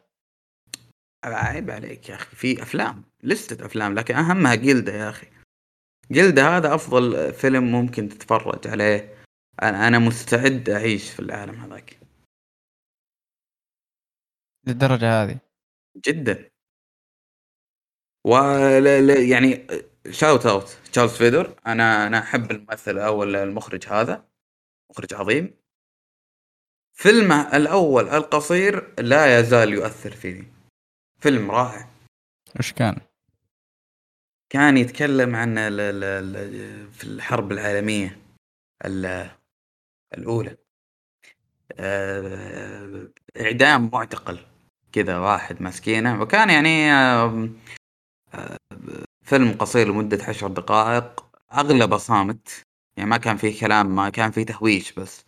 عيب 1.23 1.71
عليك 1.71 2.09
يا 2.09 2.15
أخي. 2.15 2.35
في 2.35 2.61
أفلام 2.63 3.03
لستة 3.23 3.65
أفلام 3.65 3.95
لكن 3.95 4.15
أهمها 4.15 4.55
جلدة 4.55 4.93
يا 4.93 5.09
أخي. 5.09 5.27
جلدة 6.11 6.57
هذا 6.57 6.75
أفضل 6.75 7.33
فيلم 7.33 7.71
ممكن 7.71 8.09
تتفرج 8.09 8.67
عليه. 8.67 9.25
أنا 9.63 9.87
أنا 9.87 9.99
مستعد 9.99 10.69
أعيش 10.69 11.11
في 11.11 11.19
العالم 11.19 11.55
هذاك. 11.55 11.99
للدرجة 14.67 15.23
هذه؟ 15.23 15.39
جدا. 16.07 16.51
و 18.27 18.35
يعني 19.31 19.67
shout 20.11 20.45
out 20.45 20.69
تشارلز 20.91 21.11
فيدور 21.17 21.59
أنا 21.67 22.07
أنا 22.07 22.19
أحب 22.19 22.51
الممثل 22.51 22.97
أو 22.97 23.23
المخرج 23.23 23.87
هذا. 23.87 24.25
مخرج 24.89 25.13
عظيم. 25.13 25.57
فيلمه 26.93 27.57
الأول 27.57 28.09
القصير 28.09 29.01
لا 29.01 29.39
يزال 29.39 29.73
يؤثر 29.73 30.11
فيني. 30.11 30.50
فيلم 31.21 31.51
رائع. 31.51 31.87
وش 32.59 32.73
كان؟ 32.73 32.97
كان 34.49 34.77
يتكلم 34.77 35.35
عن 35.35 35.57
ال 35.57 35.79
ال 35.79 36.03
ال 36.35 36.91
في 36.91 37.03
الحرب 37.03 37.51
العالمية 37.51 38.17
ال- 38.85 39.31
الأولى. 40.17 40.57
آه، 41.79 43.07
إعدام 43.41 43.89
معتقل 43.93 44.39
كذا 44.91 45.17
واحد 45.17 45.61
مسكينه 45.61 46.21
وكان 46.21 46.49
يعني 46.49 46.91
آه، 46.91 47.49
فيلم 49.25 49.51
قصير 49.53 49.87
لمدة 49.87 50.23
عشر 50.25 50.47
دقائق 50.47 51.25
أغلبه 51.53 51.97
صامت 51.97 52.63
يعني 52.97 53.09
ما 53.09 53.17
كان 53.17 53.37
فيه 53.37 53.59
كلام 53.61 53.95
ما 53.95 54.09
كان 54.09 54.31
فيه 54.31 54.43
تهويش 54.45 54.91
بس. 54.93 55.25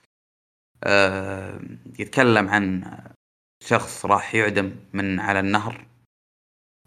آه، 0.83 1.59
يتكلم 1.99 2.49
عن 2.49 2.83
شخص 3.65 4.05
راح 4.05 4.35
يعدم 4.35 4.75
من 4.93 5.19
على 5.19 5.39
النهر. 5.39 5.85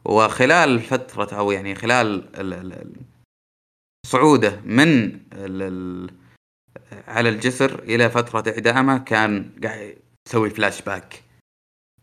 وخلال 0.05 0.81
فترة 0.81 1.39
أو 1.39 1.51
يعني 1.51 1.75
خلال 1.75 2.07
ال- 2.41 2.55
ال- 2.55 2.73
ال- 2.73 2.97
صعوده 4.07 4.61
من 4.61 5.05
ال... 5.33 5.63
ال... 5.63 6.11
على 7.09 7.29
الجسر 7.29 7.79
إلى 7.79 8.11
فترة 8.11 8.53
إعدامه 8.53 8.99
كان 8.99 9.51
قاعد 9.65 9.99
يسوي 10.29 10.51
فلاش 10.51 10.83
باك 10.83 11.23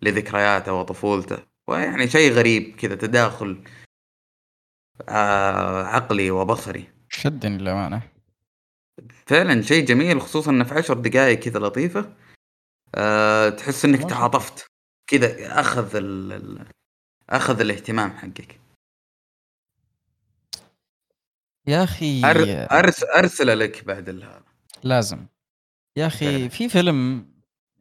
لذكرياته 0.02 0.74
وطفولته. 0.74 1.38
ويعني 1.70 2.08
شيء 2.08 2.32
غريب 2.32 2.76
كذا 2.76 2.96
تداخل 2.96 3.64
آه 5.10 5.84
عقلي 5.84 6.32
وبصري. 6.32 6.88
شدني 7.10 7.58
للأمانة. 7.58 8.02
فعلا 9.26 9.62
شيء 9.62 9.86
جميل 9.86 10.22
خصوصا 10.22 10.52
إنه 10.52 10.64
في 10.64 10.74
عشر 10.74 10.94
دقائق 10.94 11.40
كذا 11.40 11.60
لطيفة. 11.60 12.14
آه 12.96 13.50
تحس 13.50 13.86
إنك 13.86 14.10
تعاطفت. 14.10 14.66
كذا 15.08 15.60
أخذ 15.60 15.96
ال... 15.96 16.32
ال- 16.32 16.68
أخذ 17.30 17.60
الاهتمام 17.60 18.12
حقك. 18.12 18.60
يا 21.68 21.84
أخي. 21.84 22.22
أرس... 22.72 23.04
ارسل 23.04 23.60
لك 23.60 23.86
بعد 23.86 24.10
هذا 24.10 24.44
لازم. 24.84 25.26
يا 25.98 26.08
أخي 26.08 26.26
فعلا. 26.38 26.50
في 26.50 26.70
فيلم 26.70 27.26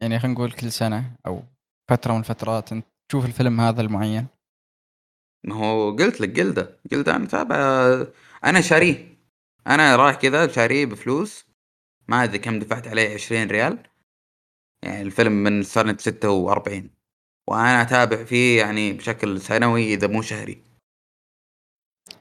يعني 0.01 0.19
خلينا 0.19 0.35
نقول 0.35 0.51
كل 0.51 0.71
سنة 0.71 1.11
أو 1.25 1.43
فترة 1.89 2.13
من 2.13 2.19
الفترات 2.19 2.71
أنت 2.71 2.85
تشوف 3.09 3.25
الفيلم 3.25 3.61
هذا 3.61 3.81
المعين؟ 3.81 4.27
ما 5.43 5.55
هو 5.55 5.91
قلت 5.91 6.21
لك 6.21 6.29
جلدة. 6.29 6.79
جلده 6.91 7.15
أنا 7.15 7.25
تابع 7.27 7.55
أنا 8.43 8.61
شاريه. 8.61 9.17
أنا 9.67 9.95
رايح 9.95 10.15
كذا 10.15 10.47
شاريه 10.47 10.85
بفلوس. 10.85 11.45
ما 12.07 12.23
أدري 12.23 12.39
كم 12.39 12.59
دفعت 12.59 12.87
عليه 12.87 13.13
20 13.13 13.47
ريال. 13.47 13.83
يعني 14.83 15.01
الفيلم 15.01 15.31
من 15.31 15.63
سنة 15.63 15.97
46 15.99 16.89
وأنا 17.49 17.81
أتابع 17.81 18.23
فيه 18.23 18.59
يعني 18.61 18.93
بشكل 18.93 19.41
سنوي 19.41 19.93
إذا 19.93 20.07
مو 20.07 20.21
شهري. 20.21 20.63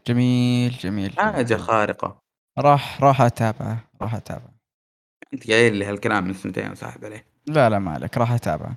جميل 0.06 0.70
جميل 0.72 1.12
حاجة 1.18 1.42
جميل. 1.42 1.62
خارقة. 1.62 2.22
راح 2.58 3.02
راح 3.02 3.20
أتابعه 3.20 3.84
راح 4.02 4.14
أتابعه. 4.14 4.52
أنت 5.34 5.50
قايل 5.50 5.76
لي 5.76 5.84
هالكلام 5.84 6.24
من 6.24 6.34
سنتين 6.34 6.70
وساحب 6.70 7.04
عليه 7.04 7.24
لا 7.46 7.70
لا 7.70 7.78
ما 7.78 7.90
عليك 7.92 8.18
راح 8.18 8.30
أتابعه. 8.32 8.76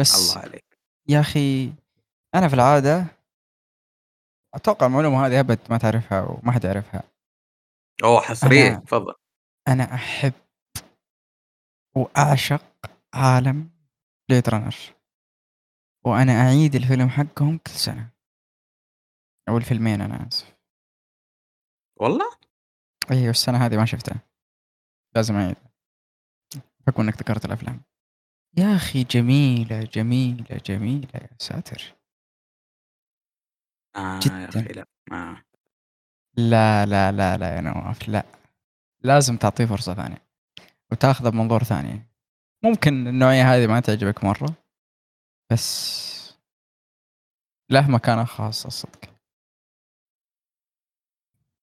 بس 0.00 0.32
الله 0.34 0.44
عليك. 0.44 0.78
يا 1.08 1.20
أخي 1.20 1.72
أنا 2.34 2.48
في 2.48 2.54
العادة 2.54 3.06
أتوقع 4.54 4.86
المعلومة 4.86 5.26
هذه 5.26 5.40
أبد 5.40 5.58
ما 5.70 5.78
تعرفها 5.78 6.20
وما 6.22 6.52
حد 6.52 6.64
يعرفها. 6.64 7.02
أوه 8.04 8.20
حصرية 8.20 8.76
أنا- 8.76 8.82
تفضل. 8.84 9.14
أنا 9.68 9.94
أحب 9.94 10.32
وأعشق 11.96 12.62
عالم 13.14 13.70
بليد 14.28 14.48
رانر 14.48 14.76
وأنا 16.04 16.32
أعيد 16.32 16.74
الفيلم 16.74 17.08
حقهم 17.08 17.58
كل 17.58 17.72
سنة. 17.72 18.10
أو 19.48 19.56
الفيلمين 19.56 20.00
أنا 20.00 20.28
آسف. 20.28 20.56
والله؟ 21.96 22.30
أيوه 23.10 23.30
السنة 23.30 23.66
هذه 23.66 23.76
ما 23.76 23.84
شفتها. 23.84 24.20
لازم 25.14 25.34
أعيد. 25.34 25.56
بحكم 26.80 27.02
إنك 27.02 27.16
ذكرت 27.16 27.44
الأفلام. 27.44 27.82
يا 28.58 28.76
أخي 28.76 29.04
جميلة 29.04 29.82
جميلة 29.84 30.60
جميلة. 30.66 31.08
يا 31.14 31.36
ساتر. 31.38 31.94
آه 33.96 34.20
جداً. 34.20 34.40
يا 34.40 34.48
أخي 34.48 34.60
لا. 34.60 34.86
آه. 35.12 35.44
لا 36.36 36.86
لا 36.86 37.12
لا 37.12 37.36
لا 37.36 37.56
يا 37.56 37.60
نواف 37.60 38.08
لا. 38.08 38.24
لازم 39.00 39.36
تعطيه 39.36 39.64
فرصة 39.64 39.94
ثانية. 39.94 40.22
وتأخذه 40.92 41.28
بمنظور 41.28 41.62
ثاني. 41.64 42.11
ممكن 42.64 43.06
النوعية 43.06 43.54
هذه 43.54 43.66
ما 43.66 43.80
تعجبك 43.80 44.24
مرة 44.24 44.56
بس 45.52 46.12
له 47.70 47.90
مكانة 47.90 48.24
خاصة 48.24 48.68
صدق. 48.68 49.12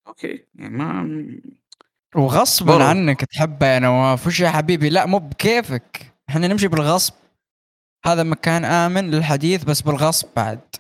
أوكي 0.08 0.48
يعني 0.56 0.78
ما 0.78 1.42
وغصبا. 2.16 2.84
عنك 2.84 3.26
تحبه 3.26 3.66
يا 3.68 3.80
نواف. 3.80 4.28
وش 4.28 4.40
يا 4.40 4.50
حبيبي؟ 4.50 4.90
لا 4.90 5.06
مو 5.06 5.20
بكيفك. 5.20 6.16
إحنا 6.30 6.48
نمشي 6.48 6.68
بالغصب. 6.68 7.14
هذا 8.06 8.24
مكان 8.24 8.66
آمن 8.66 9.12
للحديث 9.12 9.64
بس 9.64 9.82
بالغصب 9.82 10.34
بعد. 10.36 10.76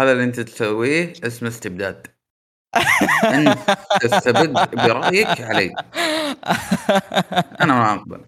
هذا 0.00 0.12
اللي 0.12 0.24
أنت 0.24 0.40
تسويه 0.40 1.12
اسمه 1.26 1.48
استبداد. 1.48 2.13
انت 3.24 3.78
تستبد 4.00 4.52
برأيك 4.74 5.40
علي 5.40 5.74
أنا 7.60 7.74
ما 7.74 7.94
أقبل 7.94 8.26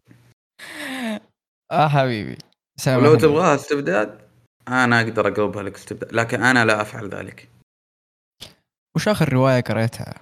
آه 1.72 1.88
حبيبي 1.88 2.30
ولو 2.30 2.38
سامحني. 2.78 3.16
تبغاها 3.16 3.54
استبداد 3.54 4.28
أنا 4.68 5.00
أقدر 5.00 5.28
اقلبها 5.28 5.62
لك 5.62 5.74
استبداد 5.74 6.12
لكن 6.12 6.42
أنا 6.42 6.64
لا 6.64 6.80
أفعل 6.80 7.08
ذلك 7.08 7.48
وش 8.96 9.08
آخر 9.08 9.32
رواية 9.32 9.60
قريتها؟ 9.60 10.14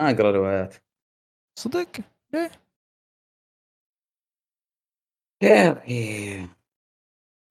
ما 0.00 0.10
أقرأ 0.10 0.30
روايات 0.30 0.74
صدق؟ 1.58 1.88
ليه؟ 2.32 2.50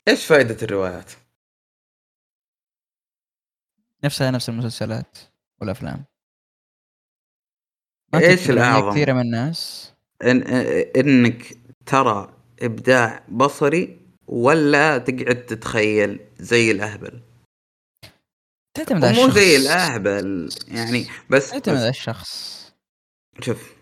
إيش 0.07 0.25
فائده 0.25 0.57
الروايات؟ 0.65 1.11
نفسها 4.03 4.31
نفس 4.31 4.49
المسلسلات 4.49 5.17
والأفلام. 5.61 6.05
ما 8.13 8.19
إيش 8.19 8.49
الأعظم؟ 8.49 8.91
كثيرة 8.91 9.13
من 9.13 9.21
الناس. 9.21 9.91
إن 10.23 10.43
إنك 10.97 11.57
ترى 11.85 12.33
إبداع 12.61 13.23
بصري 13.29 13.97
ولا 14.27 14.97
تقعد 14.97 15.45
تتخيل 15.45 16.19
زي 16.39 16.71
الأهبل؟ 16.71 17.21
تعتمد 18.77 19.05
على 19.05 19.13
مو 19.17 19.25
الشخص. 19.25 19.35
زي 19.39 19.55
الأهبل 19.55 20.49
يعني 20.67 21.05
بس, 21.29 21.49
تعتمد 21.51 21.77
على 21.77 21.89
الشخص. 21.89 22.59
شوف 23.41 23.73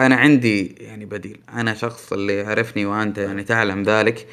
أنا 0.00 0.16
عندي 0.16 0.66
يعني 0.66 1.04
بديل. 1.04 1.42
أنا 1.48 1.74
شخص 1.74 2.12
اللي 2.12 2.36
يعرفني 2.36 2.86
وأنت 2.86 3.18
يعني 3.18 3.44
تعلم 3.44 3.82
ذلك. 3.82 4.28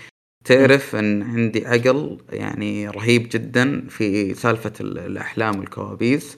تعرف 0.46 0.96
إن 0.96 1.24
عندي 1.24 1.68
عقل 1.68 2.22
يعني 2.30 2.88
رهيب 2.90 3.30
جدا 3.32 3.88
في 3.90 4.34
سالفة 4.34 4.74
ال- 4.82 5.00
الأحلام 5.00 5.60
والكوابيس. 5.60 6.38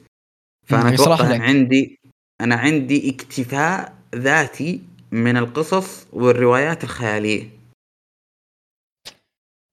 فأنا 0.65 0.93
يصلح 0.93 1.13
أتوقع 1.13 1.29
لك. 1.29 1.35
ان 1.35 1.41
عندي 1.41 1.99
أنا 2.41 2.55
عندي 2.55 3.09
اكتفاء 3.09 3.97
ذاتي 4.15 4.81
من 5.11 5.37
القصص 5.37 6.07
والروايات 6.13 6.83
الخيالية. 6.83 7.49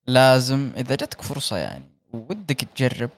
لازم 0.06 0.72
إذا 0.76 0.94
جتك 0.94 1.22
فرصة 1.22 1.56
يعني 1.56 1.84
ودك 2.12 2.64
تجرب 2.64 3.10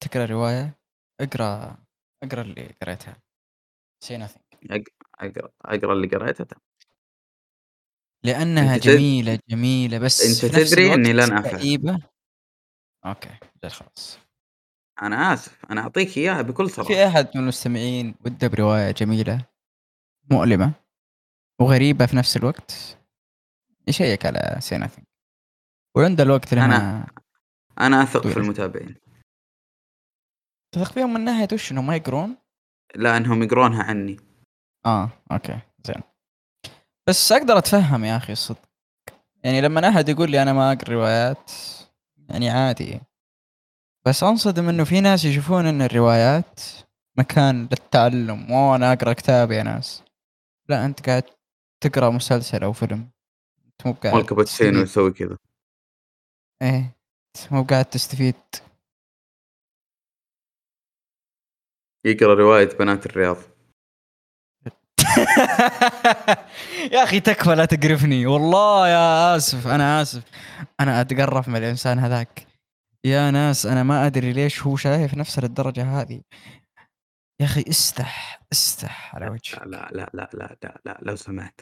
تقرأ 0.00 0.24
رواية 0.24 0.78
اقرأ 1.20 1.76
اقرأ 2.22 2.42
اللي 2.42 2.74
قريتها. 2.82 3.16
سي 4.04 4.26
nothing. 4.26 4.40
أقرأ 5.20 5.50
أقرأ 5.64 5.92
اللي 5.92 6.08
قريته. 6.08 6.56
لأنها 8.24 8.76
جميلة 8.76 9.38
جميلة 9.48 9.98
بس 9.98 10.44
نفس 10.44 10.70
تدري 10.70 10.94
إني 10.94 11.12
لن. 11.12 11.42
كئيبة 11.42 11.98
أوكي 13.06 13.38
خلاص. 13.68 14.18
أنا 15.02 15.32
آسف 15.34 15.64
أنا 15.70 15.80
أعطيك 15.80 16.18
إياها 16.18 16.42
بكل 16.42 16.70
صراحة. 16.70 16.88
في 16.88 17.06
أحد 17.06 17.28
من 17.34 17.40
المستمعين 17.42 18.14
وده 18.24 18.48
برواية 18.48 18.90
جميلة 18.90 19.46
مؤلمة 20.30 20.72
وغريبة 21.60 22.06
في 22.06 22.16
نفس 22.16 22.36
الوقت 22.36 22.98
يشيك 23.88 24.26
على 24.26 24.56
Say 24.58 24.78
Nothing. 24.78 25.02
وعند 25.96 26.20
الوقت 26.20 26.54
لها 26.54 26.66
أنا- 27.06 27.20
أنا 27.80 28.02
أثق 28.02 28.26
في. 28.26 28.36
المتابعين. 28.36 28.96
تثق 30.74 30.92
فيهم 30.92 31.14
من 31.14 31.20
ناحية 31.24 31.48
وش؟ 31.52 31.72
إنهم 31.72 31.86
ما 31.86 31.96
يقرون؟ 31.96 32.36
لا 32.94 33.16
إنهم 33.16 33.42
يقرونها 33.42 33.82
عني. 33.82 34.16
آه 34.86 35.10
أوكي 35.32 35.58
زين. 35.86 36.02
بس 37.08 37.32
أقدر 37.32 37.58
أتفهم 37.58 38.04
يا 38.04 38.16
أخي 38.16 38.32
الصدق. 38.32 38.68
يعني 39.44 39.60
لما 39.60 39.88
أحد 39.88 40.08
يقول 40.08 40.30
لي 40.30 40.42
أنا 40.42 40.52
ما 40.52 40.72
أقرأ 40.72 40.92
روايات 40.92 41.50
يعني 42.28 42.50
عادي. 42.50 43.00
بس 44.06 44.22
أنصدم 44.22 44.68
إنه 44.68 44.84
في 44.84 45.00
ناس 45.00 45.24
يشوفون 45.24 45.66
إن 45.66 45.82
الروايات 45.82 46.60
مكان 47.18 47.62
للتعلم 47.62 48.50
وأنا 48.50 48.92
أقرأ 48.92 49.12
كتاب 49.12 49.52
يا 49.52 49.62
ناس. 49.62 50.04
لا 50.68 50.84
أنت 50.84 51.08
قاعد 51.08 51.24
تقرأ 51.80 52.10
مسلسل 52.10 52.64
أو 52.64 52.72
فيلم. 52.72 53.10
أنت 53.66 53.86
مو 53.86 53.92
قاعد 53.92 54.14
والكابتشينو 54.14 54.84
تستفيد. 54.84 54.84
يسوي 54.84 55.12
كذا. 55.12 55.36
إيه 56.62 56.96
أنت 57.36 57.52
مو 57.52 57.62
قاعد 57.62 57.84
تستفيد. 57.84 58.34
يقرأ 62.04 62.34
رواية 62.34 62.68
بنات 62.78 63.06
الرياض. 63.06 63.36
يا 66.92 67.02
أخي 67.02 67.20
تكفى 67.20 67.54
لا 67.54 67.64
تقرفني. 67.64 68.26
والله 68.26 68.88
يا 68.88 69.36
آسف. 69.36 69.66
أنا 69.66 70.02
آسف. 70.02 70.22
أنا 70.80 71.00
أتقرف 71.00 71.48
من 71.48 71.56
الإنسان 71.56 71.98
هذاك. 71.98 72.49
يا 73.04 73.30
ناس 73.30 73.66
أنا 73.66 73.82
ما 73.82 74.06
أدري 74.06 74.32
ليش 74.32 74.62
هو 74.62 74.76
شايف 74.76 75.14
نفسه 75.14 75.42
للدرجة 75.42 76.00
هذه. 76.00 76.20
يا 77.40 77.44
أخي 77.44 77.64
استح 77.68 78.42
استح 78.52 79.14
على 79.14 79.26
لا 79.26 79.32
وجهك. 79.32 79.66
لا 79.66 79.90
لا 79.92 80.10
لا 80.14 80.30
لا 80.34 80.56
لا, 80.62 80.80
لا 80.84 80.98
لو 81.02 81.16
سمحت. 81.16 81.60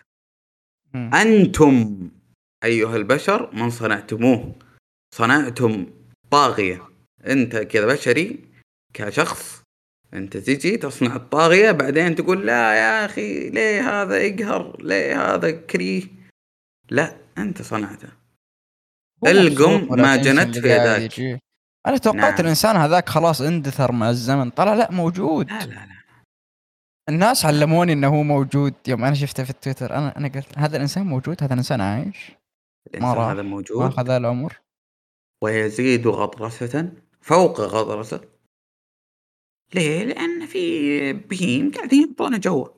أنتم 0.95 2.11
أيها 2.65 2.97
البشر 2.97 3.55
من 3.55 3.71
صنعتموه؟ 3.71 4.55
صنعتم 5.15 5.87
طاغية. 6.31 6.89
أنت 7.27 7.57
كذا 7.57 7.87
بشري 7.87 8.45
كشخص 8.95 9.63
أنت 10.15 10.37
تجي 10.37 10.77
تصنع 10.77 11.17
الطاغية 11.17 11.71
بعدين 11.71 12.15
تقول 12.15 12.47
لا 12.47 12.75
يا 12.75 13.05
أخي 13.05 13.51
ليه 13.51 14.03
هذا 14.03 14.19
يقهر؟ 14.19 14.83
ليه 14.83 15.35
هذا 15.35 15.51
كريه؟ 15.51 16.03
لا 16.91 17.17
أنت 17.39 17.63
صنعته. 17.63 18.09
القم 19.27 20.01
ما 20.01 20.17
جنت 20.17 20.59
في 20.59 20.69
يداك. 20.69 21.41
أنا 21.87 21.99
توقعت 21.99 22.33
نعم. 22.33 22.41
الإنسان 22.41 22.77
هذاك 22.77 23.09
خلاص 23.09 23.41
اندثر 23.41 23.93
مع 23.93 24.11
الزمن. 24.11 24.51
طلع 24.51 24.75
لا 24.75 24.91
موجود. 24.91 25.51
لا 25.51 25.67
لا 25.67 25.75
لا. 25.75 25.99
الناس 27.09 27.45
علموني 27.47 27.93
إنه 27.93 28.09
هو 28.09 28.23
موجود. 28.23 28.75
يوم 28.89 29.05
أنا 29.05 29.15
شفته 29.15 29.45
في 29.45 29.51
التويتر 29.51 29.95
أنا 29.95 30.17
أنا 30.17 30.29
قلت 30.29 30.59
هذا 30.59 30.77
الإنسان 30.77 31.07
موجود؟ 31.07 31.43
هذا 31.43 31.53
الإنسان 31.53 31.81
عايش؟ 31.81 32.33
الإنسان. 32.87 33.19
هذا 33.19 33.43
ما 33.43 33.49
موجود 33.49 33.87
أخذ 33.87 34.11
العمر 34.11 34.61
ويزيد 35.45 36.07
غطرسة 36.07 36.93
فوق 37.21 37.61
غطرسة. 37.61 38.21
ليه؟ 39.75 40.05
لأن 40.05 40.47
في 40.47 41.13
بهيم 41.13 41.71
قاعدين 41.71 42.09
يعطونه 42.09 42.39
جوه 42.39 42.78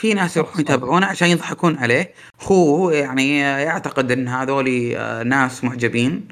في 0.00 0.14
ناس 0.14 0.36
يروحون. 0.36 0.60
يتابعونه 0.60 1.06
عشان 1.06 1.28
يضحكون 1.28 1.76
عليه 1.76 2.14
هو 2.42 2.90
يعني 2.90 3.38
يعتقد 3.38 4.10
إن 4.10 4.28
هذول 4.28 4.68
ناس 5.28 5.64
معجبين 5.64 6.28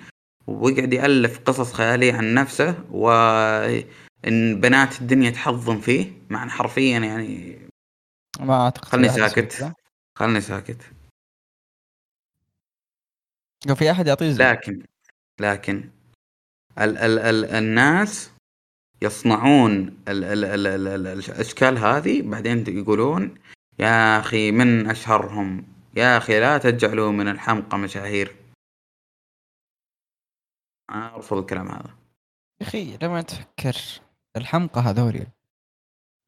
ويقعد 0.47 0.93
يألف 0.93 1.39
قصص 1.39 1.73
خيالية 1.73 2.13
عن 2.13 2.35
نفسه 2.35 2.85
وان 2.91 4.61
بنات 4.61 5.01
الدنيا 5.01 5.31
تحظم 5.31 5.81
فيه 5.81 6.13
مع 6.31 6.49
حرفيا 6.49 6.99
يعني 6.99 7.59
ما 8.41 8.65
أعتقد 8.65 8.85
خلني 8.85 9.09
ساكت. 9.09 9.73
خلني 10.19 10.41
ساكت 10.41 10.83
لو 13.67 13.75
في 13.75 13.91
أحد 13.91 14.07
يعطيه. 14.07 14.33
لكن 14.33 14.83
لكن 15.41 15.91
ال 16.79 16.99
ال 16.99 17.19
ال 17.19 17.45
الناس 17.45 18.31
يصنعون 19.03 19.73
ال 20.09 20.25
ال 20.25 20.45
ال 20.45 20.67
ال 20.67 21.07
الأشكال 21.07 21.79
هذه 21.79 22.23
بعدين 22.23 22.65
يقولون 22.69 23.35
يا 23.81 24.19
أخي 24.21 24.53
من 24.53 24.91
أشهرهم؟ 24.91 25.65
يا 25.97 26.17
أخي 26.17 26.41
لا 26.41 26.59
تجعلوا 26.59 27.13
من 27.13 27.29
الحمقى 27.29 27.79
مشاهير. 27.79 28.37
أنا 30.91 31.15
أرفض 31.15 31.37
الكلام 31.39 31.69
هذا. 31.69 31.99
يا 32.61 32.67
أخي 32.67 32.97
لما 33.03 33.23
تفكر 33.23 34.01
الحمقى 34.37 34.81
هذول. 34.81 35.27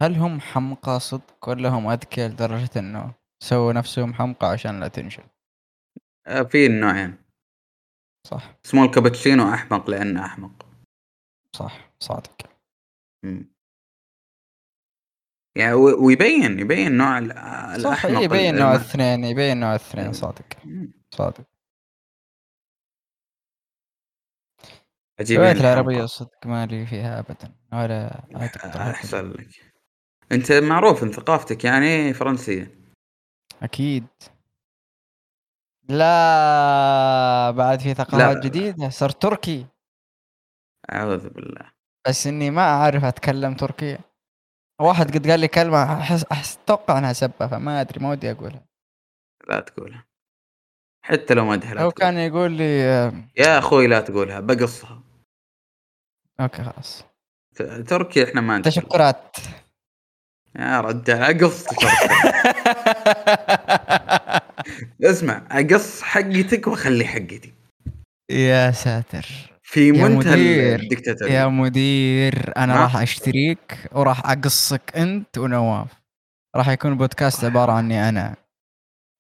هل 0.02 0.14
هم 0.16 0.40
حمقى 0.40 1.00
صدق 1.00 1.48
ولا 1.48 1.68
هم 1.68 1.86
أذكياء 1.88 2.30
لدرجة 2.30 2.78
إنه 2.78 3.14
سووا 3.42 3.72
نفسهم 3.72 4.14
حمقى 4.14 4.46
عشان 4.46 4.80
لا 4.80 4.88
تنشل؟ 4.88 5.24
آه، 6.26 6.42
في 6.42 6.66
النوعين 6.66 7.18
صح. 8.26 8.54
اسمه 8.64 8.84
الكابتشينو 8.84 9.54
أحمق 9.54 9.90
لأنه 9.90 10.24
أحمق. 10.24 10.66
صح 11.56 11.90
صادق. 12.02 12.50
مم. 13.24 13.59
يعني 15.56 15.72
و- 15.74 16.04
ويبين 16.06 16.60
يبين 16.60 16.92
نوع 16.96 17.18
ال- 17.18 17.30
صح 17.82 18.04
الأحمق 18.04 18.22
يبين 18.24 18.54
نوع 18.54 18.70
الم- 18.72 18.80
الاثنين 18.80 19.24
يبين 19.24 19.60
نوع 19.60 19.70
الاثنين. 19.70 20.12
صادق. 20.12 20.44
صادق 21.14 21.44
عجيب 25.20 25.36
الروايات 25.36 25.56
الحمقى. 25.56 25.72
العربية 25.72 26.04
صدق 26.06 26.46
ما 26.46 26.66
لي 26.66 26.86
فيها 26.86 27.18
ابدا 27.18 27.54
ولا. 27.72 28.24
أحسن 28.90 29.30
لك 29.30 29.48
أنت 30.32 30.52
معروف 30.52 31.02
ان 31.02 31.12
ثقافتك 31.12 31.64
يعني 31.64 32.14
فرنسية 32.14 32.74
أكيد 33.62 34.06
لا 35.88 37.50
بعد 37.50 37.80
في 37.80 37.94
ثقافات 37.94 38.36
لا. 38.36 38.40
جديدة 38.40 38.88
صار 38.88 39.10
تركي 39.10 39.66
أعوذ 40.92 41.28
بالله 41.28 41.72
بس 42.08 42.26
إني 42.26 42.50
ما 42.50 42.62
أعرف 42.62 43.04
أتكلم 43.04 43.54
تركي 43.54 43.98
واحد 44.80 45.10
قد 45.14 45.30
قال 45.30 45.40
لي 45.40 45.48
كلمة 45.48 46.00
احس 46.00 46.24
احس 46.32 46.58
أتوقع 46.64 46.98
إنها 46.98 47.12
سبة 47.12 47.46
فما 47.46 47.80
أدري 47.80 48.00
ما 48.00 48.10
ودي 48.10 48.30
أقولها. 48.30 48.64
لا 49.48 49.60
تقولها. 49.60 50.04
حتى 51.04 51.34
لو 51.34 51.44
مدح 51.44 51.72
لا 51.72 51.80
لو. 51.80 51.90
كان 51.90 52.18
يقول 52.18 52.52
لي 52.52 52.78
يا 53.36 53.58
أخوي 53.58 53.86
لا 53.86 54.00
تقولها 54.00 54.40
بقصها. 54.40 55.02
أوكي 56.40 56.62
خلاص. 56.64 57.04
تركي 57.88 58.24
إحنا 58.24 58.40
ما. 58.40 58.62
تشكرات. 58.62 59.36
يا 60.56 60.80
رجال 60.80 61.22
أقص. 61.22 61.66
اسمع 65.04 65.46
أقص 65.50 66.02
حقتك 66.02 66.66
وأخلي 66.66 67.04
حقتي. 67.04 67.54
يا 68.30 68.70
ساتر. 68.70 69.26
في 69.70 69.92
منتهى 69.92 70.32
مدير، 70.32 70.80
الدكتاتورية 70.80 71.32
يا 71.32 71.46
مدير 71.46 72.52
أنا؟ 72.56 72.76
راح 72.82 72.96
أشتريك 72.96 73.88
وراح 73.92 74.30
أقصك 74.30 74.96
أنت 74.96 75.38
ونواف. 75.38 75.88
راح 76.56 76.68
يكون 76.68 76.96
بودكاست 76.96 77.44
عبارة 77.44 77.72
عني 77.72 78.08
أنا. 78.08 78.36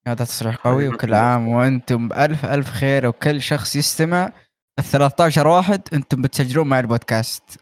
هذا 0.06 0.24
تصريح 0.24 0.56
قوي 0.56 0.88
وكل. 0.88 1.14
عام 1.14 1.48
وأنتم 1.48 2.08
بألف 2.08 2.44
ألف 2.44 2.70
خير 2.70 3.06
وكل 3.06 3.42
شخص 3.42 3.76
يستمع. 3.76 4.32
ال 4.78 4.84
13 4.84 5.46
واحد 5.46 5.82
أنتم 5.92 6.22
بتسجلون 6.22 6.68
مع 6.68 6.80
البودكاست. 6.80 7.60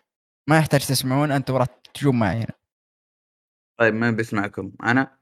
ما 0.49 0.59
يحتاج 0.59 0.87
تسمعون 0.87 1.33
أنتم 1.33 1.57
راح 1.57 1.67
تجون 1.95 2.19
معي 2.19 2.37
هنا. 2.37 2.55
طيب 3.79 3.95
من 3.95 4.17
بيسمعكم؟ 4.17 4.73
أنا؟ 4.83 5.19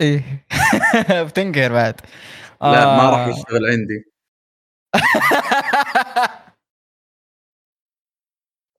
إيه. 0.00 0.46
بتنقهر 1.26 1.72
بعد. 1.72 2.00
لا 2.62 2.96
ما 2.96 3.10
راح 3.10 3.20
آه. 3.20 3.28
يشتغل 3.28 3.66
عندي. 3.66 4.04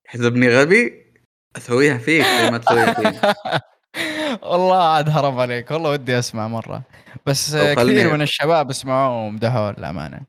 حسبني 0.09 0.49
غبي 0.49 1.13
أسويها 1.55 1.97
فيك 1.97 2.25
زي 2.25 2.51
ما 2.51 2.57
تسويها 2.57 2.93
فيك. 2.93 3.35
والله 4.49 4.83
عاد 4.83 5.09
هرب 5.09 5.39
عليك. 5.39 5.71
والله 5.71 5.91
ودي 5.91 6.19
أسمع 6.19 6.47
مرة. 6.47 6.83
بس 7.25 7.55
كثير 7.55 8.13
من 8.13 8.21
الشباب 8.21 8.69
اسمعوه 8.69 9.25
ومدحوه 9.25 9.71
للأمانة. 9.71 10.25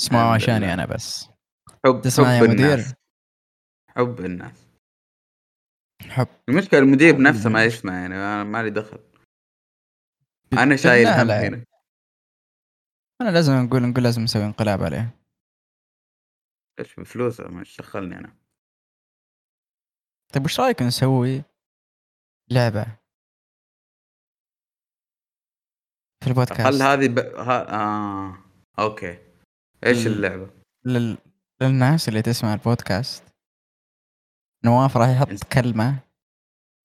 اسمعوه 0.00 0.34
عشاني. 0.34 0.74
أنا 0.74 0.86
بس. 0.86 1.28
حب 1.86 2.00
تسمع 2.00 2.38
حب 2.38 2.44
يا 2.44 2.48
مدير؟ 2.48 2.72
الناس 2.72 2.94
حب 3.88 4.20
الناس. 4.20 4.66
حب. 6.08 6.28
المشكلة 6.48 6.80
المدير 6.80 7.22
نفسه 7.22 7.50
ما. 7.50 7.64
يسمع 7.64 7.92
يعني 7.92 8.14
أنا 8.14 8.44
مالي 8.44 8.70
دخل. 8.70 8.98
أنا 10.52 10.76
شايل 10.76 11.08
هم 11.08 11.18
بالله. 11.18 11.48
هنا. 11.48 11.64
أنا 13.20 13.30
لازم 13.30 13.52
نقول 13.52 13.82
نقول 13.82 14.04
لازم 14.04 14.22
نسوي 14.22 14.44
انقلاب 14.44 14.82
عليه. 14.82 15.16
إيش 16.80 16.94
بفلوسه 16.94 17.48
مش 17.48 17.76
دخلني 17.76 18.18
أنا. 18.18 18.43
طيب 20.34 20.44
وش 20.44 20.60
رأيك 20.60 20.82
نسوي 20.82 21.42
لعبة 22.50 22.84
في 26.24 26.30
البودكاست؟ 26.30 26.62
خل 26.62 26.82
هذه 26.82 27.08
ب... 27.08 27.18
ها... 27.18 27.74
آه... 27.74 28.38
أوكي. 28.78 29.18
إيش 29.86 30.06
ال- 30.06 30.12
اللعبة؟ 30.12 30.50
لل... 30.84 31.18
للناس 31.62 32.08
اللي 32.08 32.22
تسمع 32.22 32.54
البودكاست. 32.54 33.24
نواف 34.64 34.96
راح 34.96 35.08
يحط 35.08 35.26
إنس- 35.28 35.48
كلمة. 35.54 35.98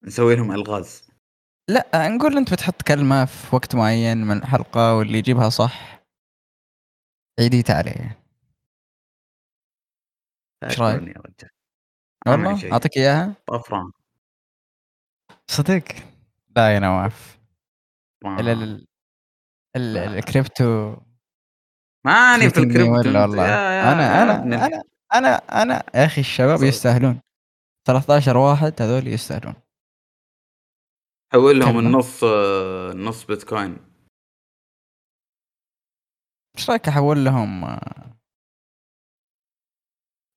نسوي 0.04 0.36
لهم 0.36 0.52
ألغاز. 0.52 1.10
لا 1.70 2.08
نقول 2.08 2.36
أنت 2.36 2.52
بتحط 2.52 2.82
كلمة 2.82 3.24
في 3.24 3.56
وقت 3.56 3.74
معين 3.74 4.18
من 4.18 4.36
الحلقة 4.36 4.96
واللي 4.96 5.18
يجيبها 5.18 5.48
صح. 5.48 6.02
عيديت 7.40 7.70
عليه. 7.70 8.22
إيش 10.64 10.80
رأيك؟ 10.80 11.59
والله. 12.26 12.72
أعطيك 12.72 12.96
إياها 12.96 13.34
طفران 13.46 13.90
صدق 15.50 15.82
لا 16.56 16.74
يا 16.74 16.78
نواف. 16.78 17.38
ال 18.24 18.48
ال. 19.76 19.96
الكريبتو 19.98 20.96
ماني 22.06 22.50
في 22.50 22.60
الكريبتو 22.60 22.92
ولا. 23.10 23.20
والله 23.22 23.44
يا- 23.46 23.50
يا- 23.50 23.92
أنا 23.92 24.22
أنا 24.22 24.44
أنا 24.66 24.82
أنا 25.14 25.28
أنا 25.62 25.74
يا 25.94 26.06
أخي 26.06 26.20
الشباب. 26.20 26.62
يستاهلون 26.62 27.20
13 27.86 28.36
واحد 28.36 28.82
هذول 28.82 29.06
يستاهلون 29.08 29.54
حول 31.32 31.60
لهم. 31.60 31.78
النص 31.78 32.24
آه، 32.24 32.92
نص 32.92 33.24
بيتكوين 33.24 33.76
إيش 36.58 36.70
رأيك 36.70 36.88
أحول 36.88 37.24
لهم 37.24 37.78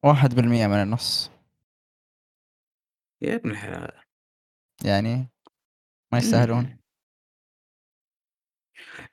واحد 0.06 0.36
بالمية 0.36 0.68
من 0.68 0.82
النص 0.84 1.32
يا 3.24 3.36
ابن 3.36 3.52
الحلال. 3.52 4.02
يعني 4.86 5.30
ما 6.14 6.18
يستاهلون؟ 6.18 6.64
مم. 6.64 6.80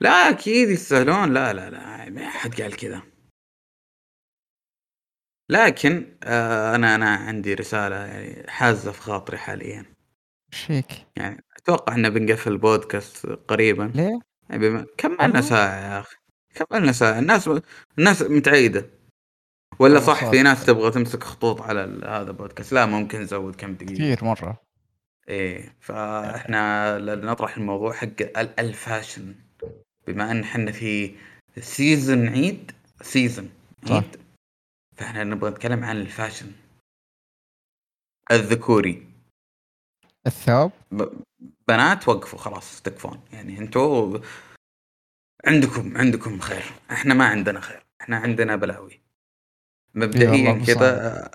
لا 0.00 0.10
أكيد 0.10 0.68
يستاهلون. 0.68 1.32
لا 1.34 1.52
لا 1.52 1.70
لا 1.70 2.10
ما 2.10 2.30
حد 2.30 2.60
قال 2.60 2.76
كذا 2.76 3.02
لكن 5.50 6.18
آه 6.24 6.74
أنا 6.74 6.94
أنا 6.94 7.10
عندي 7.10 7.54
رسالة 7.54 7.96
يعني 7.96 8.50
حازة 8.50 8.92
في 8.92 9.00
خاطري 9.00 9.38
حاليا. 9.38 9.94
إيش 10.52 10.64
فيك؟ 10.64 11.06
يعني 11.16 11.44
أتوقع 11.56 11.94
ان 11.94 12.10
بنقفل 12.10 12.52
البودكاست 12.52 13.26
قريبا. 13.26 13.92
ليه؟ 13.94 14.20
يعني 14.48 14.68
بما... 14.68 14.86
كملنا 14.98 15.24
والله؟ 15.24 15.40
ساعة 15.40 15.80
يا 15.80 16.00
أخي. 16.00 16.16
كملنا 16.54 16.92
ساعة. 16.92 17.18
الناس 17.18 17.50
الناس 17.98 18.22
متعيدة. 18.22 18.99
ولا 19.78 20.00
صح 20.00 20.30
في 20.30 20.42
ناس 20.42 20.66
تبغى 20.66 20.90
تمسك 20.90 21.22
خطوط 21.24 21.60
على 21.60 21.80
هذا 22.06 22.30
بودكاست 22.30 22.72
لا 22.72 22.86
ممكن 22.86 23.20
نزود 23.20 23.56
كم 23.56 23.74
دقيقة. 23.74 23.94
كثير 23.94 24.24
مرة. 24.24 24.60
إيه 25.28 25.76
فإحنا 25.80 26.98
نطرح 26.98 27.56
الموضوع 27.56 27.92
حق 27.92 28.06
ال- 28.20 28.60
ال 28.60 28.69
fashion 28.69 29.34
بما 30.06 30.30
إن 30.30 30.40
إحنا 30.42 30.72
في 30.72 31.14
season 31.60 32.28
عيد 32.28 32.72
season 33.02 33.50
صح. 33.86 33.92
عيد 33.94 34.16
فإحنا 34.96 35.24
نبغى 35.24 35.50
نتكلم 35.50 35.84
عن 35.84 35.96
ال 35.96 36.03
fashion 36.03 36.52
الذكوري. 38.30 39.06
الثوب. 40.26 40.72
بنات 41.68 42.08
وقفوا 42.08 42.38
خلاص 42.38 42.82
تكفون. 42.82 43.20
يعني 43.32 43.58
أنتوا 43.58 44.18
عندكم 45.46 45.96
عندكم 45.96 46.38
خير. 46.40 46.64
إحنا 46.90 47.14
ما 47.14 47.24
عندنا 47.24 47.60
خير. 47.60 47.82
إحنا 48.00 48.16
عندنا 48.16 48.56
بلاوي. 48.56 48.99
مبدئيا 49.94 50.62
آه، 50.82 51.30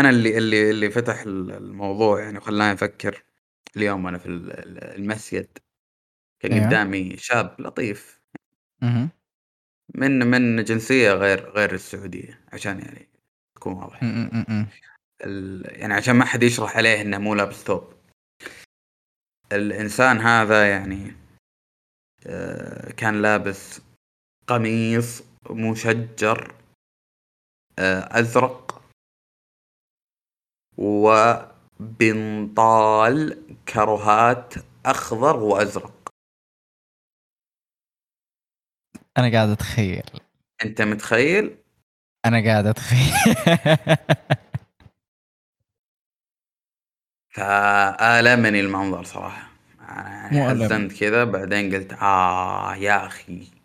أنا 0.00 0.10
اللي 0.10 0.38
اللي 0.38 0.70
اللي 0.70 0.90
فتح 0.90 1.20
الموضوع 1.26 2.20
يعني 2.20 2.38
وخلاني 2.38 2.72
أفكر 2.72 3.22
اليوم 3.76 4.06
أنا 4.06 4.18
في 4.18 4.26
ال- 4.26 4.52
ال- 4.52 4.84
المسجد. 4.84 5.58
كان 6.40 6.52
إيه. 6.52 6.66
قدامي 6.66 7.16
شاب 7.16 7.56
لطيف. 7.60 8.20
من 9.94 10.26
من 10.26 10.64
جنسية 10.64 11.12
غير 11.12 11.50
غير 11.50 11.74
السعودية 11.74 12.40
عشان 12.52 12.78
يعني 12.78 13.08
تكون 13.56 13.72
واضح 13.72 14.02
يعني 15.78 15.94
عشان 15.94 16.16
ما 16.16 16.24
حد 16.24 16.42
يشرح 16.42 16.76
عليه 16.76 17.00
إنه 17.00 17.18
مو 17.18 17.34
لابس 17.34 17.54
ثوب 17.56 17.92
الإنسان 19.52 20.18
هذا 20.20 20.70
يعني 20.70 21.12
آه، 22.26 22.92
كان 22.92 23.22
لابس 23.22 23.80
قميص 24.46 25.22
مشجر. 25.50 26.54
أزرق 27.78 28.82
وبنطال 31.80 32.66
كرهات 33.68 34.54
أخضر 34.86 35.36
وأزرق. 35.36 35.92
أنا 39.18 39.32
قاعد 39.32 39.48
أتخيل. 39.48 40.02
أنت 40.64 40.82
متخيل؟ 40.82 41.58
أنا 42.26 42.44
قاعد 42.44 42.66
أتخيل. 42.66 43.14
فآلمني 47.34 48.60
المنظر 48.60 49.04
صراحة. 49.04 49.50
أنا. 49.80 50.50
حزنت 50.50 50.92
كذا 51.00 51.24
بعدين 51.24 51.74
قلت 51.74 51.92
آه 51.92 52.74
يا 52.76 53.06
أخي. 53.06 53.55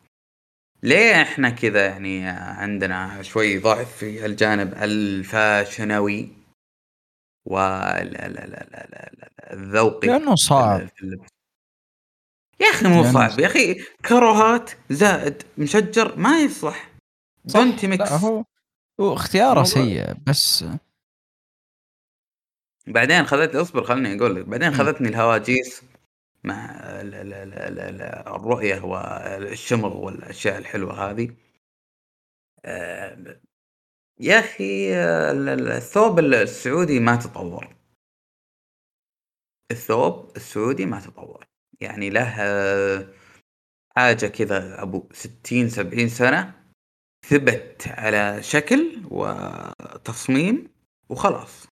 ليه 0.84 1.22
إحنا 1.22 1.50
كذا 1.50 1.86
يعني 1.86 2.28
عندنا 2.28 3.22
شوي 3.22 3.58
ضعف 3.58 3.98
في 3.98 4.26
الجانب 4.26 4.74
الفاشنوي 4.74 6.30
والذوقي 7.46 8.48
لأنه 10.08 10.36
صعب. 10.36 10.90
يا 12.60 12.68
أخي 12.70 12.88
مو 12.88 13.12
صعب. 13.14 13.40
يا 13.40 13.48
أخي 13.48 13.84
كروهات 14.06 14.72
زائد 14.90 15.44
مشجر 15.58 16.16
ما 16.18 16.40
يصلح. 16.40 16.92
صح. 17.48 17.60
don't 17.60 17.88
mix 17.88 18.12
هو 18.12 18.44
هو 19.00 19.14
اختياره 19.14 19.64
سيء 19.64 20.14
بس 20.28 20.66
بعدين 22.88 23.26
خذتني 23.26 23.62
اصبر 23.62 23.84
خلني 23.84 24.18
أقول 24.18 24.36
لك. 24.36 24.46
بعدين. 24.46 24.74
خذتني 24.74 25.10
الهواجيس. 25.10 25.82
مع 26.44 26.66
ال- 27.02 27.16
ال- 27.16 27.34
ال- 27.34 27.54
ال- 27.54 27.80
ال- 27.80 28.02
الرؤية 28.28 28.82
والشمغ 28.82 29.98
والأشياء 29.98 30.58
الحلوة 30.58 31.12
هذه. 31.12 31.36
آه، 32.66 33.40
يا 34.20 34.40
ال- 35.32 35.72
الثوب 35.72 36.20
السعودي 36.20 37.00
ما 37.00 37.16
تطور. 37.16 37.76
الثوب 39.72 40.32
السعودي 40.36 40.86
ما 40.86 41.00
تطور. 41.00 41.46
يعني 41.82 42.10
له 42.10 42.36
آه، 42.42 43.08
حاجة 43.96 44.26
كذا 44.28 44.82
أبو 44.82 45.10
60 45.14 45.70
70 45.70 46.10
سنة 46.10 46.54
ثبت 47.30 47.88
على 47.88 48.44
شكل 48.44 49.02
وتصميم 49.12 50.68
وخلاص. 51.10 51.68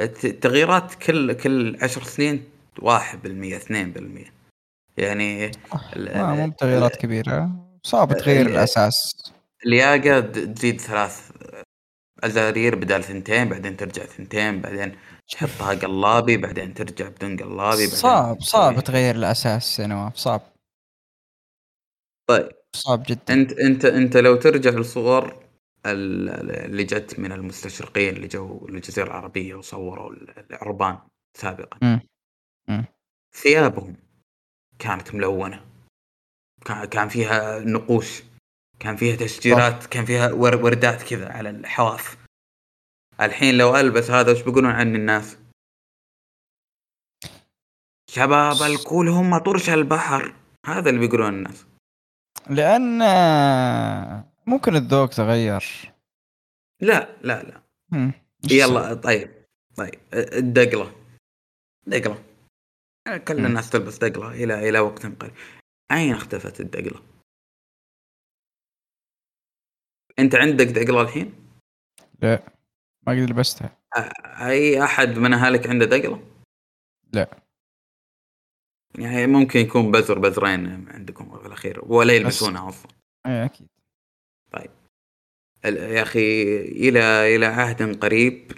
الت- 0.00 0.24
التغييرات 0.24 0.94
كل 0.94 1.32
كل 1.32 1.76
عشر 1.82 2.02
سنين 2.02 2.50
واحد 2.80 3.22
بالمية 3.22 3.56
اثنين 3.56 3.90
بالمية. 3.92 4.32
يعني 4.96 5.50
ما 5.96 6.34
مو 6.34 6.44
ال- 6.44 6.50
بتغييرات 6.50 6.96
كبيرة. 6.96 7.50
صعب 7.82 8.12
تغير 8.12 8.46
ال- 8.46 8.50
الأساس. 8.52 9.22
الياقة 9.66 10.20
تزيد 10.20 10.80
ثلاث 10.80 11.30
أزارير 12.24 12.74
بدال 12.76 13.04
ثنتين 13.04 13.48
بعدين 13.48 13.76
ترجع 13.76 14.04
ثنتين 14.04 14.60
بعدين 14.60 14.96
تحطها 15.30 15.74
قلابي 15.74 16.36
بعدين 16.36 16.74
ترجع 16.74 17.08
بدون 17.08 17.36
قلابي 17.36 17.56
بعدين 17.70 17.88
صعب 17.88 18.40
صعب 18.40 18.80
تغير 18.80 19.14
الأساس 19.14 19.78
يا 19.80 19.86
نواف 19.86 20.16
صعب. 20.16 20.40
طيب. 22.28 22.48
صعب 22.76 23.02
جدا. 23.08 23.34
أنت 23.34 23.52
أنت 23.52 23.84
أنت 23.84 24.16
لو 24.16 24.36
ترجع 24.36 24.70
للصور 24.70 25.24
ال- 25.86 26.28
ال- 26.28 26.50
اللي 26.64 26.84
جت 26.84 27.18
من 27.18 27.32
المستشرقين 27.32 28.16
اللي 28.16 28.26
جو 28.28 28.66
الجزيرة 28.68 29.06
العربية 29.06 29.54
وصوروا 29.54 30.12
ال- 30.12 30.44
العربان 30.50 30.98
سابقا. 31.36 31.78
مم. 31.82 32.00
مم. 32.70 32.84
ثيابهم 33.34 33.96
كانت 34.78 35.14
ملونة. 35.14 35.66
كان 36.90 37.08
فيها 37.08 37.58
نقوش 37.58 38.22
كان 38.80 38.96
فيها 38.96 39.16
تشجيرات 39.16 39.86
كان 39.86 40.04
فيها 40.04 40.32
ور- 40.32 40.64
وردات 40.64 41.02
كذا 41.02 41.32
على 41.32 41.50
الحواف. 41.50 42.16
الحين 43.20 43.54
لو 43.58 43.76
ألبس 43.76 44.10
هذا 44.10 44.32
وش 44.32 44.42
بيقولون 44.42 44.70
عني 44.70 44.96
الناس؟ 44.96 45.38
شباب 48.10 48.62
الكول 48.62 49.08
هم 49.08 49.38
طرش 49.38 49.70
البحر. 49.70 50.34
هذا 50.66 50.90
اللي 50.90 51.00
بيقولون 51.00 51.28
الناس. 51.34 51.66
لأن 52.50 52.98
ممكن 54.46 54.76
الذوق 54.76 55.08
تغير. 55.10 55.92
لا 56.80 57.16
لا 57.22 57.42
لا. 57.42 57.60
يلا 58.50 58.94
طيب 58.94 59.30
طيب. 59.76 59.94
الدقلة. 60.14 60.92
دقلة. 61.86 62.24
كل. 63.16 63.46
الناس 63.46 63.70
تلبس 63.70 63.98
دقلة 63.98 64.32
إلى 64.44 64.68
إلى 64.68 64.80
وقت 64.80 65.06
قريب 65.06 65.32
أين 65.92 66.12
اختفت 66.12 66.60
الدقلة؟ 66.60 67.02
أنت 70.18 70.34
عندك 70.34 70.66
دقلة 70.66 71.00
الحين؟ 71.02 71.34
لا 72.22 72.42
ما 73.06 73.12
قد 73.12 73.18
لبستها 73.30 73.78
أي 74.46 74.84
أحد 74.84 75.08
من 75.08 75.32
أهلك 75.32 75.66
عنده 75.66 75.86
دقلة؟ 75.86 76.22
لا. 77.12 77.40
يعني 78.98 79.26
ممكن 79.26 79.60
يكون 79.60 79.90
بزر 79.90 80.18
بزرين 80.18 80.88
عندكم 80.88 81.38
في 81.38 81.46
الأخير 81.46 81.84
ولا 81.84 82.12
يلبسونها 82.12 82.68
أصلا 82.68 82.92
اي 83.26 83.44
أكيد 83.44 83.68
ال- 85.64 85.76
يا 85.76 86.02
أخي 86.02 86.56
إلى 86.60 87.36
إلى 87.36 87.46
عهد 87.46 88.00
قريب 88.00 88.52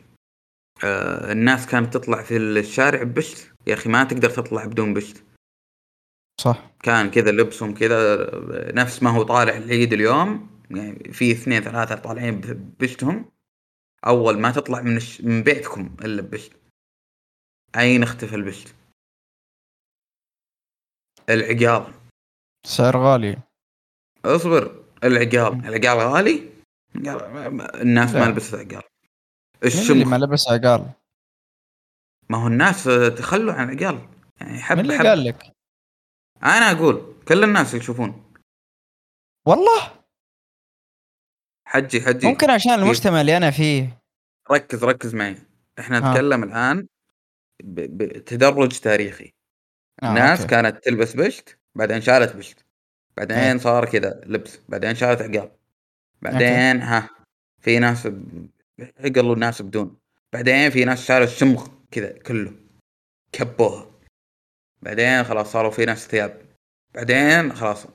آه 0.84 1.32
الناس 1.32 1.66
كانت 1.66 1.94
تطلع 1.94 2.22
في 2.22 2.36
الشارع 2.36 3.02
ببشت 3.02 3.52
يا 3.66 3.74
أخي 3.74 3.88
ما 3.88 4.04
تقدر 4.04 4.30
تطلع 4.30 4.64
بدون 4.64 4.94
بشت. 4.94 5.24
صح. 6.40 6.70
كان 6.82 7.10
كذا 7.10 7.30
لبسهم 7.30 7.74
كذا 7.74 8.18
نفس 8.72 9.02
ما 9.02 9.10
هو 9.10 9.22
طالع 9.22 9.56
العيد 9.56 9.92
اليوم 9.92 10.50
يعني 10.70 11.12
في 11.12 11.32
اثنين 11.32 11.62
ثلاثة 11.62 11.94
طالعين 11.94 12.40
ببشتهم 12.40 13.30
أول 14.06 14.38
ما 14.38 14.50
تطلع 14.50 14.80
من 14.80 14.96
الش... 14.96 15.20
من 15.20 15.42
بيتكم 15.42 15.96
إلا 16.04 16.22
ببشت. 16.22 16.52
أين 17.76 18.02
اختفى 18.02 18.34
البشت؟ 18.34 18.74
العقال 21.30 21.94
سعر 22.66 22.96
غالي. 22.96 23.38
اصبر. 24.24 24.84
العقال 25.04 25.66
العقال 25.66 25.98
غالي؟ 25.98 26.50
الناس 27.82 28.14
ما. 28.14 28.24
لبست 28.24 28.54
عقال 28.54 28.82
الشمخ. 29.64 30.06
ما 30.06 30.16
لبس 30.16 30.48
عقال؟ 30.48 30.90
ما 32.28 32.38
هو 32.42 32.46
الناس 32.46 32.84
تخلوا 33.18 33.52
عن 33.52 33.70
العقال 33.70 34.08
يعني 34.40 34.58
حب 34.58 34.78
اللي 34.78 34.98
حب. 34.98 35.06
قال 35.06 35.24
لك؟ 35.24 35.52
أنا 36.42 36.70
أقول 36.70 37.16
كل 37.28 37.44
الناس 37.44 37.74
يشوفون. 37.74 38.34
والله؟ 39.46 40.04
حجي 41.64 42.00
حجي. 42.00 42.26
ممكن 42.26 42.50
عشان 42.50 42.72
المجتمع 42.72 43.20
اللي 43.20 43.36
أنا 43.36 43.50
فيه. 43.50 44.02
ركز 44.50 44.84
ركز 44.84 45.14
معي. 45.14 45.36
إحنا 45.78 45.98
ها. 45.98 46.10
نتكلم 46.10 46.42
الآن 46.42 46.88
بتدرج 47.64 48.80
تاريخي. 48.80 49.32
آه 50.02 50.14
ناس 50.14 50.40
أوكي. 50.40 50.50
كانت 50.50 50.84
تلبس 50.84 51.16
بشت 51.16 51.58
بعدين 51.74 52.00
شالت 52.00 52.36
بشت. 52.36 52.64
بعدين 53.16 53.38
إيه. 53.38 53.56
صار 53.56 53.84
كذا 53.84 54.20
لبس. 54.26 54.58
بعدين 54.68 54.94
شالت 54.94 55.22
عقال. 55.22 55.50
بعدين 56.22 56.82
ها 56.82 57.10
في 57.60 57.78
ناس 57.78 58.08
عقلوا 58.80 59.34
الناس 59.34 59.62
بدون. 59.62 59.96
بعدين 60.32 60.70
في 60.70 60.84
ناس 60.84 61.06
شالوا 61.06 61.26
الشمغ 61.26 61.68
كذا 61.90 62.18
كله. 62.18 62.52
كبوها. 63.32 63.90
بعدين 64.82 65.24
خلاص 65.24 65.52
صاروا 65.52 65.70
في 65.70 65.84
ناس 65.84 66.08
ثياب. 66.08 66.42
بعدين 66.94 67.52
خلاص 67.52 67.86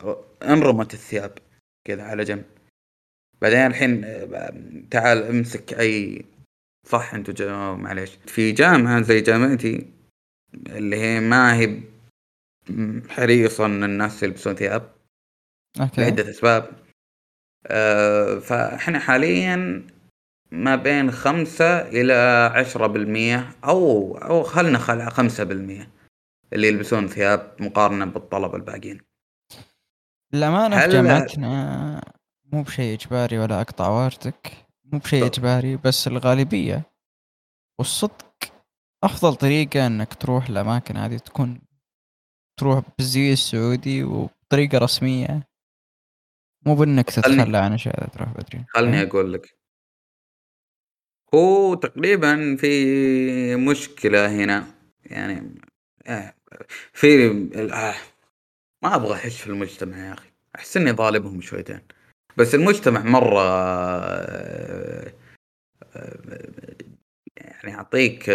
انرمت 0.43 0.93
الثياب 0.93 1.37
كذا 1.87 2.03
على 2.03 2.23
جنب. 2.23 2.45
بعدين 3.41 3.65
الحين 3.65 4.01
تعال 4.89 5.23
امسك 5.23 5.79
أي 5.79 6.25
صح 6.85 7.13
أنتم 7.13 7.33
جا... 7.33 7.51
معليش. 7.73 8.17
في 8.27 8.51
جامعة 8.51 9.01
زي 9.01 9.21
جامعتي 9.21 9.93
اللي 10.53 10.95
هي 10.95 11.19
ما 11.19 11.55
هي 11.55 11.81
حريصه 13.09 13.65
إن 13.65 13.83
الناس 13.83 14.23
يلبسون 14.23 14.55
ثياب. 14.55 14.95
أوكي. 15.81 16.01
لعدة 16.01 16.29
أسباب. 16.29 16.83
آه 17.67 18.39
فإحنا 18.39 18.99
حاليا 18.99 19.87
ما 20.51 20.75
بين 20.75 21.11
خمسة 21.11 21.81
إلى 21.81 22.13
عشرة 22.55 22.87
بالمية 22.87 23.49
أو 23.63 24.17
أو 24.17 24.43
خلنا 24.43 24.77
خل 24.77 25.11
خمسة 25.11 25.43
بالمية 25.43 25.91
اللي 26.53 26.67
يلبسون 26.67 27.07
ثياب 27.07 27.55
مقارنة 27.59 28.05
بالطلبة 28.05 28.55
الباقيين 28.55 29.01
الأمانة 30.33 30.79
في 30.81 30.87
جامعتنا 30.87 32.01
مو 32.53 32.63
بشيء 32.63 32.93
إجباري 32.93 33.39
ولا 33.39 33.61
أقطع 33.61 33.89
وارتك 33.89 34.67
مو 34.85 34.99
بشيء. 34.99 35.25
إجباري 35.25 35.77
بس 35.77 36.07
الغالبية 36.07 36.81
والصدق 37.79 38.27
أفضل 39.03 39.35
طريقة 39.35 39.87
إنك 39.87 40.13
تروح 40.13 40.49
الأماكن 40.49 40.97
هذه 40.97 41.17
تكون 41.17 41.61
تروح 42.59 42.83
بالزي 42.97 43.33
السعودي 43.33 44.03
وبطريقة 44.03 44.77
رسمية 44.77 45.47
مو 46.65 46.75
بإنك 46.75 47.09
تتخلى 47.09 47.57
عن 47.57 47.73
أشياء 47.73 48.07
تروح 48.07 48.29
بدري 48.29 48.65
خلني 48.69 49.01
إيه؟ 49.01 49.07
أقول 49.07 49.33
لك 49.33 49.56
هو 51.35 51.75
تقريبا 51.75 52.55
في 52.55 53.55
مشكلة 53.55 54.27
هنا. 54.43 54.67
يعني 55.05 55.61
آه، 56.07 56.33
في 56.93 57.27
آه، 57.73 57.95
ما 58.83 58.95
أبغى 58.95 59.13
أحش 59.13 59.41
في 59.41 59.47
المجتمع 59.47 59.97
يا 59.97 60.13
أخي. 60.13 60.29
أحس 60.55 60.77
إني 60.77 60.91
ظالمهم 60.91 61.41
شويتين. 61.41 61.81
بس 62.37 62.55
المجتمع 62.55 63.03
مرة 63.03 63.41
آه، 63.41 65.11
يعني 67.37 67.71
يعطيك 67.71 68.29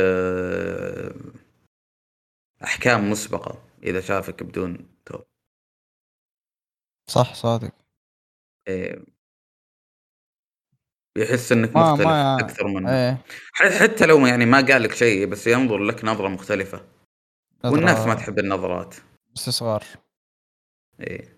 أحكام 2.64 3.10
مسبقة 3.10 3.62
إذا 3.82 4.00
شافك 4.00 4.42
بدون 4.42 4.88
توب. 5.06 5.22
صح 7.10 7.34
صادق. 7.34 7.72
إيه، 8.68 9.04
يحس 11.16 11.52
إنك 11.52 11.76
ما 11.76 11.92
مختلف 11.92 12.06
ما 12.06 12.40
أكثر 12.40 12.66
منه. 12.68 13.18
ح- 13.52 13.68
حتى 13.82 14.06
لو 14.06 14.26
يعني 14.26 14.46
ما 14.46 14.60
قال 14.60 14.82
لك 14.82 14.94
شيء 14.94 15.26
بس 15.26 15.46
ينظر 15.46 15.78
لك 15.78 16.04
نظرة 16.04 16.28
مختلفة. 16.28 16.80
والناس 17.64 17.98
ما 17.98 18.02
نظرة 18.04 18.14
تحب 18.14 18.38
النظرات. 18.38 18.94
استصغار. 19.36 19.84
إيه. 21.00 21.36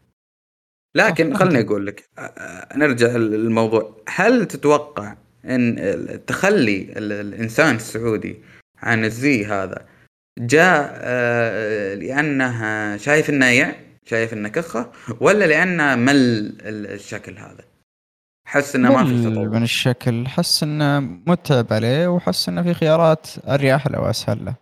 لكن 0.95 1.33
صح، 1.35 1.41
خلني. 1.41 1.61
أقول 1.61 1.87
لك 1.87 2.09
نرجع 2.77 3.07
للموضوع. 3.16 4.03
هل 4.09 4.47
تتوقع 4.47 5.16
إن 5.45 5.79
التخلي 5.79 6.83
ال- 6.97 7.12
الإنسان 7.12 7.77
السعودي 7.77 8.43
عن 8.79 9.05
الزي 9.05 9.45
هذا 9.47 9.87
جاء 10.39 10.93
آه، 10.97 11.95
لأنه 11.95 12.97
شايف 12.97 13.31
إنه 13.31 13.47
يع 13.47 13.75
شايف 14.05 14.33
إنه 14.33 14.49
كخة 14.49 14.93
ولا 15.20 15.45
لأنه 15.45 15.95
مل 15.97 16.14
ال- 16.61 16.87
الشكل 16.93 17.39
هذا؟ 17.39 17.64
حس 18.47 18.76
إنه 18.76 18.92
ما 18.92 19.05
في 19.05 19.30
تطور. 19.30 19.49
من 19.49 19.62
الشكل 19.62 20.28
حس 20.28 20.62
إنه 20.62 21.01
متعب 21.01 21.72
عليه 21.72 22.09
وحس 22.09 22.49
إنه 22.49 22.62
في 22.62 22.74
خيارات 22.74 23.26
أريح 23.49 23.86
له 23.86 24.01
وأسهل 24.01 24.45
له. 24.45 24.55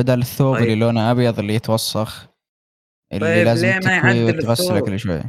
بدل 0.00 0.18
الثوب 0.18 0.54
طيب. 0.54 0.62
اللي 0.64 0.74
لونه 0.74 1.10
أبيض 1.10 1.38
اللي 1.38 1.54
يتوسخ 1.54 2.28
اللي 3.12 3.26
طيب 3.26 3.44
لازم 3.44 3.68
يعدل 3.68 4.24
وتغسله 4.24 4.76
الثوب؟ 4.76 4.88
كل 4.88 4.98
شوي. 4.98 5.22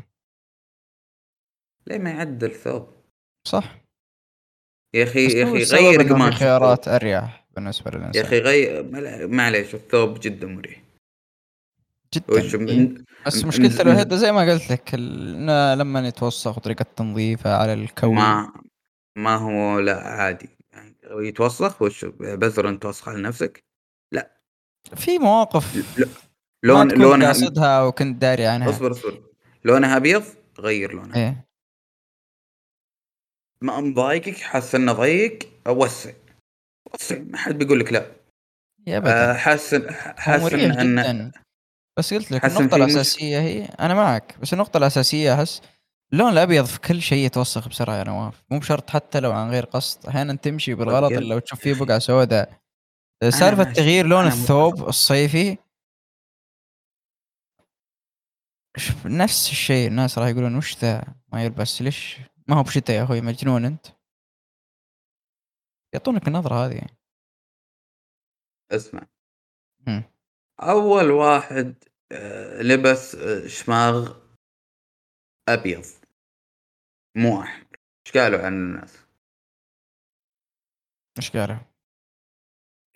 ليه 1.88 1.98
ما 1.98 2.10
يعدل 2.10 2.52
ثوب 2.52 2.88
صح. 3.48 3.78
يا 4.94 5.04
أخي 5.04 5.26
يا 5.26 5.44
أخي 5.44 5.64
غير 5.64 6.02
قماش 6.02 6.34
خيارات 6.34 6.88
أريح 6.88 7.48
بالنسبة 7.56 7.92
يا 7.92 7.98
للانسان 7.98 8.26
أخي 8.26 8.40
غير 8.40 8.88
معليش 9.28 9.76
الثوب 9.76 10.20
جدا 10.20 10.48
مريح. 10.48 10.82
جدا 12.14 12.58
من- 12.58 12.70
إيه. 12.70 13.04
بس 13.26 13.46
مشكلته 13.46 13.84
من- 13.84 13.90
الوحيدة 13.92 14.16
زي 14.16 14.32
ما 14.32 14.52
قلت 14.52 14.72
لك 14.72 14.94
إنه 14.94 15.74
لما 15.76 16.08
يتوسخ 16.08 16.58
وطريقه 16.58 16.86
تنظيفه 16.96 17.56
على 17.58 17.74
الكوي 17.74 18.16
ما 18.16 18.54
ما 19.18 19.36
هو 19.36 19.80
لا 19.80 20.02
عادي. 20.08 20.50
يعني 20.74 20.98
يتوسخ 21.12 21.82
وش 21.82 22.06
بزر 22.20 22.70
أنت 22.70 22.82
توسخ 22.84 23.10
على 23.10 23.22
نفسك؟ 23.22 23.64
في 24.96 25.20
مواقف 25.20 25.76
ل- 26.00 26.08
لون 26.64 26.92
لونها 26.92 27.28
قاصدها 27.28 27.84
وكنت 27.84 28.22
داري 28.22 28.46
عنها. 28.46 28.70
اصبر 28.70 28.92
اصبر. 28.92 29.24
لونها 29.66 29.98
أبيض 29.98 30.24
غير 30.60 30.94
لونها. 30.94 31.16
إيه. 31.18 31.46
ما 33.64 33.82
مضايقك 33.82 34.38
حاسس 34.38 34.76
إنه 34.76 34.94
ضيق 34.94 35.40
وسع 35.68 36.12
وسع 36.94 37.18
ما 37.20 37.38
حد 37.38 37.58
بيقول 37.58 37.80
لك 37.80 37.94
لا. 37.94 38.12
يا 38.88 38.98
ابدا. 38.98 39.34
حاسس 39.34 39.76
حاسس 40.18 40.44
مريح 40.44 40.64
ان 40.80 41.00
ان 41.00 41.30
جدا. 41.30 41.32
بس 42.00 42.14
قلت 42.14 42.32
لك 42.32 42.46
مش- 42.46 42.74
الأساسية 42.74 43.40
هي 43.40 43.66
أنا 43.66 43.94
معك 43.94 44.40
بس 44.42 44.54
النقطة 44.54 44.78
الأساسية 44.78 45.34
أحس 45.34 45.62
اللون 46.14 46.32
الأبيض 46.32 46.66
في 46.66 46.80
كل 46.80 47.02
شيء 47.02 47.26
يتوسخ 47.26 47.68
بسرعة 47.70 47.96
يا 47.96 48.04
نواف 48.04 48.44
مو 48.52 48.60
بشرط 48.60 48.90
حتى 48.90 49.20
لو 49.20 49.32
عن 49.32 49.50
غير 49.52 49.66
قصد 49.66 50.06
أحيانا 50.06 50.36
تمشي 50.36 50.74
بالغلط 50.76 51.12
إلا 51.12 51.34
لو 51.34 51.40
تشوف 51.40 51.60
فيه 51.60 51.74
بقعة 51.86 52.00
سوداء. 52.00 52.62
سالفة 53.30 53.64
ماشي. 53.64 53.74
تغيير 53.76 54.06
لون 54.08 54.28
الثوب 54.28 54.88
الصيفي 54.88 55.58
شوف 58.78 59.06
نفس 59.06 59.50
الشيء 59.52 59.88
الناس 59.88 60.18
راح 60.18 60.28
يقولون 60.28 60.56
وش 60.56 60.78
ذا؟ 60.78 61.04
ما 61.34 61.44
يلبس. 61.44 61.82
ليش؟ 61.82 62.18
ما 62.48 62.56
هو 62.56 62.64
بشتاء 62.64 62.96
يا 62.98 63.04
أخوي 63.04 63.22
مجنون 63.22 63.66
أنت. 63.66 63.88
يعطونك 65.94 66.28
النظرة 66.28 66.66
هذه 66.66 66.82
اسمع. 68.72 69.02
مم. 69.88 70.04
أول 70.62 71.12
واحد 71.12 71.76
آه، 71.84 71.89
لبس 72.62 73.16
آه، 73.16 73.48
شماغ 73.48 74.18
أبيض. 75.50 75.86
مو 77.16 77.42
أحمر. 77.42 77.68
إيش 78.08 78.18
قالوا 78.18 78.40
عن 78.40 78.54
الناس؟ 78.54 78.98
إيش 81.18 81.32
قالوا؟ 81.32 81.58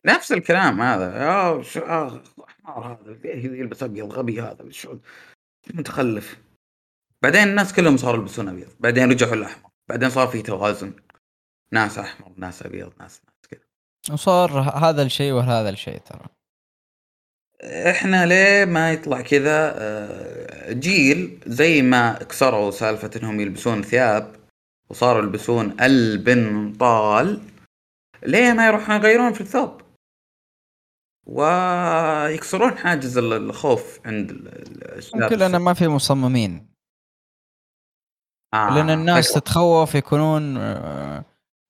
نفس 0.06 0.32
الكلام 0.32 0.82
هذا. 0.82 1.62
شو 1.62 1.80
آه، 1.80 2.24
حمار 2.48 2.94
هذا. 2.94 3.28
يلبس 3.36 3.84
ابيض 3.84 4.14
غبي 4.14 4.42
هذا. 4.42 4.72
شو 4.72 5.00
متخلف. 5.74 6.42
بعدين 7.22 7.44
الناس 7.44 7.74
كلهم 7.74 7.98
صاروا 7.98 8.20
يلبسون 8.20 8.50
أبيض. 8.50 8.76
بعدين 8.80 9.12
رجعوا 9.12 9.34
الاحمر 9.34 9.70
بعدين 9.88 10.10
صار 10.10 10.28
في 10.28 10.42
توازن. 10.42 10.94
ناس 11.72 11.98
أحمر 11.98 12.34
ناس 12.38 12.64
أبيض 12.64 12.94
ناس 13.00 13.22
ناس 13.26 13.48
كذا. 13.50 13.64
وصار 14.14 14.60
هذا 14.60 15.04
الشيء 15.04 15.34
وهذا 15.34 15.70
الشيء 15.70 15.98
ترى. 15.98 16.26
إحنا 17.64 18.26
ليه 18.26 18.66
ما 18.66 18.92
يطلع 18.94 19.22
كذا 19.22 19.74
آه، 19.78 20.74
جيل 20.74 21.40
زي 21.48 21.82
ما 21.82 22.14
كسروا 22.14 22.72
سالفة 22.72 23.10
إنهم 23.16 23.40
يلبسون 23.40 23.82
ثياب 23.84 24.36
وصاروا 24.90 25.22
يلبسون 25.22 25.82
البنطال 25.82 27.42
ليه 28.24 28.54
ما 28.54 28.68
يروحون 28.68 28.96
يغيرون 28.96 29.34
في 29.34 29.42
الثوب 29.42 29.82
ويكسرون 31.26 32.78
حاجز 32.78 33.18
ال- 33.18 33.34
الخوف 33.34 34.00
عند 34.06 34.30
ال- 34.32 34.48
ال- 34.48 34.98
الشباب 34.98 35.34
لأن. 35.34 35.56
ما 35.58 35.74
في 35.74 35.88
مصممين 35.88 36.68
آه 38.54 38.76
لأن 38.76 38.90
الناس 38.90 39.30
فكرة. 39.30 39.40
تتخوف 39.40 39.96
يكونون 39.96 40.58
آه، 40.58 41.26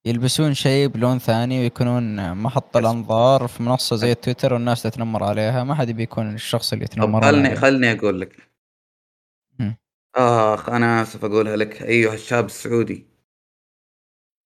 يلبسون 0.05 0.53
شيء 0.53 0.87
بلون 0.87 1.19
ثاني 1.19 1.59
ويكونون 1.59 2.33
محط 2.33 2.77
الأنظار 2.77 3.47
في 3.47 3.63
منصة 3.63 3.95
زي 3.95 4.11
التويتر 4.11 4.53
والناس 4.53 4.83
تتنمر 4.83 5.23
عليها. 5.23 5.63
ما 5.63 5.75
حد 5.75 5.89
يبي 5.89 6.03
يكون 6.03 6.33
الشخص 6.33 6.73
اللي 6.73 6.85
طب 6.87 6.91
يتنمرون 6.93 7.21
خلني 7.23 7.47
عليه. 7.47 7.59
خلني 7.59 7.91
أقول 7.91 8.21
لك. 8.21 8.49
مم. 9.59 9.75
آخ 10.15 10.69
أنا 10.69 11.01
آسف 11.01 11.25
أقولها 11.25 11.55
لك. 11.55 11.81
ايها 11.81 12.13
الشاب 12.13 12.45
السعودي. 12.45 13.05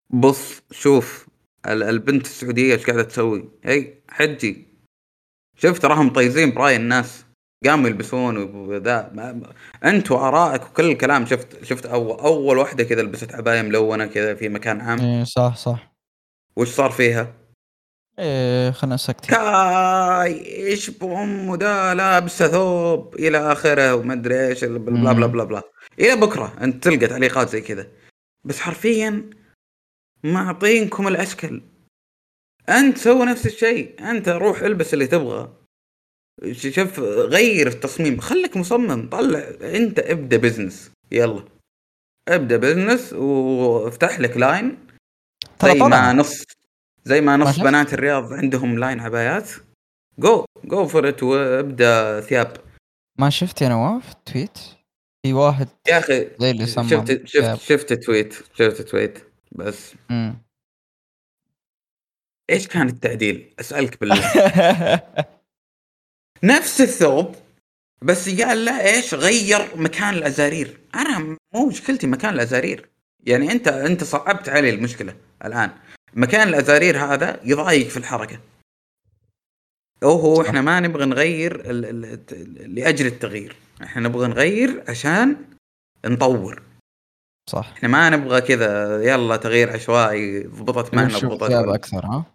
بص 0.10 0.62
شوف 0.72 1.28
ال- 1.66 1.84
البنت 1.84 2.26
السعودية 2.26 2.74
إيش 2.74 2.86
قاعدة 2.86 3.04
تسوي؟ 3.04 3.50
أي 3.66 4.04
حجي. 4.10 4.68
شفت 5.58 5.82
تراهم 5.82 6.10
طايزين 6.14 6.52
برأي 6.54 6.76
الناس. 6.76 7.26
قاموا 7.66 7.88
يلبسون 7.88 8.38
وذا. 8.38 9.12
انت 9.86 10.12
وارائك 10.12 10.64
وكل 10.64 10.92
الكلام. 10.92 11.26
شفت 11.26 11.64
شفت 11.64 11.86
اول 11.86 12.20
أول 12.20 12.58
واحدة 12.58 12.84
كذا 12.84 13.02
لبست 13.02 13.36
عباية 13.36 13.62
ملونة 13.62 14.06
كذا 14.06 14.36
في 14.36 14.50
مكان 14.50 14.82
عام. 14.82 15.00
إيه 15.00 15.24
صح 15.24 15.56
صح. 15.56 15.94
وش 16.56 16.70
صار 16.70 16.92
فيها؟ 16.92 17.34
إيه 18.20 18.72
خلنا 18.72 18.98
سكتين 18.98 19.36
كاي 19.36 20.66
إيش 20.68 20.90
بام 20.90 21.50
ودا 21.50 21.94
لابسة 21.94 22.48
ثوب 22.48 23.16
إلى 23.16 23.52
آخره 23.52 23.96
وما 23.96 24.14
أدري 24.14 24.48
إيش 24.48 24.64
بلا 24.64 24.78
بلا 24.78 25.14
بلا 25.14 25.28
بلا, 25.28 25.44
بلا. 25.44 25.64
إلى 26.00 26.16
بكرة 26.16 26.54
أنت 26.62 26.84
تلقى 26.84 27.08
تعليقات 27.08 27.50
زي 27.50 27.62
كذا. 27.62 27.88
بس 28.44 28.60
حرفيا 28.60 29.30
معطينكم 30.24 31.08
الأشكال. 31.08 31.62
أنت 32.70 32.98
سوي 32.98 33.26
نفس 33.26 33.46
الشيء. 33.46 34.10
أنت 34.12 34.30
روح 34.30 34.62
البس 34.62 34.94
اللي 34.94 35.08
تبغى. 35.08 35.54
شوف 36.52 37.00
غير 37.00 37.68
التصميم. 37.68 38.20
خليك 38.20 38.58
مصمم 38.58 39.10
طلع. 39.10 39.40
انت 39.62 40.00
ابدأ 40.00 40.38
business 40.38 40.92
يلا. 41.12 41.44
ابدأ 42.28 42.58
business 42.58 43.14
وافتح 43.14 44.20
لك 44.20 44.38
line 44.38 44.88
زي 45.64 45.74
ما 45.74 46.14
نص 46.14 46.44
زي 47.06 47.22
ما 47.22 47.38
نص؟ 47.38 47.60
بنات 47.60 47.94
الرياض 47.94 48.34
عندهم 48.34 48.80
line 48.80 49.00
عبايات. 49.00 49.50
go 50.20 50.46
go 50.64 50.88
for 50.88 51.10
it 51.10 51.24
وابدأ 51.24 52.22
ثياب. 52.22 52.58
ما 53.20 53.30
شفت 53.30 53.62
يا 53.62 53.70
نواف 53.70 54.14
tweet 54.14 54.58
في 55.26 55.34
واحد 55.34 55.68
يا 55.88 55.98
أخي 55.98 56.28
زي 56.40 56.52
اللي 56.52 56.66
صمم 56.66 56.90
شفت. 56.90 57.26
شفت 57.28 57.62
شفت 57.62 57.94
تويت 57.94 58.34
شفت 58.34 58.82
تويت 58.82 59.20
بس. 59.52 59.94
مم. 60.10 60.42
إيش 62.50 62.68
كان 62.68 62.88
التعديل؟ 62.88 63.54
أسألك 63.60 64.00
بالله. 64.00 64.22
نفس 66.44 66.82
الثوب 66.82 67.36
بس 68.02 68.42
قال 68.42 68.66
لا 68.66 68.96
إيش؟ 68.96 69.14
غير 69.14 69.68
مكان 69.76 70.14
الأزارير. 70.14 70.80
أنا 70.96 71.38
مو 71.54 71.66
مشكلتي 71.66 72.08
مكان 72.08 72.34
الأزارير. 72.34 72.90
يعني 73.26 73.52
أنت 73.52 73.68
أنت 73.68 74.04
صعبت 74.04 74.50
علي 74.50 74.70
المشكلة 74.70 75.16
الآن. 75.46 75.72
مكان 76.14 76.48
الأزارير 76.48 76.98
هذا 76.98 77.40
يضايق 77.44 77.88
في 77.88 77.98
الحركة. 77.98 78.40
اوه. 80.04 80.48
إحنا 80.48 80.62
ما 80.62 80.80
نبغى 80.80 81.06
نغير 81.06 81.56
ال 81.56 81.86
ال 81.86 82.06
ال 82.32 82.76
لأجل 82.76 83.06
التغيير. 83.06 83.56
إحنا 83.84 84.08
نبغى 84.08 84.28
نغير 84.28 84.84
عشان 84.88 85.46
نطور. 86.06 86.62
صح. 87.50 87.74
إحنا 87.78 87.90
ما 87.90 88.10
نبغى 88.10 88.42
كذا 88.42 89.04
يلا 89.04 89.36
تغيير 89.36 89.74
عشوائي 89.74 90.40
ضبطت 90.44 90.94
معنا 90.94 91.08
نشوف 91.08 91.24
ضبطت 91.24 91.48
ثياب 91.48 91.70
أكثر 91.70 92.06
ها؟ 92.06 92.26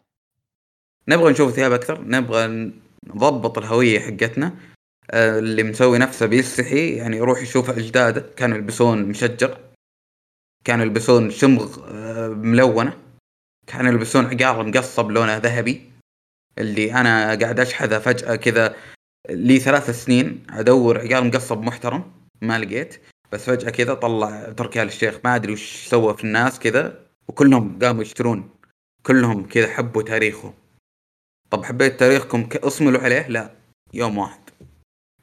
نبغى 1.09 1.33
نشوف 1.33 1.53
ثياب 1.53 1.73
أكثر 1.73 2.01
نبغى 2.01 2.73
نضبط 3.07 3.59
الهوية 3.59 4.01
حقتنا 4.01 4.57
آه، 5.11 5.39
اللي 5.39 5.63
مسوي 5.63 5.99
نفسه 5.99 6.27
بيستحي 6.27 6.97
يعني 6.97 7.17
يروح 7.17 7.43
يشوف 7.43 7.71
أجداده 7.71 8.25
كانوا 8.37 8.57
يلبسون 8.57 9.03
مشجر 9.03 9.59
كانوا 10.65 10.85
يلبسون 10.85 11.31
شمغ 11.31 11.79
آه، 11.89 12.29
ملونة 12.29 12.99
كانوا 13.67 13.93
يلبسون 13.93 14.25
عقال 14.27 14.69
مقصب 14.69 15.11
لونه 15.11 15.37
ذهبي 15.37 15.91
اللي 16.59 16.95
أنا 16.95 17.35
قاعد 17.35 17.61
أشحذه 17.61 17.99
فجأة 17.99 18.37
كذا 18.37 18.77
لي 19.31 19.59
ثلاث 19.59 19.91
سنين 20.05 20.47
أدور 20.51 20.99
عقال 20.99 21.27
مقصب 21.27 21.63
محترم 21.63 22.13
ما 22.43 22.59
لقيت 22.59 23.03
بس 23.33 23.45
فجأة 23.45 23.71
كذا 23.71 23.95
طلع 23.95 24.53
تركي 24.53 24.83
آل 24.83 24.87
الشيخ 24.87 25.19
ما 25.25 25.37
أدري 25.37 25.53
وش 25.53 25.87
سوى 25.89 26.17
في 26.17 26.25
الناس 26.25 26.59
كذا 26.59 27.07
وكلهم 27.29 27.79
قاموا 27.83 28.03
يشترون 28.03 28.51
كلهم 29.03 29.49
كذا 29.49 29.69
حبوا 29.69 30.03
تاريخه 30.03 30.55
طب 31.53 31.65
حبيت 31.65 32.01
تاريخكم 32.01 32.49
اصملوا 32.69 33.01
عليه؟ 33.01 33.29
لا. 33.29 33.57
يوم 33.95 34.19
واحد. 34.19 34.51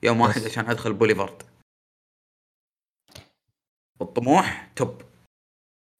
يوم 0.03 0.21
واحد. 0.21 0.41
عشان 0.41 0.65
أدخل 0.69 0.93
بوليفارد. 0.93 1.43
الطموح 4.01 4.73
توب. 4.75 5.01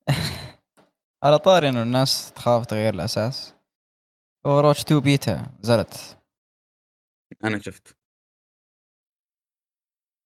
على 1.24 1.40
طاري 1.40 1.70
إنه 1.70 1.84
الناس 1.84 2.34
تخاف 2.34 2.66
تغير 2.66 2.94
الأساس. 2.94 3.56
Overwatch 4.45 4.82
2 4.82 5.00
بيتا 5.00 5.58
نزلت. 5.60 6.18
أنا 7.44 7.60
شفت. 7.60 7.98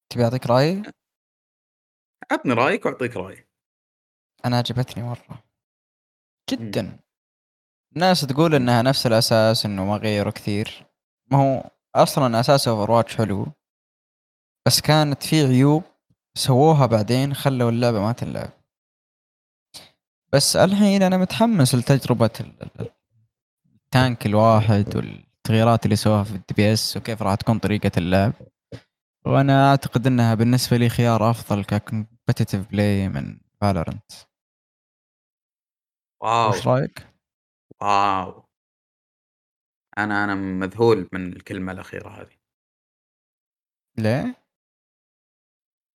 تبي 0.09 0.23
أعطيك 0.23 0.47
رأيي؟ 0.47 0.81
عطني 2.31 2.53
رأيك 2.53 2.85
وأعطيك 2.85 3.17
رأيي. 3.17 3.47
أنا 4.45 4.57
عجبتني 4.57 5.03
مرة. 5.03 5.43
جدا. 6.49 7.02
الناس 7.95 8.21
تقول 8.21 8.55
إنها 8.55 8.81
نفس 8.81 9.07
الأساس 9.07 9.65
إنه 9.65 9.85
ما 9.85 9.97
غيروا 9.97 10.31
كثير. 10.31 10.85
ما 11.31 11.37
هو 11.37 11.69
أصلا 11.95 12.39
أساس 12.39 12.67
Overwatch 12.67 13.17
حلو 13.17 13.47
بس 14.67 14.81
كانت 14.81 15.23
في 15.23 15.45
عيوب 15.45 15.83
سووها 16.37 16.85
بعدين 16.85 17.33
خلوا 17.33 17.69
اللعبة 17.69 17.99
ما 18.01 18.11
تنلعب 18.11 18.49
بس 20.33 20.55
الحين 20.55 21.03
أنا 21.03 21.17
متحمس 21.17 21.75
لتجربة 21.75 22.29
ال- 22.39 22.63
ال- 22.79 22.91
ال 23.85 23.93
tank 23.93 24.25
الواحد 24.25 24.95
والتغييرات 24.95 25.85
اللي 25.85 25.95
سووها 25.95 26.23
في 26.23 26.31
ال 26.31 26.53
DPS 26.57 26.97
وكيف 26.97 27.21
راح 27.21 27.35
تكون 27.35 27.59
طريقة 27.59 27.91
اللعب. 27.97 28.33
وأنا 29.25 29.69
أعتقد 29.69 30.07
إنها 30.07 30.35
بالنسبة 30.35 30.77
لي 30.77 30.89
خيار 30.89 31.29
أفضل 31.29 31.63
ك 31.63 31.72
competitive 31.72 32.71
play 32.71 33.09
من 33.09 33.37
Valorant 33.61 34.11
wow. 36.21 36.49
وش 36.49 36.67
رأيك؟ 36.67 37.12
wow 37.83 38.43
أنا 39.97 40.23
أنا 40.23 40.35
مذهول 40.35 41.09
من 41.13 41.33
الكلمة 41.33 41.71
الأخيرة 41.71 42.09
هذه. 42.09 42.37
ليه؟ 43.97 44.35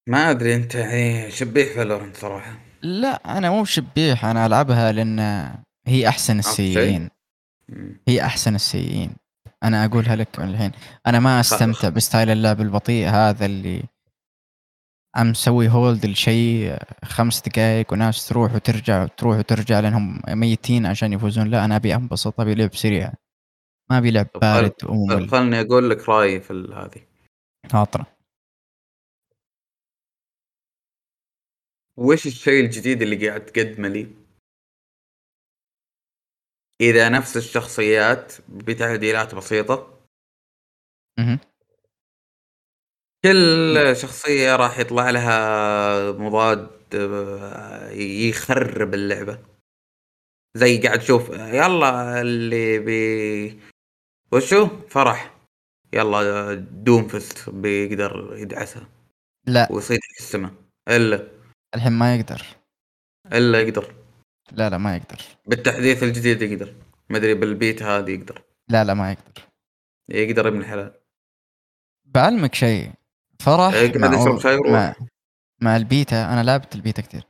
ما 0.09 0.31
أدري 0.31 0.55
أنت 0.55 0.75
يعني 0.75 1.31
شبيح 1.31 1.75
Valorant 1.75 2.17
صراحة؟ 2.17 2.59
لا 2.83 3.39
أنا 3.39 3.51
مو 3.51 3.65
شبيح 3.65 4.25
أنا 4.25 4.47
ألعبها 4.47 4.93
لأن 4.93 5.19
هي 5.87 6.09
أحسن 6.09 6.39
السيئين. 6.39 7.11
هي 8.09 8.23
أحسن 8.23 8.55
السيئين. 8.55 9.17
أنا 9.63 9.85
أقولها 9.85 10.17
لك 10.17 10.39
من 10.39 10.49
الحين. 10.49 10.73
أنا 11.07 11.21
ما 11.21 11.41
أستمتع 11.41 11.89
ب 11.89 11.96
style 11.96 12.31
اللعب 12.31 12.61
البطيء 12.61 13.09
هذا 13.09 13.47
اللي 13.47 13.85
عم 15.15 15.31
مسوي 15.31 15.69
hold 15.69 16.07
لشيء 16.07 16.79
خمس 17.05 17.43
دقائق 17.49 17.93
وناس 17.93 18.29
تروح 18.29 18.55
وترجع 18.55 19.07
تروح 19.07 19.39
وترجع 19.39 19.81
لأنهم 19.81 20.23
ميتين 20.29 20.87
عشان 20.87 21.13
يفوزون. 21.13 21.51
لا 21.51 21.65
أنا 21.65 21.77
أبي 21.77 21.95
أنبسط 21.95 22.41
أبي 22.41 22.55
لعب 22.55 22.75
سريع. 22.75 23.13
ما 23.91 23.99
أبي 23.99 24.11
لعب 24.11 24.29
بارد 24.43 24.75
وممل. 24.85 25.29
خلني 25.29 25.61
أقول 25.61 25.91
لك 25.91 26.09
رأيي 26.09 26.41
في 26.41 26.51
ال- 26.51 26.75
هذه. 26.75 27.07
عطنا 27.75 28.07
وش 31.97 32.27
الشيء 32.27 32.65
الجديد 32.65 33.03
اللي 33.03 33.29
قاعد 33.29 33.47
تقدمه 33.47 33.89
لي؟ 33.89 34.15
إذا 36.81 37.09
نفس 37.09 37.37
الشخصيات 37.37 38.33
بتعديلات 38.49 39.35
بسيطة. 39.35 39.99
مهم. 41.19 41.39
كل 43.25 43.97
شخصية 43.97 44.57
راح 44.57 44.79
يطلع 44.79 45.11
لها 45.11 46.13
مضاد 46.13 46.71
آه، 46.95 47.91
يخرب 47.91 48.95
اللعبة. 48.95 49.39
زي 50.57 50.79
قاعد 50.79 50.99
تشوف 50.99 51.29
يلا 51.31 52.21
اللي 52.21 52.79
بي 52.79 53.61
وشو؟ 54.33 54.67
فرح. 54.89 55.39
يلا 55.93 56.55
دوم 56.55 57.09
فيست 57.09 57.51
بيقدر 57.51 58.35
يدعسها. 58.39 58.89
لا. 59.47 59.69
ويصيد 59.73 59.99
في 60.03 60.21
السماء 60.21 60.53
إلا. 60.89 61.29
الحين 61.75 61.93
ما 61.93 62.17
يقدر. 62.17 62.43
إلا 63.33 63.61
يقدر. 63.61 63.95
لا 64.53 64.71
لا 64.71 64.79
ما 64.79 64.97
يقدر. 64.97 65.19
بالتحديث 65.47 66.03
الجديد 66.03 66.43
يقدر. 66.43 66.75
ما 67.11 67.17
أدري 67.19 67.35
بالبيت 67.35 67.83
هذه 67.83 68.11
يقدر. 68.11 68.43
لا 68.69 68.85
لا 68.85 68.95
ما 68.95 69.13
يقدر. 69.13 69.43
يقدر 70.09 70.49
ابن 70.49 70.61
الحلال. 70.61 70.95
بعلمك 72.05 72.55
شيء. 72.55 72.91
فرح 73.43 73.75
إيه، 73.75 73.89
قاعد 73.93 73.97
مع, 73.97 74.21
يشرب 74.21 74.41
شاي 74.41 74.55
ويروح. 74.57 74.71
مع, 74.73 74.95
مع 75.63 75.77
البيتا 75.77 76.33
أنا 76.33 76.43
لعبت 76.43 76.75
البيتا 76.75 77.03
كثير 77.03 77.23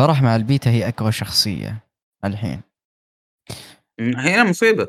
فرح 0.00 0.22
مع 0.22 0.36
البيتا 0.36 0.70
هي 0.70 0.88
أقوى 0.88 1.12
شخصية 1.12 1.84
الحين 2.24 2.62
هنا 4.00 4.44
مصيبة 4.44 4.88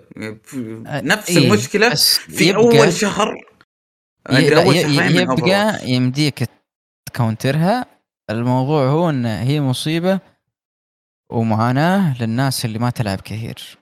نفس 0.88 1.30
إيه، 1.30 1.38
المشكلة 1.38 1.96
في 1.96 2.50
يبقى 2.50 2.62
أول 2.64 2.94
شهر 2.94 3.46
اول 4.30 4.76
شهرين 4.76 5.16
يبقى. 5.22 5.90
يمديك 5.90 6.50
ت 7.06 7.15
counterها 7.15 7.86
الموضوع 8.30 8.86
هو 8.90 9.10
إن 9.10 9.26
هي 9.26 9.62
مصيبة 9.62 10.20
ومعاناة 11.32 12.22
للناس 12.24 12.66
اللي 12.66 12.80
ما 12.80 12.90
تلعب 12.90 13.22
كثير 13.22 13.78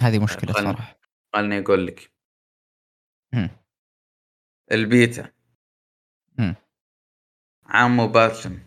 هذه 0.00 0.18
مشكلة. 0.18 0.52
فرح 0.52 0.96
خلني 1.34 1.58
أقول 1.58 1.86
لك. 1.86 2.10
البيتا. 4.72 5.35
عمو 7.68 8.08
باستشن 8.08 8.58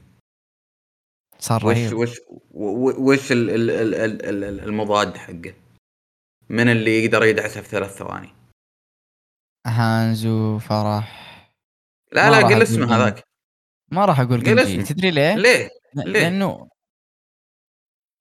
صار 1.40 1.66
وش 1.68 1.76
رهيب. 1.78 1.94
وش 1.94 2.20
و- 2.52 3.12
وش 3.12 3.32
ال- 3.32 3.50
ال- 3.50 3.72
ال- 3.72 3.96
ال- 3.96 4.44
ال- 4.44 4.60
المضاد 4.60 5.18
حقه؟ 5.18 5.54
من 6.50 6.70
اللي 6.70 7.04
يقدر 7.06 7.24
يدعسه 7.24 7.62
في 7.62 7.68
ثلاث 7.70 7.98
ثواني؟ 7.98 8.30
هانزو 9.68 10.60
فرح. 10.60 11.20
لا 12.12 12.30
لا 12.30 12.48
قل 12.48 12.62
اسمه. 12.62 12.96
هذاك. 12.98 13.24
ما 13.92 14.06
راح 14.06 14.20
أقول 14.20 14.38
قل 14.40 14.44
جنجي. 14.44 14.62
اسمه. 14.64 14.84
تدري 14.84 15.12
ليه؟ 15.12 15.36
ليه؟ 15.36 15.70
ليه؟ 15.96 16.04
لأنه 16.12 16.70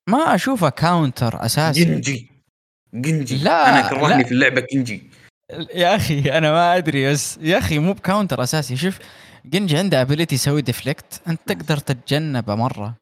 ما 0.08 0.34
أشوفه 0.34 0.68
counter 0.68 1.44
أساسي. 1.44 1.84
جنجي. 1.84 2.30
جنجي. 2.94 3.36
لا، 3.44 3.68
أنا 3.68 3.88
كرهني. 3.90 4.24
في 4.24 4.32
اللعبة 4.32 4.66
جنجي. 4.72 5.10
يا 5.74 5.96
أخي 5.96 6.38
أنا 6.38 6.52
ما 6.52 6.76
أدري 6.76 7.12
بس 7.12 7.38
يا 7.40 7.58
أخي 7.58 7.78
مو 7.78 7.92
ب 7.92 7.99
counter 7.99 8.42
أساسي. 8.42 8.76
شوف 8.76 8.98
جنجي 9.48 9.78
عنده 9.78 10.02
ability 10.02 10.34
يسوي 10.34 10.62
deflect 10.62 11.22
أنت 11.28 11.40
تقدر 11.46 11.76
تتجنبه 11.76 12.54
مرة. 12.54 12.96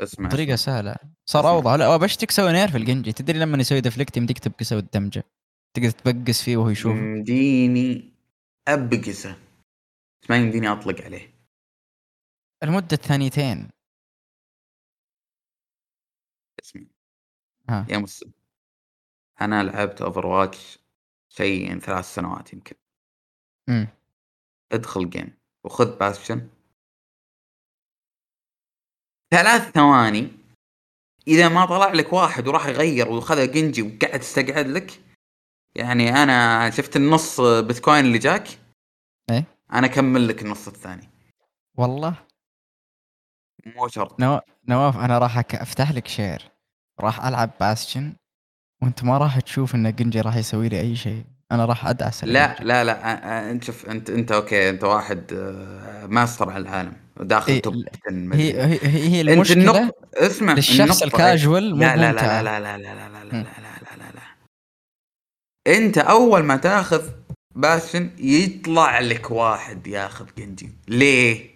اسمع 0.00 0.28
بطريقه 0.28 0.54
اسمع. 0.54 0.74
سهلة. 0.74 0.96
صار 1.26 1.40
اسمع. 1.40 1.50
اوضح 1.50 1.72
لا 1.72 1.96
بشتك 1.96 2.30
سوي 2.30 2.52
نير 2.52 2.68
في 2.68 2.76
الجنجي؟ 2.78 3.12
تدري 3.12 3.38
لما 3.38 3.58
يسوي 3.58 3.80
deflect 3.80 4.16
يمديك 4.16 4.38
تبقسه 4.38 4.78
ال 4.78 4.84
damage. 4.84 5.24
تقدر 5.74 5.90
تبقس 5.90 6.42
فيه 6.42 6.56
وهو 6.56 6.68
يشوف. 6.68 6.96
يمديني 6.96 8.12
أبقسه. 8.68 9.36
بس 10.22 10.30
ما 10.30 10.36
يمديني 10.36 10.68
أطلق 10.68 11.00
عليه. 11.00 11.34
المدة 12.62 12.96
ثانيتين 12.96 13.70
اسمي 16.62 16.86
ها. 17.70 17.86
يا 17.90 17.98
مسلم 17.98 18.32
أنا 19.40 19.62
لعبت 19.62 20.02
اوفر 20.02 20.26
واتش 20.26 20.78
شيء 21.28 21.78
ثلاث 21.78 22.14
سنوات 22.14 22.52
يمكن. 22.52 22.76
امم 23.68 23.88
ادخل 24.72 25.10
جيم 25.10 25.37
وخذ 25.68 25.98
باستشن 25.98 26.48
ثلاث 29.30 29.70
ثواني. 29.74 30.28
إذا 31.28 31.48
ما 31.48 31.66
طلع 31.66 31.92
لك 31.92 32.12
واحد 32.12 32.48
وراح 32.48 32.66
يغير 32.66 33.08
وخذ 33.08 33.52
جنجي 33.52 33.82
وقاعد 33.82 34.20
تستقعد 34.20 34.66
لك 34.66 35.02
يعني 35.76 36.10
أنا 36.22 36.70
شفت 36.70 36.96
النص 36.96 37.40
بيتكوين 37.40 38.04
اللي 38.04 38.18
جاك. 38.18 38.48
إيه. 39.30 39.44
أنا 39.72 39.86
أكمل 39.86 40.28
لك 40.28 40.42
النص 40.42 40.68
الثاني. 40.68 41.08
والله. 41.78 42.26
مو 43.66 43.88
شرط. 43.88 44.20
نوا... 44.20 44.40
نواف 44.68 44.96
أنا 44.96 45.18
راح 45.18 45.40
أك- 45.40 45.60
أفتح 45.60 45.90
لك 45.90 46.08
شير 46.08 46.50
راح 47.00 47.24
ألعب 47.26 47.50
باستشن 47.60 48.16
وأنت 48.82 49.04
ما 49.04 49.18
راح 49.18 49.40
تشوف 49.40 49.74
إن 49.74 49.94
جنجي 49.94 50.20
راح 50.20 50.36
يسوي 50.36 50.68
لي 50.68 50.80
أي 50.80 50.96
شيء. 50.96 51.24
أنا 51.52 51.64
راح 51.64 51.86
ادعس 51.86 52.24
لا. 52.24 52.56
لا 52.60 52.84
لا 52.84 53.50
انت 53.50 53.64
شوف 53.64 53.86
انت 53.86 54.10
انت 54.10 54.32
أوكي 54.32 54.70
انت 54.70 54.84
واحد 54.84 55.32
آه، 55.32 56.06
ماستر 56.06 56.50
على 56.50 56.62
العالم 56.62 56.92
وداخل 57.16 57.52
إيه، 57.52 57.62
توب 57.62 57.74
لا، 57.74 57.90
10 58.06 58.12
مدري. 58.16 58.42
هي 58.42 58.62
هي 58.62 59.08
هي 59.08 59.20
المشكلة 59.20 59.60
النقطة 59.62 59.94
اسمع 60.14 60.52
للشخص 60.52 60.80
النقطة 60.80 61.04
الكاجوال 61.04 61.74
مو 61.74 61.80
لا 61.80 61.96
لا 61.96 62.12
لا. 62.12 62.42
لا 62.42 62.42
لا 62.42 62.60
لا 62.60 62.78
لا 62.78 63.08
لا 63.08 63.24
لا. 63.24 63.30
لا 63.32 63.42
لا 63.42 63.96
لا 63.96 64.12
لا 64.14 64.22
انت 65.76 65.98
اول 65.98 66.42
ما 66.42 66.56
تاخذ 66.56 67.10
باشن 67.54 68.10
يطلع 68.18 68.98
لك 69.00 69.30
واحد 69.30 69.86
ياخذ 69.86 70.26
جنجي 70.38 70.70
ليه؟ 70.88 71.50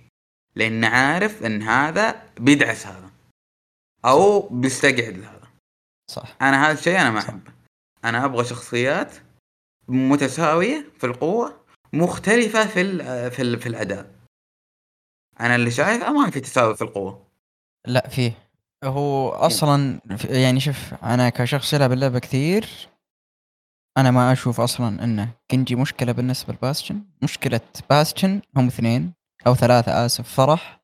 لأن 0.56 0.84
عارف 0.84 1.42
ان 1.42 1.62
هذا 1.62 2.22
بيدعس 2.40 2.86
هذا 2.86 3.10
أو 4.04 4.40
بيستقعد 4.48 5.16
لهذا 5.16 5.48
صح 6.10 6.36
أنا 6.42 6.66
هذا 6.66 6.78
الشيء 6.78 7.00
أنا 7.00 7.10
ما. 7.10 7.18
احبه 7.18 7.52
أنا 8.04 8.24
أبغى 8.24 8.44
شخصيات 8.44 9.12
متساوية 9.88 10.86
في 10.98 11.06
القوة 11.06 11.64
مختلفة 11.92 12.66
في 12.66 12.80
ال 12.80 13.30
في 13.30 13.42
ال 13.42 13.60
في 13.60 13.68
الأداء. 13.68 14.10
أنا 15.40 15.56
اللي 15.56 15.70
شايفه 15.70 16.12
ما 16.12 16.30
في 16.30 16.40
تساوي 16.40 16.76
في 16.76 16.82
القوة. 16.82 17.26
لا 17.86 18.08
فيه 18.08 18.32
هو 18.84 19.28
أصلا 19.28 20.00
يعني 20.24 20.60
شوف 20.60 20.94
أنا 20.94 21.28
كشخص 21.28 21.72
يلعب 21.72 21.92
اللعبة 21.92 22.18
كثير 22.18 22.68
أنا 23.98 24.10
ما 24.10 24.32
أشوف 24.32 24.60
أصلا 24.60 25.04
انه 25.04 25.28
كنجي 25.50 25.76
مشكلة 25.76 26.12
بالنسبة 26.12 26.52
لباستشن. 26.52 27.04
مشكلة 27.22 27.60
باستشن 27.90 28.40
هم 28.56 28.66
اثنين 28.66 29.12
أو 29.46 29.54
ثلاثة 29.54 30.06
آسف 30.06 30.28
فرح. 30.28 30.82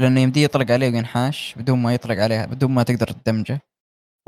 لأنه 0.00 0.20
يمديه 0.20 0.44
يطلق 0.44 0.70
عليه 0.70 0.90
وينحاش 0.90 1.54
بدون 1.58 1.78
ما 1.78 1.94
يطلق 1.94 2.22
عليه 2.22 2.44
بدون 2.44 2.70
ما 2.70 2.82
تقدر 2.82 3.10
ت 3.10 3.16
damageه. 3.16 3.60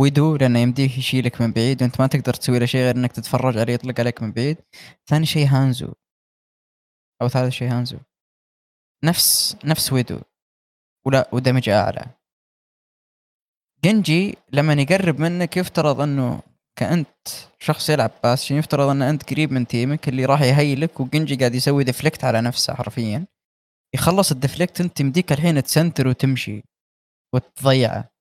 ويدو 0.02 0.36
لأنه 0.36 0.58
يمديه 0.58 0.98
يشيلك 0.98 1.40
من 1.40 1.52
بعيد 1.52 1.82
وأنت 1.82 2.00
ما 2.00 2.06
تقدر 2.06 2.34
تسوي 2.34 2.58
له 2.58 2.66
شيء 2.66 2.80
غير 2.80 2.96
إنك 2.96 3.12
تتفرج 3.12 3.58
عليه 3.58 3.74
يطلق 3.74 4.00
عليك 4.00 4.22
من 4.22 4.32
بعيد. 4.32 4.56
ثاني 5.06 5.26
شيء 5.26 5.46
هانزو. 5.46 5.92
أو 7.22 7.28
ثالث 7.28 7.52
شيء 7.54 7.70
هانزو. 7.70 7.98
نفس 9.04 9.56
نفس 9.64 9.92
ويدو. 9.92 10.20
ولا 11.06 11.28
و 11.32 11.38
damage 11.38 11.68
أعلى. 11.68 12.06
جنجي 13.84 14.38
لما 14.52 14.72
يقرب 14.72 15.20
منك 15.20 15.56
يفترض 15.56 16.00
إنه 16.00 16.42
كأنت 16.78 17.28
شخص 17.58 17.90
يلعب 17.90 18.10
باستشن 18.22 18.56
يفترض 18.56 18.88
ان 18.88 19.02
أنت 19.02 19.30
قريب 19.30 19.52
من 19.52 19.66
teamك 19.66 20.08
اللي 20.08 20.24
راح 20.24 20.40
ي 20.42 20.52
healك 20.52 21.00
وجنجي 21.00 21.36
قاعد 21.36 21.54
يسوي 21.54 21.84
deflect 21.84 22.24
على 22.24 22.40
نفسه 22.40 22.74
حرفيا. 22.74 23.26
يخلص 23.94 24.30
ال 24.30 24.37
deflect 24.37 24.80
أنت 24.80 25.00
يمديك 25.00 25.32
الحين 25.32 25.62
تسنتر 25.62 26.08
وتمشي 26.08 26.64
وتضيعه. 27.34 28.11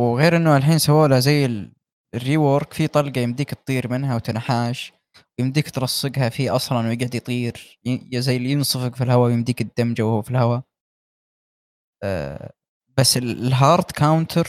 وغير 0.00 0.36
إنه 0.36 0.56
الحين 0.56 0.78
سووا 0.78 1.08
له 1.08 1.18
زي 1.18 1.44
ال- 1.44 1.72
rework 2.14 2.72
في 2.72 2.86
طلقة 2.86 3.20
يمديك 3.20 3.50
تطير 3.54 3.90
منها 3.90 4.16
وتنحاش 4.16 4.92
يمديك 5.40 5.70
ترصقها 5.70 6.28
فيه 6.28 6.56
أصلا 6.56 6.78
ويقعد 6.88 7.14
يطير 7.14 7.78
زي 8.14 8.36
اللي 8.36 8.50
ينصفك 8.50 8.94
في 8.96 9.04
الهواء 9.04 9.26
ويمديك 9.30 9.62
ت 9.62 9.67
damageه 9.67 10.02
وهو 10.06 10.22
في 10.22 10.30
الهواء. 10.30 10.62
آه، 12.04 12.52
بس 12.98 13.16
ال- 13.16 13.46
hard 13.46 13.84
counter 13.84 14.48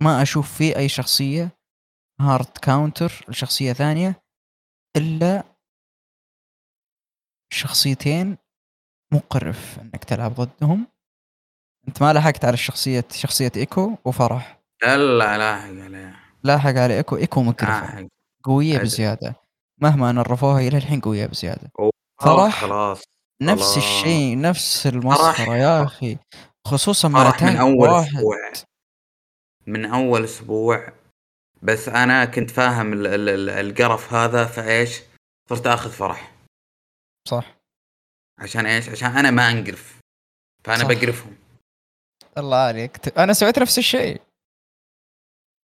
ما 0.00 0.22
أشوف 0.22 0.58
فيه 0.58 0.76
أي 0.76 0.88
شخصية. 0.88 1.50
hard 2.20 2.58
counter 2.62 3.24
لشخصية 3.28 3.72
ثانية 3.72 4.22
إلا 4.96 5.42
شخصيتين 7.52 8.36
مقرف 9.12 9.78
إنك 9.78 10.04
تلعب 10.04 10.32
ضدهم. 10.34 10.86
انت 11.88 12.02
ما 12.02 12.12
لحقت 12.12 12.44
على 12.44 12.54
الشخصية 12.54 13.04
شخصية 13.12 13.52
إيكو 13.56 13.96
وفرح. 14.04 14.58
لا 14.82 14.96
لاحق 14.96 15.64
عليه 15.64 16.16
لاحق 16.44 16.74
على 16.76 16.96
إيكو. 16.96 17.16
إيكو 17.16 17.52
قوية 18.44 18.74
أدري. 18.74 18.84
بزيادة. 18.84 19.34
مهما 19.80 20.12
nerfوها 20.12 20.60
إلى 20.60 20.76
الحين 20.76 21.00
قوية 21.00 21.26
بزيادة. 21.26 21.70
فرح 22.22 22.60
خلاص. 22.60 23.02
نفس. 23.42 23.76
الشيء 23.76 24.40
نفس 24.40 24.86
المسخرة 24.86 25.56
يا. 25.56 25.84
أخي. 25.84 26.18
خصوصا 26.66 27.08
مع 27.08 27.36
من 27.42 27.56
أول 27.56 27.88
واحد. 27.88 28.14
أسبوع. 28.14 28.36
من 29.66 29.84
أول 29.84 30.24
أسبوع. 30.24 30.92
بس 31.62 31.88
أنا 31.88 32.24
كنت 32.24 32.50
فاهم 32.50 32.92
ال- 32.92 33.06
ال- 33.06 33.28
ال- 33.28 33.50
القرف 33.50 34.12
هذا 34.14 34.44
فإيش؟ 34.44 35.00
صرت 35.50 35.66
آخذ 35.66 35.90
فرح. 35.90 36.32
صح. 37.28 37.56
عشان 38.38 38.66
إيش؟ 38.66 38.88
عشان 38.88 39.10
أنا 39.16 39.30
ما 39.30 39.50
أنقرف. 39.50 39.98
فأنا 40.64 40.78
صح. 40.84 40.88
بقرفهم. 40.88 41.36
الله 42.38 42.56
عليك. 42.56 43.18
أنا 43.18 43.32
سويت 43.32 43.58
نفس 43.58 43.78
الشيء. 43.78 44.20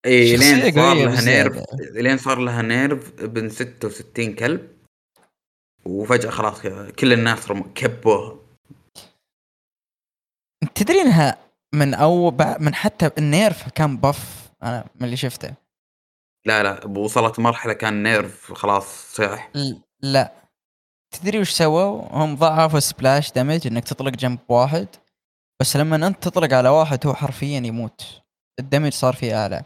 اي 0.06 0.36
لين 0.36 0.72
صار 0.72 0.94
لها. 0.94 1.20
nerf 1.24 1.64
لين 1.94 2.18
صار 2.18 2.38
لها 2.38 2.62
nerf 2.62 3.12
ابن 3.22 3.48
66 3.48 4.34
كلب 4.34 4.76
وفجأة 5.84 6.30
خلاص 6.30 6.62
كل 6.98 7.12
الناس 7.12 7.50
رم- 7.50 7.72
كبوها. 7.74 8.36
تدري 10.74 11.00
إنها 11.00 11.38
من 11.74 11.94
أو 11.94 12.30
من 12.60 12.74
حتى 12.74 13.10
ال 13.18 13.28
nerf 13.28 13.68
كان 13.68 13.96
buff 13.96 14.50
أنا 14.62 14.84
من 14.94 15.04
اللي 15.04 15.16
شفته. 15.16 15.54
لا 16.46 16.62
لا 16.62 16.86
وصلت 16.86 17.38
مرحلة 17.38 17.72
كان 17.72 18.02
nerf 18.02 18.52
خلاص 18.52 19.14
صيح 19.16 19.50
لا. 20.02 20.32
تدري 21.10 21.38
وش 21.40 21.50
سووا؟ 21.50 22.02
هم 22.12 22.36
ضعفوا 22.36 22.80
splash 22.80 23.32
damage 23.32 23.66
إنك 23.66 23.84
تطلق 23.84 24.12
جنب 24.12 24.38
واحد. 24.48 24.88
بس 25.60 25.76
لما 25.76 26.06
انت 26.06 26.22
تطلق 26.22 26.52
على 26.52 26.68
واحد 26.68 27.06
هو 27.06 27.14
حرفيا 27.14 27.58
يموت 27.58 28.22
ال 28.58 28.63
damage 28.63 28.92
صار 28.92 29.14
فيه 29.14 29.42
أعلى 29.42 29.64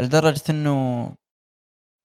لدرجة 0.00 0.42
إنه 0.50 1.04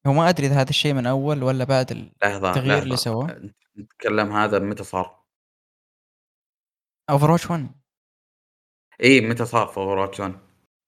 هو 0.07 0.13
ما 0.13 0.29
أدري 0.29 0.47
إذا 0.47 0.61
هذا 0.61 0.69
الشيء 0.69 0.93
من 0.93 1.07
أول 1.07 1.43
ولا 1.43 1.63
بعد 1.63 1.91
التغيير 1.91 2.53
لحظة. 2.53 2.79
اللي 2.79 2.97
سواه؟ 2.97 3.51
نتكلم 3.77 4.31
هذا 4.31 4.59
متى 4.59 4.83
صار؟ 4.83 5.19
اوفر 7.09 7.31
واتش 7.31 7.51
1 7.51 7.67
اي 9.03 9.21
متى 9.21 9.45
صار 9.45 9.67
في 9.67 9.77
اوفر 9.77 10.23
1 10.23 10.39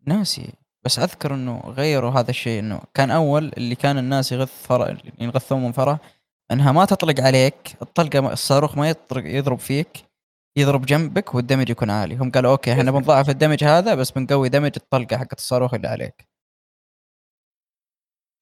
ناسي 0.07 0.53
بس 0.85 0.99
أذكر 0.99 1.33
إنه 1.33 1.59
غيروا 1.65 2.11
هذا 2.11 2.29
الشيء 2.29 2.59
إنه 2.59 2.81
كان 2.93 3.11
أول 3.11 3.51
اللي 3.57 3.75
كان 3.75 3.97
الناس 3.97 4.31
يغث 4.31 4.67
فرح 4.67 4.97
ينغثون 5.19 5.63
من 5.63 5.71
فرح 5.71 5.97
إنها 6.51 6.71
ما 6.71 6.85
تطلق 6.85 7.19
عليك 7.19 7.81
الطلقة 7.81 8.33
الصاروخ 8.33 8.77
ما 8.77 8.89
يطلق 8.89 9.23
يضرب 9.25 9.59
فيك 9.59 10.10
يضرب 10.57 10.85
جنبك 10.85 11.35
وال 11.35 11.44
damage 11.44 11.69
يكون 11.69 11.89
عالي. 11.89 12.15
هم 12.15 12.31
قالوا 12.31 12.51
okay 12.51 12.73
إحنا 12.73 12.91
بنضاعف 12.91 13.29
ال 13.29 13.34
damage 13.34 13.63
هذا 13.63 13.95
بس 13.95 14.11
بنقوي 14.11 14.49
damage 14.49 14.71
الطلقة 14.77 15.17
حقت 15.17 15.39
الصاروخ 15.39 15.73
اللي 15.73 15.87
عليك. 15.87 16.27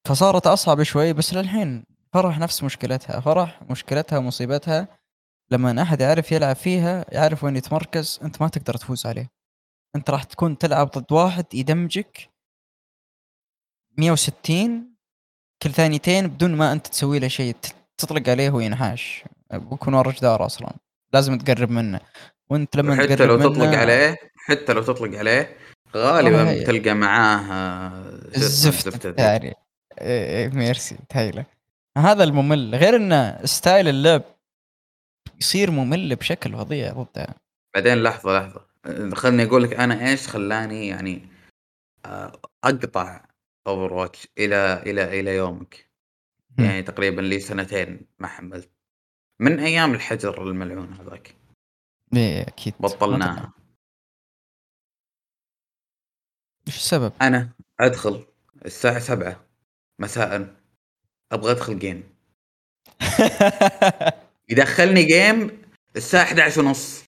فصارت 0.08 0.48
أصعب 0.48 0.84
شوي 0.84 1.14
بس 1.14 1.34
للحين 1.34 1.86
فرح 2.14 2.40
نفس 2.40 2.64
مشكلتها. 2.64 3.20
فرح 3.20 3.62
مشكلتها 3.70 4.18
ومصيبتها 4.18 5.00
لما 5.52 5.82
أحد 5.82 6.02
يعرف 6.02 6.32
يلعب 6.32 6.56
فيها 6.56 7.06
يعرف 7.12 7.44
وين 7.44 7.56
يتمركز 7.56 8.20
أنت 8.24 8.42
ما 8.42 8.48
تقدر 8.48 8.74
تفوز 8.74 9.06
عليه. 9.06 9.30
أنت 9.96 10.10
راح 10.10 10.24
تكون 10.24 10.58
تلعب 10.58 10.88
ضد 10.88 11.12
واحد 11.12 11.46
ي 11.54 11.63
damageك 11.63 12.30
160 13.98 14.96
كل 15.64 15.70
ثانيتين 15.72 16.28
بدون 16.28 16.56
ما 16.56 16.72
أنت 16.72 16.88
تسوي 16.88 17.20
له 17.20 17.28
شيء 17.28 17.56
تطلق 17.98 18.30
عليه 18.30 18.50
وينحاش. 18.50 19.24
بيكون 19.54 19.94
ورا 19.94 20.12
جدار 20.12 20.46
أصلا. 20.46 20.74
لازم 21.14 21.38
تقرب 21.38 21.72
منه. 21.72 22.00
وانت 22.50 22.76
لما 22.76 22.96
حتى 22.96 23.16
تقرب 23.16 23.30
لو 23.30 23.38
منه 23.38 23.50
تطلق 23.50 23.78
عليه 23.80 24.18
حتى 24.36 24.74
لو 24.74 24.82
تطلق 24.82 25.18
عليه 25.18 25.58
غالبا 25.96 26.50
هي. 26.50 26.64
بتلقى 26.64 26.94
معاه 26.94 27.38
آه، 27.52 28.20
الزفت. 28.36 29.20
يعني 29.20 29.56
إيه 30.02 30.38
إيه 30.38 30.50
ميرسي 30.50 30.98
ت 31.10 31.16
healه 31.16 31.46
هذا 31.98 32.24
الممل. 32.24 32.76
غير 32.76 32.96
إن 32.96 33.40
style 33.44 33.88
اللعب 33.88 34.22
يصير 35.42 35.72
ممل 35.72 36.16
بشكل 36.16 36.54
فظيع 36.54 36.94
ضده 36.94 37.28
بعدين 37.76 38.04
لحظة 38.04 38.40
لحظة. 38.40 38.62
خلني 39.16 39.44
أقول 39.44 39.64
لك 39.64 39.74
أنا 39.74 40.10
إيش 40.10 40.28
خلاني 40.28 40.88
يعني 40.88 41.28
آه، 42.06 42.32
أقطع 42.64 43.22
Overwatch 43.68 44.28
إلى 44.38 44.84
إلى 44.86 45.20
إلى 45.20 45.36
يومك. 45.36 45.90
يعني 46.60 46.82
تقريبا 46.82 47.22
لي 47.22 47.40
سنتين 47.40 48.02
ما 48.20 48.28
حملت. 48.28 48.70
من 49.40 49.60
أيام 49.60 49.94
الحجر 49.94 50.44
الملعون 50.44 50.94
هذاك. 50.94 51.36
إيه 52.16 52.42
أكيد. 52.42 52.74
بطلناها 52.80 53.54
إيش 56.68 56.78
السبب؟ 56.78 57.14
أنا 57.22 57.50
أدخل 57.80 58.26
الساعة 58.66 59.00
سبعة 59.00 59.46
مساء. 60.00 60.56
أبغى 61.32 61.52
أدخل 61.52 61.80
game 61.80 62.04
يدخلني 64.50 65.04
جيم 65.04 65.62
الساعة 65.96 66.24
11 66.24 66.62
ونص. 66.62 67.04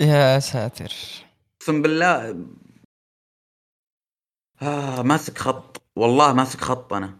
يا 0.00 0.38
ساتر. 0.38 0.92
أقسم 1.60 1.82
بالله. 1.82 2.46
آه 4.62 5.02
ماسك 5.02 5.38
خط. 5.38 5.82
والله 5.96 6.32
ماسك 6.32 6.60
خط 6.60 6.92
أنا. 6.92 7.16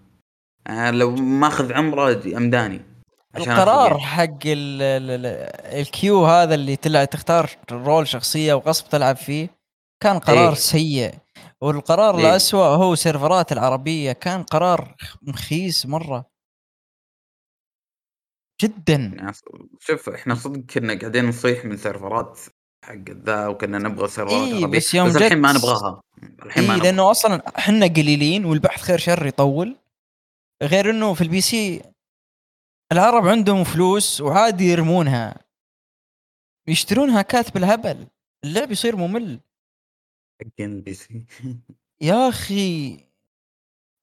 آه 0.67 0.91
لو 0.91 1.15
ماخذ 1.15 1.73
عمرة 1.73 2.23
أمداني. 2.37 2.96
القرار. 3.37 3.99
حق 3.99 4.23
ال- 4.47 4.83
ال- 4.83 5.11
ال- 5.27 5.81
ال 5.81 5.88
queue 5.88 6.25
هذا 6.27 6.55
اللي 6.55 6.77
تلع 6.77 7.05
تختار 7.05 7.51
role 7.73 8.09
شخصية 8.09 8.55
وغصب 8.55 8.89
تلعب 8.89 9.17
فيه 9.17 9.49
كان 10.03 10.19
قرار 10.19 10.49
إيه. 10.49 10.55
سيء. 10.55 11.15
والقرار 11.61 12.19
إيه. 12.19 12.31
الأسوأ 12.31 12.65
هو 12.67 12.95
سيرفرات 12.95 13.53
العربية. 13.53 14.13
كان 14.13 14.43
قرار 14.43 14.95
مخيس 15.23 15.87
مرة. 15.87 16.25
جدا. 18.63 19.33
شوف 19.81 20.09
إحنا 20.09 20.35
صدق 20.35 20.61
كنا 20.61 20.99
قاعدين 20.99 21.25
نصيح 21.29 21.65
من 21.65 21.77
سيرفرات 21.77 22.41
حق 22.85 23.11
ذا 23.11 23.47
وكنا 23.47 23.79
نبغى 23.79 24.09
سيرفرات 24.09 24.49
إيه، 24.53 24.67
بس 24.67 24.95
يوم 24.95 25.09
بس 25.09 25.17
الحين 25.17 25.39
ما 25.39 25.53
نبغاها. 25.53 26.01
الحين 26.47 26.65
ما 26.67 26.71
اي 26.75 26.77
نبغاها. 26.79 26.91
لأنه 26.93 27.11
أصلا 27.11 27.43
إحنا 27.59 27.87
قليلين 27.87 28.45
والبحث 28.45 28.81
خير 28.83 28.99
شر 28.99 29.27
يطول. 29.27 29.77
غير 30.63 30.91
إنه 30.91 31.15
في 31.15 31.21
ال 31.21 31.41
PC 31.41 31.83
العرب 32.93 33.27
عندهم 33.29 33.65
فلوس 33.65 34.21
وعادي 34.21 34.65
يرمونها. 34.65 35.35
يشترونها 36.69 37.19
هاكات 37.19 37.55
بالهبل 37.55 38.07
اللعب 38.45 38.71
يصير 38.73 38.97
ممل. 38.97 39.41
يا 42.01 42.29
أخي 42.29 42.97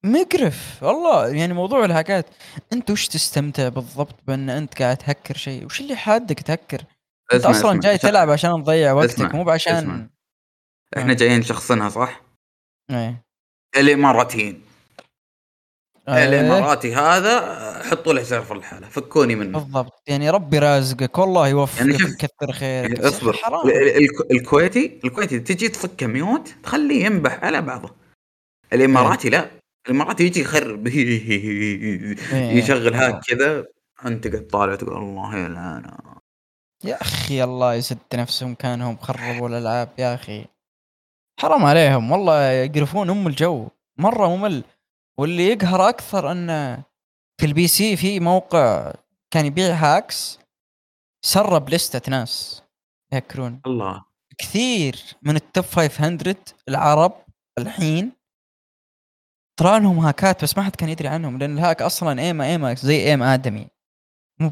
مقرف. 0.06 0.84
والله 0.84 1.28
يعني 1.28 1.54
موضوع 1.54 1.86
الهاكات. 1.86 2.26
أنت 2.74 2.92
وش 2.92 3.08
تستمتع 3.08 3.70
بالضبط 3.70 4.16
بأن 4.28 4.50
أنت 4.50 4.82
قاعد 4.82 4.98
تهكر 4.98 5.38
شيء؟ 5.38 5.66
وش 5.66 5.82
اللي 5.82 5.96
حادك 5.96 6.40
تهكر؟ 6.40 6.86
أنت 7.34 7.46
أصلا 7.46 7.52
اسمع. 7.72 7.74
جاي 7.80 7.94
عشان- 7.94 8.10
تلعب 8.10 8.30
عشان 8.30 8.64
تضيع 8.64 8.94
وقتك 8.94 9.14
اسمع، 9.14 9.32
مو 9.36 9.44
بعشان 9.44 9.76
اسمع. 9.76 10.08
إحنا 10.98 11.14
جايين 11.14 11.40
نشخصنها 11.40 11.90
صح؟ 11.90 12.22
إيه. 12.92 13.26
الاماراتيين 13.78 14.63
إيه. 16.10 16.26
الاماراتي 16.26 16.96
هذا 16.96 17.40
حطوا 17.84 18.14
له 18.14 18.24
server 18.24 18.58
لحاله 18.58 18.88
فكوني 18.90 19.36
منه. 19.36 19.60
بالضبط. 19.60 20.02
يعني 20.08 20.30
ربي 20.30 20.60
رازقك 20.60 21.18
والله 21.18 21.48
يوفقك 21.48 21.80
يعني 21.88 22.04
ويكثر 22.04 22.52
خيرك. 22.52 22.90
يعني 22.98 23.08
اصبر. 23.08 23.34
حرام. 23.34 23.68
ال- 23.68 23.74
ال- 23.76 23.98
الك- 24.04 24.32
الكويتي 24.32 25.00
الكويتي 25.06 25.40
تجي 25.40 25.70
تفكه 25.70 26.08
mute 26.08 26.54
تخليه 26.64 27.06
ينبح 27.06 27.44
على 27.44 27.62
بعضه. 27.62 27.90
الإماراتي 28.74 29.30
لا. 29.30 29.52
الإماراتي 29.88 30.24
يجي 30.24 30.42
يخرب. 30.42 30.88
يشغل 32.34 32.94
hack 32.94 33.20
كذا 33.28 33.66
أنت 34.06 34.28
قاعد 34.28 34.48
طالع 34.48 34.76
تقول 34.76 34.98
الله 34.98 35.38
يلعنه 35.38 35.98
يا 36.84 37.02
أخي 37.02 37.44
الله 37.44 37.74
يسد 37.74 37.98
نفسهم 38.14 38.56
كأنهم 38.56 38.98
خربوا 38.98 39.50
الألعاب 39.50 39.90
يا 39.98 40.14
أخي. 40.16 40.46
حرام 41.40 41.66
عليهم 41.66 42.12
والله 42.12 42.42
يقرفون 42.52 43.10
أم 43.10 43.28
الجو. 43.28 43.68
مرة 43.98 44.28
ممل. 44.36 44.64
واللي 45.20 45.48
يقهر 45.48 45.90
أكثر 45.90 46.32
أن 46.32 46.48
في 47.40 47.46
ال 47.46 47.68
PC 47.68 47.96
في 47.96 48.20
موقع 48.20 48.94
كان 49.34 49.46
يبيع 49.46 49.74
hacks 49.76 50.40
سرب 51.26 51.70
لستة 51.70 52.12
ناس 52.12 52.64
يهكرون. 53.14 53.62
الله. 53.66 54.06
كثير 54.38 54.96
من 55.22 55.36
ال 55.36 55.43
top 55.43 55.66
500 55.66 56.36
العرب 56.70 57.26
الحين 57.58 58.12
طلع 59.60 59.78
لهم 59.78 60.00
هاكات 60.00 60.44
بس 60.44 60.58
ما 60.58 60.64
حد 60.64 60.76
كان 60.76 60.90
يدري 60.90 61.08
عنهم 61.08 61.38
لأن 61.38 61.58
ال 61.58 61.63
hack 61.63 61.82
أصلا 61.82 62.22
aim 62.22 62.46
ه 62.46 62.52
aim 62.52 62.68
ه 62.68 62.74
زي 62.74 63.10
aim 63.10 63.24
آدمي. 63.24 63.68
مو 64.40 64.52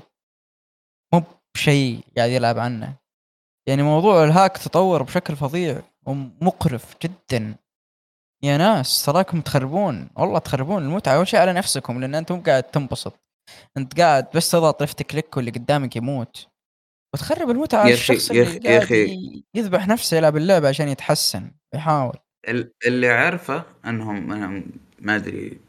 مو 1.13 1.23
بشيء 1.55 2.03
قاعد 2.17 2.29
يلعب 2.29 2.59
عنه. 2.59 2.97
يعني 3.67 3.83
موضوع 3.83 4.23
ال 4.23 4.30
hack 4.30 4.57
تطور 4.57 5.03
بشكل 5.03 5.35
فظيع 5.35 5.81
ومقرف 6.05 6.95
جدا. 7.03 7.55
يا 8.43 8.57
ناس 8.57 9.05
تراكم 9.05 9.41
تخربون. 9.41 10.09
والله 10.15 10.39
تخربون 10.39 10.83
المتعة. 10.83 11.15
أول 11.15 11.27
شيء 11.27 11.39
على 11.39 11.53
نفسكم 11.53 12.01
لأن 12.01 12.15
انت 12.15 12.31
مو 12.31 12.41
قاعد 12.41 12.63
تنبسط. 12.63 13.19
أنت 13.77 13.99
قاعد 14.01 14.27
بس 14.35 14.51
تضغط 14.51 14.83
left 14.83 15.01
click 15.03 15.37
واللي 15.37 15.51
قدامك 15.51 15.95
يموت. 15.95 16.47
وتخرب 17.13 17.49
المتعة. 17.49 17.79
على 17.79 17.93
الشخص 17.93 18.31
يا 18.31 18.43
اللي 18.43 18.45
أخي- 18.59 18.65
يا 18.65 18.69
قاعد 18.69 18.81
أخي. 18.81 19.03
ي- 19.05 19.43
يذبح 19.55 19.87
نفسه 19.87 20.17
يلعب 20.17 20.37
اللعبة 20.37 20.69
عشان 20.69 20.87
يتحسن 20.87 21.51
يحاول. 21.75 22.17
ال- 22.47 22.71
اللي 22.85 23.09
عارفه 23.09 23.63
إنهم 23.85 24.31
أنهم 24.33 24.63
ما 24.99 25.15
أدري 25.15 25.59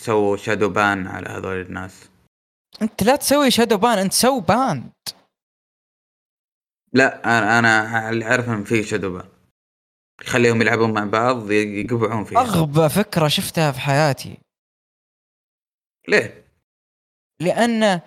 سووا 0.00 0.36
shadow 0.36 0.68
ban 0.68 1.06
على 1.06 1.28
هذول 1.28 1.60
الناس. 1.60 2.08
أنت 2.82 3.02
لا 3.02 3.16
تسوي 3.16 3.50
shadow 3.50 3.76
ban 3.76 3.98
أنت 3.98 4.12
سوي 4.12 4.40
ban 4.40 4.90
لا 6.92 7.24
أنا 7.38 7.58
أنا 7.58 8.10
اللي 8.10 8.24
عارف 8.24 8.48
إنهم 8.48 8.64
في 8.64 8.82
shadow 8.82 9.12
ban 9.18 9.28
يخليهم 10.22 10.62
يلعبون 10.62 10.92
مع 10.94 11.04
بعض 11.04 11.50
يقبعون 11.50 12.24
فيها. 12.24 12.38
أغبى 12.40 12.88
فكرة 12.88 13.28
شفتها 13.28 13.72
في 13.72 13.80
حياتي. 13.80 14.38
ليه؟ 16.08 16.44
لأن 17.40 18.00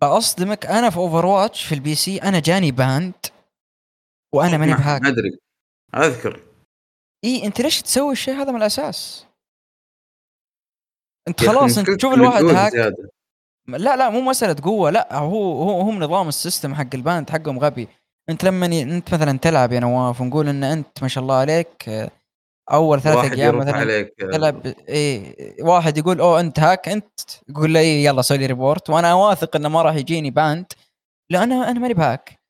بأصدمك 0.00 0.66
أنا 0.66 0.90
في 0.90 0.96
Overwatch 0.96 1.64
في 1.66 1.74
ال 1.74 1.94
PC 1.94 2.18
أنا 2.18 2.40
جاني 2.40 2.70
banned 2.72 3.14
وأنا 4.34 4.56
ماني 4.56 4.72
ما- 4.72 4.78
ب 4.78 4.82
hack. 4.82 5.02
ما 5.02 5.08
أدري. 5.08 5.38
أذكر. 5.94 6.42
إي 7.24 7.44
أنت 7.46 7.60
ليش 7.60 7.82
تسوي 7.82 8.12
الشيء 8.12 8.34
هذا 8.34 8.50
من 8.52 8.56
الأساس؟ 8.56 9.26
أنت 11.28 11.40
خلاص 11.46 11.78
أنت 11.78 11.90
تشوف 11.90 12.14
الواحد 12.14 12.44
hack. 12.44 12.72
زيادة. 12.72 13.10
لا 13.68 13.96
لا 13.96 14.10
مو 14.10 14.20
مسألة 14.20 14.56
قوة 14.62 14.90
لا 14.90 15.14
هو 15.16 15.62
هو 15.62 15.80
هم 15.80 16.02
نظام 16.02 16.28
ال 16.28 16.35
system 16.35 16.74
حق 16.74 16.94
ال 16.94 16.99
banned 16.99 17.30
حقهم 17.30 17.58
غبي. 17.58 17.88
انت 18.28 18.44
لما 18.44 18.66
ي... 18.66 18.82
انت 18.82 19.14
مثلا 19.14 19.38
تلعب 19.38 19.72
يا 19.72 19.80
نواف 19.80 20.20
ونقول 20.20 20.48
إن 20.48 20.64
أنت 20.64 21.02
ما 21.02 21.08
شاء 21.08 21.22
الله 21.22 21.34
عليك 21.34 21.88
آه، 21.88 22.10
أول 22.72 23.00
ثلاث 23.02 23.16
واحد 23.16 23.32
أيام 23.32 23.58
مثلا 23.58 23.76
عليك 23.76 24.14
تلعب 24.18 24.66
إيه 24.66 25.62
واحد 25.64 25.98
يقول 25.98 26.20
أوه 26.20 26.40
أنت 26.40 26.60
hack 26.60 26.88
أنت 26.88 27.20
يقول 27.48 27.74
له 27.74 27.80
إيه 27.80 28.04
يلا 28.04 28.22
سوي 28.22 28.38
لي 28.38 28.46
report 28.46 28.90
وأنا 28.90 29.14
واثق 29.14 29.56
إنه 29.56 29.68
ما 29.68 29.82
راح 29.82 29.94
يجيني 29.94 30.30
banned 30.30 30.66
لا 31.30 31.42
أنا 31.42 31.70
أنا 31.70 31.80
ماني 31.80 31.94
ب 31.94 32.02
hack. 32.02 32.40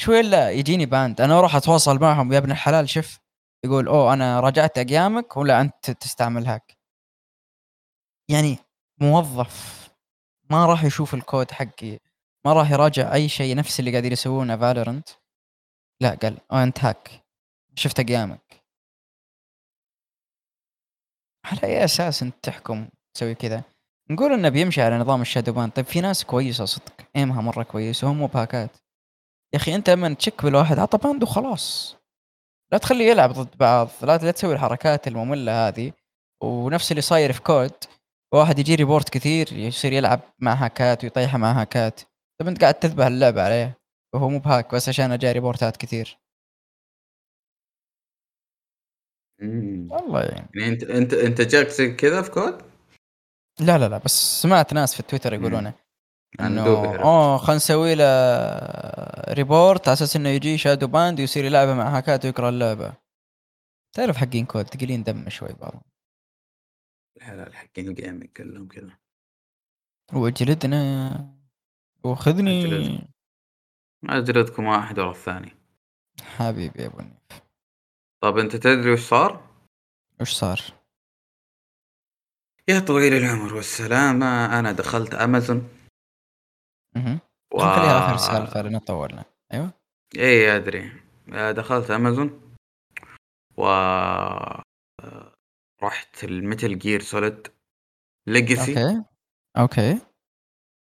شوي 0.00 0.20
إلا 0.20 0.50
يجيني 0.50 0.86
banned 0.86 1.20
أنا 1.20 1.38
أروح 1.38 1.56
أتواصل 1.56 1.98
معهم 2.00 2.32
يا 2.32 2.38
ابن 2.38 2.50
الحلال 2.50 2.88
شف 2.88 3.18
يقول 3.64 3.88
أوه 3.88 4.12
أنا 4.12 4.40
راجعت 4.40 4.78
اقيامك 4.78 5.36
ولا 5.36 5.60
أنت 5.60 5.90
تستعمل 5.90 6.46
hack. 6.46 6.76
يعني 8.30 8.58
موظف 9.00 9.88
ما 10.50 10.66
راح 10.66 10.84
يشوف 10.84 11.14
الكود 11.14 11.50
حقي. 11.50 11.98
ما 12.46 12.52
راح 12.52 12.70
يراجع 12.70 13.14
أي 13.14 13.28
شيء 13.28 13.56
نفس 13.56 13.80
اللي 13.80 13.90
قاعدين 13.90 14.12
يسوونه 14.12 14.56
Valorant 14.56 15.08
لا 16.02 16.14
قال 16.14 16.38
اوه 16.52 16.62
انت 16.62 16.84
hack 16.84 17.24
شفت 17.74 18.00
اقيامك 18.00 18.64
على 21.44 21.62
أي 21.62 21.84
أساس 21.84 22.22
أنت 22.22 22.34
تحكم 22.42 22.88
تسوي 23.14 23.34
كذا؟ 23.34 23.62
نقول 24.10 24.32
إنه 24.32 24.48
بيمشي 24.48 24.82
على 24.82 24.98
نظام 24.98 25.22
ال 25.22 25.26
shadow 25.26 25.52
ban. 25.52 25.70
طيب 25.70 25.84
في 25.84 26.00
ناس 26.00 26.24
كويسة 26.24 26.64
صدق. 26.64 26.92
aim 27.16 27.35
ها 27.35 27.42
مرة 27.42 27.62
كويس 27.62 28.04
وهم 28.04 28.18
مو 28.18 28.26
بهاكات 28.26 28.70
يا 29.54 29.58
أخي 29.58 29.74
أنت 29.74 29.90
لما 29.90 30.14
تشك 30.14 30.44
بالواحد 30.44 30.78
عطى 30.78 30.98
banned 30.98 31.22
وخلاص 31.22 31.96
لا 32.72 32.78
تخليه 32.78 33.10
يلعب 33.10 33.32
ضد 33.32 33.56
بعض. 33.56 33.88
لا 34.02 34.18
لا 34.18 34.30
تسوي 34.30 34.54
الحركات 34.54 35.08
المملة 35.08 35.68
هذه. 35.68 35.92
ونفس 36.42 36.92
اللي 36.92 37.02
صاير 37.02 37.32
في 37.32 37.40
COD 37.42 37.72
واحد 38.34 38.58
يجي 38.58 38.74
report 38.74 39.08
كثير 39.08 39.52
يصير 39.52 39.92
يلعب 39.92 40.20
مع 40.38 40.54
هاكات 40.54 41.04
ويطيحها 41.04 41.38
مع 41.38 41.52
هاكات. 41.60 42.00
طيب 42.40 42.48
أنت 42.48 42.60
قاعد 42.60 42.74
تذبح 42.74 43.06
اللعبة 43.06 43.42
عليه 43.42 43.78
وهو 44.14 44.28
مو 44.28 44.38
ب 44.38 44.45
hack 44.45 44.74
بس 44.74 44.88
عشان 44.88 45.18
جاي 45.18 45.32
ريبورتات 45.32 45.76
كثير. 45.76 46.18
والله 49.90 50.22
يعني. 50.22 50.48
يعني 50.54 50.72
أنت 50.72 50.82
أنت 50.82 51.14
أنت 51.14 51.40
جاك 51.40 51.68
زي 51.68 51.94
كذا 51.94 52.22
في 52.22 52.30
COD؟ 52.30 52.62
لا 53.60 53.78
لا 53.78 53.88
لا 53.88 53.98
بس 53.98 54.42
سمعت 54.42 54.72
ناس 54.74 54.94
في 54.94 55.00
التويتر 55.00 55.32
يقولونه 55.32 55.74
أنا 56.40 56.46
إنه 56.46 56.64
دوبي 56.64 56.88
عرفت. 56.88 57.00
أوه 57.00 57.38
خلينا 57.38 57.56
نسوي 57.56 57.94
له 57.94 58.04
report 59.34 59.88
على 59.88 59.92
أساس 59.92 60.16
إنه 60.16 60.28
يجي 60.28 60.58
shadow 60.58 60.86
banned 60.86 61.20
ويصير 61.20 61.44
يلعبها 61.44 61.74
مع 61.74 61.96
هاكات 61.96 62.24
ويكره 62.24 62.48
اللعبة. 62.48 62.96
تعرف 63.96 64.16
حقين 64.16 64.46
COD؟ 64.46 64.64
تقيلين 64.64 65.02
دم 65.02 65.28
شوي 65.28 65.52
بعضهم. 65.52 65.82
الحلال 67.16 67.56
حقين 67.56 67.88
ال 67.88 67.93
gaming 67.93 68.24
كلهم 68.24 68.68
كذا. 68.68 68.98
واجلدنا 70.12 71.37
وخذني 72.04 72.64
أجلد. 72.64 73.08
أجلدكم 74.04 74.64
واحد 74.64 74.98
ورا 74.98 75.10
الثاني. 75.10 75.56
حبيبي 76.22 76.82
يا 76.82 76.86
أبو 76.86 77.00
النيف 77.00 77.42
طب 78.22 78.38
أنت 78.38 78.56
تدري 78.56 78.92
وش 78.92 79.00
صار؟ 79.00 79.48
وش 80.20 80.32
صار؟ 80.32 80.60
يا 82.68 82.80
طويل 82.80 83.12
العمر 83.12 83.54
والسلامة 83.54 84.58
أنا 84.58 84.72
دخلت 84.72 85.14
أمازون. 85.14 85.68
أها 86.96 87.20
و... 87.54 87.58
خليها 87.58 88.06
آخر 88.06 88.16
سالفة؟ 88.16 88.60
لأن 88.62 88.78
طولنا. 88.78 89.24
أيوه. 89.52 89.72
إيه 90.16 90.56
أدري. 90.56 90.92
دخلت 91.52 91.90
أمازون. 91.90 92.54
و 93.56 93.64
رحت 95.82 96.24
ال 96.24 96.33
Metal 96.33 96.78
Gear 96.78 97.02
Solid. 97.02 97.48
Legacy. 98.26 98.72
Okay. 98.72 99.04
Okay. 99.58 100.00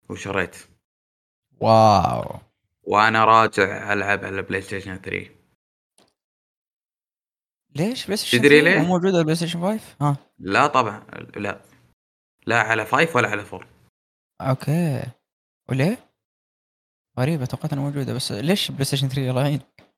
وشريت. 0.08 0.69
Wow. 1.60 2.40
وأنا 2.82 3.24
راجع 3.24 3.92
العب 3.92 4.24
على 4.24 4.42
PlayStation 4.42 4.96
3 4.96 5.30
ليش 7.76 8.04
PlayStation 8.04 8.38
تدري 8.38 8.60
3 8.60 8.70
ليه؟ 8.74 8.78
مو 8.82 8.86
موجود 8.88 9.14
على 9.14 9.24
PlayStation 9.24 9.60
5 9.60 9.96
ها. 10.00 10.16
لا 10.38 10.66
طبعا 10.66 10.98
لا. 11.36 11.60
لا 12.46 12.60
على 12.60 12.84
5 12.84 13.16
ولا 13.16 13.28
على 13.28 13.42
4 13.42 13.68
Okay. 14.40 15.02
وليه؟ 15.68 16.10
غريبة 17.18 17.44
توقعت 17.46 17.72
إنها 17.72 17.84
موجودة 17.84 18.14
بس 18.14 18.32
ليش 18.32 18.70
PlayStation 18.70 19.08
3 19.08 19.30
الله 19.30 19.42
يعينك؟ 19.42 19.90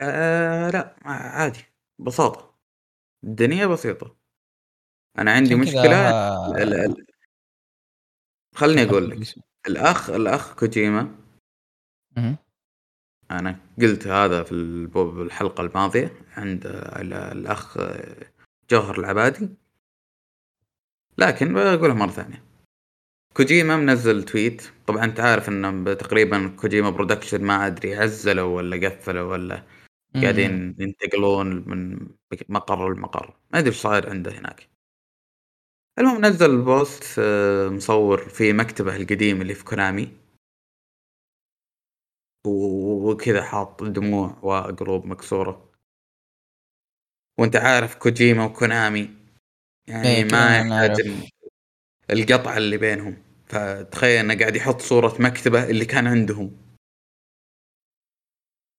آه 0.00 0.70
لا 0.70 0.96
عادي. 1.04 1.64
ببساطة 1.98 2.54
الدنيا 3.24 3.66
بسيطة. 3.66 4.16
أنا 5.18 5.32
عندي 5.32 5.54
كذا 5.72 6.10
ال- 6.62 6.74
ال- 6.74 7.06
خلني 8.54 8.82
أقول 8.82 9.10
لك. 9.10 9.18
دخلت 9.62 9.76
الأخ 9.76 10.10
الأخ 10.10 10.54
كوجيما. 10.54 11.14
أنا 13.30 13.58
قلت 13.80 14.06
هذا 14.06 14.42
في 14.42 14.52
الحلقة 15.26 15.60
الماضية 15.60 16.12
عند 16.36 16.66
ال- 16.66 17.12
الأخ 17.12 17.78
جوهر 18.70 18.98
العبادي. 18.98 19.48
لكن 21.18 21.54
بقولها 21.54 21.94
مرة 21.94 22.10
ثانية. 22.10 22.42
كوجيما 23.36 23.76
منزل 23.76 24.22
tweet. 24.22 24.62
طبعا 24.86 25.04
انت 25.04 25.20
عارف 25.20 25.48
انه 25.48 25.94
تقريبا 25.94 26.48
كوجيما 26.48 26.90
برودكشن 26.90 27.44
ما 27.44 27.66
أدري 27.66 27.96
عزلوا 27.96 28.56
ولا 28.56 28.88
قفلوا 28.88 29.32
ولا. 29.32 29.62
قاعدين 30.14 30.76
ينتقلون 30.78 31.68
من 31.68 32.08
مقر 32.48 32.94
لمقر. 32.94 33.36
ما 33.52 33.58
أدري 33.58 33.70
إيش 33.70 33.80
صاير 33.80 34.10
عنده 34.10 34.38
هناك. 34.38 34.71
المهم 35.98 36.26
نزل 36.26 36.62
بوست 36.64 37.18
آه، 37.18 37.68
مصور 37.68 38.28
في 38.28 38.52
مكتبه 38.52 38.96
القديم 38.96 39.42
اللي 39.42 39.54
في 39.54 39.64
كونامي. 39.64 40.16
وكذا 42.46 43.42
حاط 43.42 43.82
دموع 43.82 44.38
وقلوب 44.42 45.06
مكسورة. 45.06 45.72
وانت 47.38 47.56
عارف 47.56 47.94
كوجيما 47.94 48.44
وكونامي 48.44 49.10
يعني 49.88 50.08
إيه، 50.08 50.24
ما 50.24 50.58
يحتاج 50.58 51.12
القطعة 52.10 52.56
اللي 52.56 52.76
بينهم. 52.78 53.22
فتخيل 53.46 54.18
إنه 54.24 54.38
قاعد 54.38 54.56
يحط 54.56 54.80
صورة 54.80 55.22
مكتبه 55.22 55.70
اللي 55.70 55.84
كان 55.84 56.06
عندهم. 56.06 56.62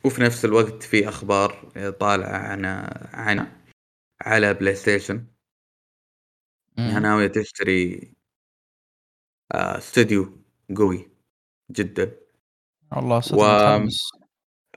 وفي 0.06 0.22
نفس 0.22 0.45
الوقت 0.45 0.84
في 0.84 1.10
أخبار 1.10 1.72
طالعة 1.99 2.38
عن 2.38 2.65
عن 3.14 3.52
على 4.22 4.53
بلاي 4.53 4.76
ستيشن 4.76 5.32
انها 6.80 7.00
مم. 7.00 7.04
ناوية 7.06 7.28
تشتري 7.28 8.14
آه، 9.54 9.78
استوديو 9.78 10.38
قوي 10.78 11.10
جدا. 11.72 12.16
والله 12.91 13.20
صدق 13.20 13.38
و- 13.38 13.44
متحمس. 13.78 14.12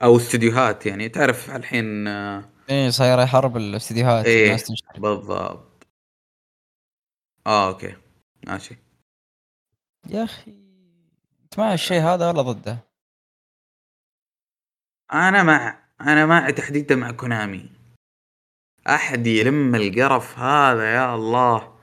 أو 0.03 0.17
استديوهات 0.17 0.85
يعني 0.85 1.09
تعرف 1.09 1.49
الحين 1.55 2.07
آه، 2.07 2.49
إيه 2.69 2.89
صايرة 2.89 3.25
حرب 3.25 3.57
الاستديوهات 3.57 4.25
إيه 4.25 4.45
الناس 4.45 4.63
تنشترى 4.63 4.99
بالضبط. 5.01 5.87
آه 7.47 7.67
أوكي. 7.67 7.95
ماشي. 8.47 8.77
يا 10.09 10.23
أخي 10.23 10.51
انت 11.43 11.57
مع 11.59 11.73
الشيء 11.73 12.01
هذا 12.01 12.27
ولا 12.29 12.41
ضده؟ 12.41 12.77
أنا 15.13 15.43
مع 15.43 15.83
أنا 16.01 16.25
مع 16.25 16.49
تحديدا 16.49 16.95
مع 16.95 17.11
كونامي. 17.11 17.69
أحد 18.87 19.27
يلم 19.27 19.75
القرف 19.75 20.39
هذا 20.39 20.93
يا 20.95 21.15
الله. 21.15 21.76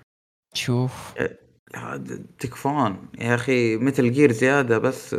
شوف 0.55 1.14
هذا 1.76 2.18
تكفون 2.39 3.09
يا 3.18 3.35
أخي 3.35 3.76
متل 3.76 4.12
جير 4.12 4.32
زيادة 4.32 4.78
بس 4.78 5.16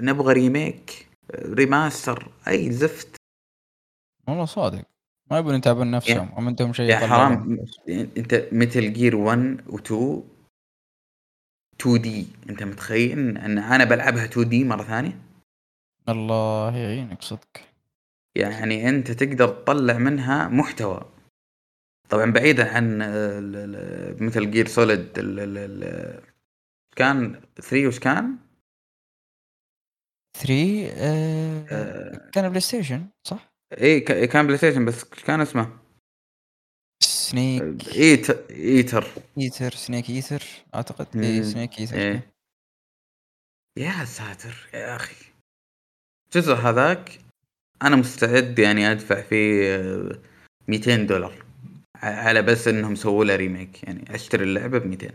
نبغى 0.00 0.32
remake 0.32 1.08
remaster 1.34 2.32
أي 2.48 2.72
زفت. 2.72 3.16
والله 4.28 4.44
صادق. 4.44 4.82
ما 5.30 5.38
يبون 5.38 5.54
يتعبون 5.54 5.90
نفسهم 5.90 6.32
وما 6.36 6.46
عندهم 6.46 6.72
شيء 6.72 6.90
يا 6.90 6.96
حرام. 6.96 7.64
أنت 7.88 8.48
متل 8.52 8.92
جير 8.92 9.16
1 9.16 9.60
و2 9.68 9.92
2D 11.80 12.26
أنت 12.50 12.62
متخيل 12.62 13.38
إن 13.38 13.58
أنا 13.58 13.84
بلعبها 13.84 14.24
2D 14.24 14.64
مرة 14.64 14.82
ثانية؟ 14.82 15.18
الله 16.08 16.76
يعينك 16.76 17.22
صدق. 17.22 17.58
يعني 18.34 18.88
أنت 18.88 19.10
تقدر 19.10 19.48
تطلع 19.48 19.98
منها 19.98 20.48
محتوى. 20.48 21.02
طبعا 22.10 22.30
بعيدا 22.32 22.76
عن 22.76 22.98
متل 24.20 24.50
جير 24.50 24.66
سوليد 24.68 25.12
كان 26.96 27.40
3 27.62 27.86
وش 27.86 27.98
كان؟ 27.98 28.38
3 30.36 30.88
آه 30.92 31.66
آه، 31.70 32.30
كان 32.32 32.48
بلاي 32.48 32.60
ستيشن 32.60 33.06
صح؟ 33.24 33.52
اي 33.80 34.00
ك- 34.00 34.24
كان 34.28 34.46
بلاي 34.46 34.58
ستيشن 34.58 34.84
بس 34.84 35.04
كان 35.04 35.40
اسمه؟ 35.40 35.78
سنيك 37.02 37.88
ايت 37.88 38.30
ايتر 38.50 39.06
ايتر 39.38 39.70
سنيك 39.70 40.10
ايتر 40.10 40.42
أعتقد. 40.74 41.16
اي. 41.16 41.44
سنيك 41.44 41.78
ايتر 41.80 42.20
يا 43.78 44.04
ساتر 44.04 44.68
يا 44.74 44.96
أخي. 44.96 45.16
الجزء 46.34 46.54
هذاك 46.54 47.18
أنا 47.82 47.96
مستعد 47.96 48.58
يعني 48.58 48.92
أدفع 48.92 49.22
فيه 49.22 49.74
آه، 49.76 50.18
200 50.68 50.96
دولار. 51.06 51.32
ع- 51.32 51.49
على 52.02 52.42
بس 52.42 52.68
إنهم 52.68 52.94
سووا 52.94 53.24
له 53.24 53.36
remake 53.36 53.82
يعني 53.84 54.14
أشتري 54.14 54.44
اللعبة 54.44 54.78
ب 54.78 54.86
200 54.86 55.10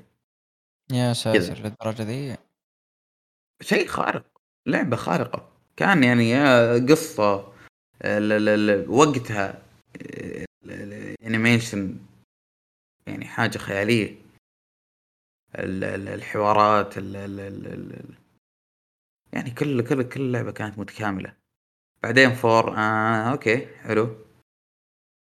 يا 0.91 1.14
ساتر 1.14 1.60
للدرجة 1.60 2.03
ذي 2.03 2.38
شيء 3.62 3.88
خارق 3.88 4.26
لعبة 4.66 4.95
خارقة. 4.95 5.52
كان 5.78 6.03
يعني 6.03 6.34
قصة 6.91 7.53
ال- 8.02 8.90
وقتها 8.90 9.62
ال- 10.02 10.45
ال- 10.72 11.16
ال 11.22 11.29
animation 11.29 11.98
يعني 13.07 13.26
حاجة 13.26 13.57
خيالية. 13.57 14.16
ال- 15.56 15.84
ال- 15.84 16.07
الحوارات 16.07 16.98
ال 16.98 17.16
ال 17.16 17.40
ال 17.40 17.68
ال 17.74 18.16
يعني 19.34 19.52
كل 19.52 19.82
كل 19.88 20.03
كل 20.10 20.32
لعبة 20.32 20.52
كانت 20.52 20.80
متكاملة. 20.80 21.34
بعدين 22.03 22.34
four 22.34 22.77
آه 22.78 23.32
أوكي 23.32 23.68
حلو. 23.78 24.26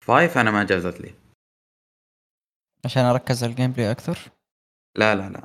five 0.05 0.37
أنا 0.37 0.51
ما 0.51 0.63
جازت 0.63 1.01
لي. 1.01 1.13
عشان 2.85 3.03
أركز 3.05 3.43
على 3.43 3.51
ال 3.51 3.71
gameplay 3.71 3.91
أكثر؟ 3.91 4.17
لا 4.97 5.15
لا 5.15 5.29
لا. 5.29 5.41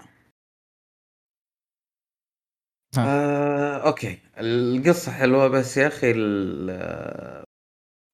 ها. 2.97 3.07
آه، 3.07 3.87
أوكي. 3.89 4.19
القصة 4.39 5.13
حلوة 5.13 5.49
بس 5.49 5.77
يا 5.77 5.87
أخي 5.87 6.11
ال- 6.11 6.71
آه، 6.71 7.45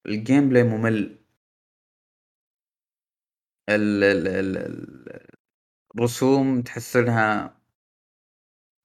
ال 0.07 0.49
gameplay 0.49 0.63
ممل. 0.63 1.19
ال 3.71 4.05
ال 4.05 4.29
ال 4.29 4.57
ال- 4.57 5.27
الرسوم 5.95 6.63
تحس 6.63 6.97
إنها 6.97 7.61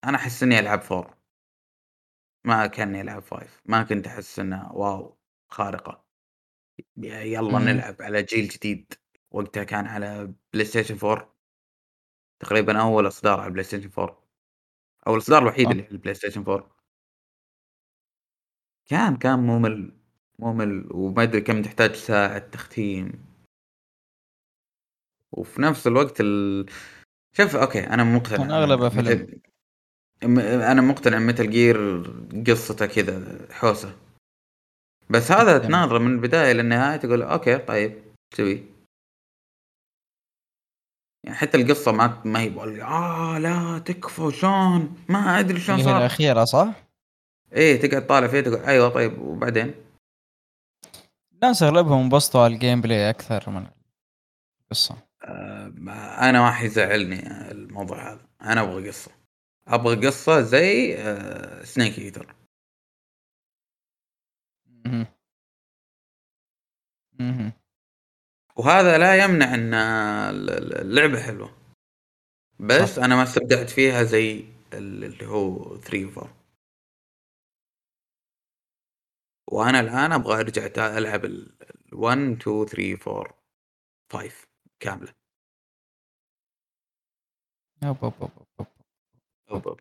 أنا 0.03 0.17
أحس 0.17 0.43
إني 0.43 0.59
ألعب 0.59 0.81
four. 0.81 1.17
ما 2.45 2.67
كأني 2.67 3.01
ألعب 3.01 3.21
five. 3.21 3.61
ما 3.65 3.83
كنت 3.83 4.07
أحس 4.07 4.39
إنها 4.39 4.71
wow 4.71 5.17
خارقة. 5.51 6.05
يا- 6.97 7.21
يلا 7.21 7.59
مم. 7.59 7.65
نلعب 7.69 8.01
على 8.01 8.23
جيل 8.23 8.47
جديد. 8.47 8.93
وقتها 9.31 9.63
كان 9.63 9.85
على 9.87 10.33
بلاي 10.53 10.65
ستيشن 10.65 10.97
4 11.07 11.35
تقريبا 12.39 12.81
أول 12.81 13.07
إصدار 13.07 13.39
على 13.39 13.51
بلاي 13.51 13.63
ستيشن 13.63 13.89
4 13.97 14.23
أو 15.07 15.13
الإصدار 15.13 15.41
الوحيد 15.41 15.67
آه. 15.67 15.71
اللي 15.71 15.83
على 15.83 15.91
البلاي 15.91 16.13
ستيشن 16.13 16.41
4 16.41 16.75
كان 18.89 19.17
كان 19.17 19.39
ممل 19.39 19.99
ممل 20.39 20.89
وما 20.91 21.23
أدري 21.23 21.41
كم 21.41 21.61
تحتاج 21.61 21.95
ساعة 21.95 22.37
تختيم 22.37 23.25
وفي 25.31 25.61
نفس 25.61 25.87
الوقت 25.87 26.21
ال... 26.21 26.65
شوف 27.33 27.55
أوكي 27.55 27.79
أنا 27.79 28.03
مقتنع 28.03 28.37
كان 28.37 28.51
أغلبه 28.51 28.87
إن 28.87 28.91
فيلم. 28.91 29.41
أنا 30.61 30.81
مقتنع 30.81 31.19
متل 31.19 31.49
جير 31.49 32.03
قصته 32.47 32.85
كذا 32.85 33.47
حوسة 33.51 33.95
بس 35.09 35.31
هذا 35.31 35.57
جميل. 35.57 35.67
تناظر 35.67 35.99
من 35.99 36.11
البداية 36.11 36.53
للنهاية 36.53 36.97
تقول 36.97 37.21
أوكي 37.21 37.57
طيب 37.57 38.03
تسوي؟ 38.31 38.78
يعني 41.23 41.37
حتى 41.37 41.57
القصة 41.57 41.91
ما 41.91 42.21
ما 42.25 42.39
هي 42.39 42.49
بقول 42.49 42.81
آه 42.81 43.37
لا 43.37 43.79
تكفى 43.79 44.31
شلون؟ 44.31 45.05
ما 45.09 45.39
أدري 45.39 45.59
شلون 45.59 45.77
هي 45.77 45.83
صار. 45.83 45.97
الأخيرة 45.97 46.45
صح؟ 46.45 46.67
إيه 47.53 47.81
تقعد 47.81 48.07
طالع 48.07 48.27
فيه 48.27 48.41
تقول 48.41 48.59
أيوه 48.59 48.89
طيب 48.89 49.21
وبعدين؟ 49.21 49.73
الناس 51.33 51.63
اغلبهم 51.63 52.01
انبسطوا 52.03 52.41
على 52.41 52.53
ال 52.53 52.81
gameplay 52.81 53.09
أكثر 53.09 53.49
من 53.49 53.67
القصة. 54.61 54.97
آه 55.23 55.73
أنا 56.29 56.41
ما 56.41 56.51
حيزعلني 56.51 57.51
الموضوع 57.51 58.11
هذا. 58.11 58.27
أنا 58.41 58.61
أبغى 58.61 58.87
قصة. 58.87 59.11
أبغى 59.67 60.07
قصة 60.07 60.41
زي 60.41 60.95
آه 60.97 61.63
سنيك 61.63 61.99
ايتر 61.99 62.35
مهم. 67.19 67.51
وهذا 68.59 68.97
لا 68.97 69.23
يمنع 69.23 69.53
إن 69.53 69.73
ال- 69.73 70.49
ال- 70.49 70.81
اللعبة 70.81 71.21
حلوة 71.21 71.57
بس 72.59 72.95
صح. 72.95 73.03
أنا 73.03 73.15
ما 73.15 73.23
استمتعت 73.23 73.69
فيها 73.69 74.03
زي 74.03 74.39
ال- 74.73 75.03
اللي 75.03 75.25
هو 75.27 75.77
3 75.77 76.05
و 76.05 76.09
4 76.09 76.35
وأنا 79.51 79.79
الآن 79.79 80.11
أبغى 80.11 80.39
أرجع 80.39 80.97
ألعب 80.97 81.25
ال 81.25 81.51
1 81.93 82.17
2 82.17 82.65
3 82.65 83.11
4 83.11 83.33
5 84.13 84.47
كاملة 84.79 85.13
أوب 87.83 87.97
أوب 88.03 88.13
أوب 88.21 88.31
أوب. 88.59 88.67
أوب 89.51 89.67
أوب. 89.67 89.79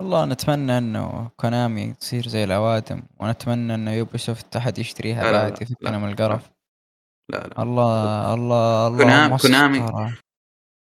والله 0.00 0.24
نتمنى 0.26 0.78
إنه 0.78 1.28
كونامي 1.36 1.92
تصير 1.94 2.28
زي 2.28 2.44
الأوادم 2.44 3.02
ونتمنى 3.20 3.74
إنه 3.74 3.92
يوبي 3.92 4.18
سوفت 4.18 4.56
أحد 4.56 4.78
يشتريها 4.78 5.32
بعد 5.32 5.62
يفكنا 5.62 5.98
من 5.98 6.08
القرف 6.12 6.53
لا 7.28 7.38
لا. 7.46 7.62
الله 7.62 8.34
الله 8.34 8.86
الله 8.86 8.98
كونام- 8.98 9.36
كونامي. 9.36 9.80
مسخرة 9.80 10.18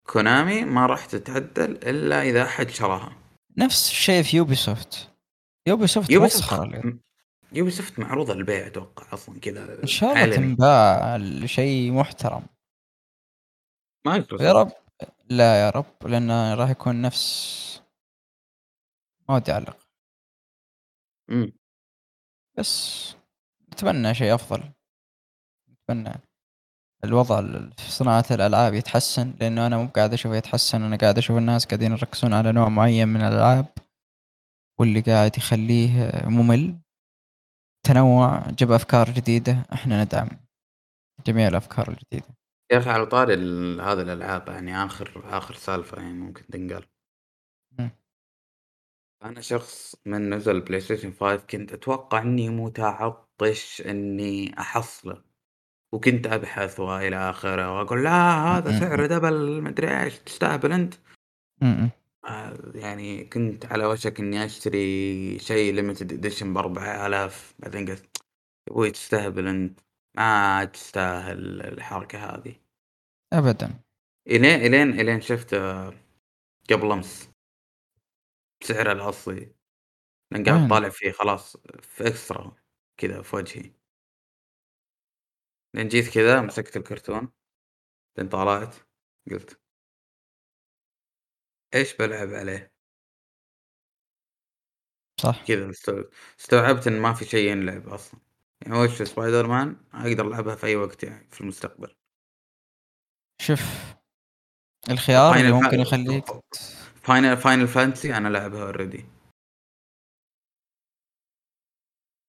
كونامي 0.07 0.65
ما 0.65 0.87
راح 0.87 1.07
تتعدل 1.07 1.71
إلا 1.77 2.23
إذا 2.23 2.43
أحد 2.43 2.71
شراها. 2.71 3.17
نفس 3.57 3.91
الشيء 3.91 4.23
في 4.23 4.37
يوبي 4.37 4.55
سوفت 4.55 5.13
يوبي 5.69 5.87
سوفت 5.87 6.11
يوبي 6.11 6.29
سوفت. 6.29 6.61
يوبي 7.53 7.71
سوفت 7.71 7.99
معروضة 7.99 8.35
للبيع 8.35 8.67
أتوقع 8.67 9.13
أصلا 9.15 9.41
كذا. 9.41 9.83
إن 9.83 9.87
شاء 9.87 10.25
الله. 10.25 10.37
تنباع 10.37 11.17
لشيء 11.17 11.93
محترم. 11.93 12.47
مايكروسوفت 14.07 14.43
يا 14.49 14.53
رب. 14.53 14.73
لا 15.31 15.61
يا 15.61 15.71
رب 15.71 16.07
لأنه 16.07 16.55
راح 16.55 16.71
يكون 16.71 17.03
نفس 17.03 17.83
ما 19.29 19.35
ودي 19.35 19.53
أعلق. 19.53 19.79
بس 22.59 23.15
نتمنى 23.73 24.15
شيء 24.15 24.35
أفضل. 24.35 24.73
نتمنى 25.71 26.15
الوضع 27.07 27.39
ال- 27.39 27.73
في 27.79 27.91
صناعة 27.91 28.25
الألعاب 28.31 28.75
يتحسن 28.75 29.35
لأنه 29.41 29.67
أنا 29.67 29.77
مو 29.77 29.87
قاعد 29.87 30.13
أشوفه 30.13 30.37
يتحسن 30.37 30.83
أنا 30.83 30.97
قاعد 30.97 31.19
أشوف 31.19 31.37
الناس 31.39 31.67
قاعدين 31.67 31.93
يركزون 31.93 32.35
على 32.35 32.53
نوع 32.53 32.69
معين 32.69 33.09
من 33.09 33.21
الألعاب 33.21 33.67
واللي 34.81 35.01
قاعد 35.01 35.37
يخليه 35.39 36.13
ممل. 36.27 36.77
تنوع 37.87 38.51
جاب 38.51 38.73
أفكار 38.73 39.11
جديدة 39.11 39.63
إحنا 39.73 40.05
ندعم 40.05 40.29
جميع 41.27 41.49
الأفكار 41.49 41.89
الجديدة. 41.89 42.35
يا 42.73 42.79
أخي 42.79 42.91
على 42.91 43.07
طاري 43.07 43.35
ال- 43.35 43.81
هذه 43.81 44.03
الألعاب 44.03 44.49
يعني 44.49 44.85
آخر 44.85 45.37
آخر 45.39 45.55
سالفة 45.55 46.03
يعني 46.03 46.19
ممكن 46.19 46.47
تنقال. 46.47 46.87
أنا 49.25 49.41
شخص 49.41 49.97
من 50.07 50.35
نزل 50.35 50.61
بلاي 50.61 50.81
ستيشن 50.81 51.13
5 51.13 51.37
كنت 51.47 51.73
أتوقع 51.73 52.23
إني 52.23 52.49
متعطش 52.49 53.83
إني 53.87 54.59
أحصله. 54.59 55.23
وكنت 55.93 56.27
أبحث 56.27 56.81
وإلى 56.81 57.17
آخره 57.31 57.79
وأقول 57.79 58.05
لا 58.05 58.35
هذا 58.45 58.81
سعره 58.81 59.07
double 59.07 59.63
مدري 59.63 60.03
إيش 60.03 60.19
تستهبل 60.19 60.73
أنت؟ 60.73 60.95
م- 61.63 61.89
آه، 62.25 62.57
يعني 62.75 63.25
كنت 63.25 63.67
على 63.67 63.87
وشك 63.87 64.21
إني 64.21 64.45
أشتري 64.45 65.39
شيء 65.39 65.75
limited 65.75 66.13
edition 66.13 66.55
ب 66.55 66.59
4000 66.59 67.55
بعدين 67.59 67.87
قلت 67.89 68.05
يا 68.69 68.73
أبوي 68.73 68.91
تستهبل 68.91 69.49
أنت؟ 69.49 69.81
ما 70.17 70.65
تستاهل 70.65 71.63
الحركة 71.63 72.19
هذه. 72.19 72.55
أبدا. 73.33 73.81
الين 74.27 74.45
الين 74.61 75.01
إلين 75.01 75.21
شفت 75.21 75.55
آه، 75.55 75.95
قبل 76.71 76.93
أمس 76.93 77.31
سعره 78.63 78.93
الأصلي. 78.93 79.53
لأن 80.33 80.45
قاعد 80.45 80.61
وين؟ 80.61 80.69
طالع 80.69 80.89
فيه 80.89 81.13
خلاص 81.13 81.57
في 81.83 82.09
اكسترا 82.09 82.53
كذا 83.01 83.23
في 83.23 83.37
وجهي. 83.37 83.71
لين 85.77 85.89
جيت 85.89 86.15
كذا 86.15 86.41
مسكت 86.41 86.77
الكرتون 86.77 87.33
لين 88.19 88.29
طلعت 88.29 88.77
قلت 89.31 89.61
إيش 91.75 91.97
بلعب 91.97 92.29
عليه؟ 92.29 92.73
صح. 95.21 95.45
كذا 95.45 95.71
استو- 95.71 96.05
استوعبت 96.41 96.87
إن 96.87 97.01
ما 97.01 97.13
في 97.15 97.25
شيء 97.25 97.51
ينلعب 97.51 97.89
أصلا. 97.89 98.21
يعني 98.61 98.79
وش 98.79 99.03
سبايدر 99.03 99.47
مان 99.47 99.77
أقدر 99.95 100.27
ألعبها 100.27 100.55
في 100.55 100.67
أي 100.67 100.77
وقت 100.77 101.03
يعني 101.03 101.29
في 101.31 101.41
المستقبل. 101.41 101.97
شوف 103.43 103.61
الخيار 104.91 105.37
اللي 105.37 105.53
ممكن 105.53 105.81
يخليك 105.81 106.25
Final 107.03 107.37
Final 107.37 107.69
Fantasy 107.69 108.17
أنا 108.17 108.29
لعبها 108.29 108.63
already 108.63 109.07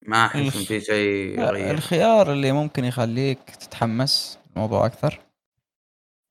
ما 0.07 0.25
أحس 0.25 0.35
إن 0.35 0.41
الخ- 0.47 0.57
في 0.57 0.81
شيء 0.81 1.39
يغير 1.39 1.71
الخيار 1.71 2.31
اللي 2.31 2.51
ممكن 2.51 2.85
يخليك 2.85 3.39
تتحمس 3.39 4.39
الموضوع 4.55 4.85
أكثر 4.85 5.19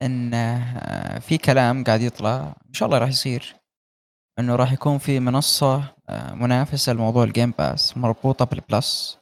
انه 0.03 0.37
آه، 0.79 1.19
في 1.19 1.39
كلام 1.39 1.85
قاعد 1.85 2.01
يطلع 2.01 2.55
إن 2.69 2.75
شاء 2.75 2.87
الله 2.87 2.99
راح 2.99 3.09
يصير 3.09 3.57
إنه 4.39 4.57
راح 4.57 4.73
يكون 4.73 4.99
في 4.99 5.21
منصة 5.21 5.95
آه، 6.09 6.35
منافسة 6.35 6.93
لموضوع 6.93 7.25
ال 7.25 7.30
Game 7.30 7.51
Pass 7.59 7.97
مربوطة 7.97 8.45
بال 8.45 8.66
Plus. 8.66 9.19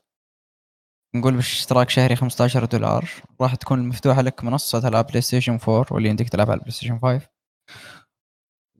نقول 1.16 1.34
باشتراك 1.34 1.90
شهري 1.90 2.16
15 2.16 2.64
دولار 2.64 3.08
راح 3.40 3.54
تكون 3.54 3.88
مفتوحة 3.88 4.22
لك 4.22 4.44
منصة 4.44 4.88
العاب 4.88 5.06
بلاي 5.06 5.20
ستيشن 5.20 5.58
4 5.68 5.86
واللي 5.90 6.08
يمديك 6.08 6.28
تلعب 6.28 6.46
على 6.50 6.54
البلاي 6.58 6.70
ستيشن 6.72 6.98
5 7.02 7.28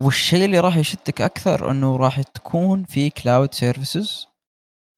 والشيء 0.01 0.45
اللي 0.45 0.61
راح 0.61 0.77
يشدك 0.77 1.21
أكثر 1.23 1.71
إنه 1.71 1.97
راح 1.97 2.23
تكون 2.23 2.85
في 2.85 3.11
cloud 3.11 3.55
services 3.55 4.27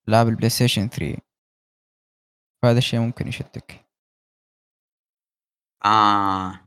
العاب 0.08 0.28
البلاي 0.28 0.50
ستيشن 0.50 0.88
3 0.88 1.16
فهذا 2.62 2.78
الشيء 2.78 3.00
ممكن 3.00 3.28
يشدك 3.28 3.86
آه. 5.84 6.60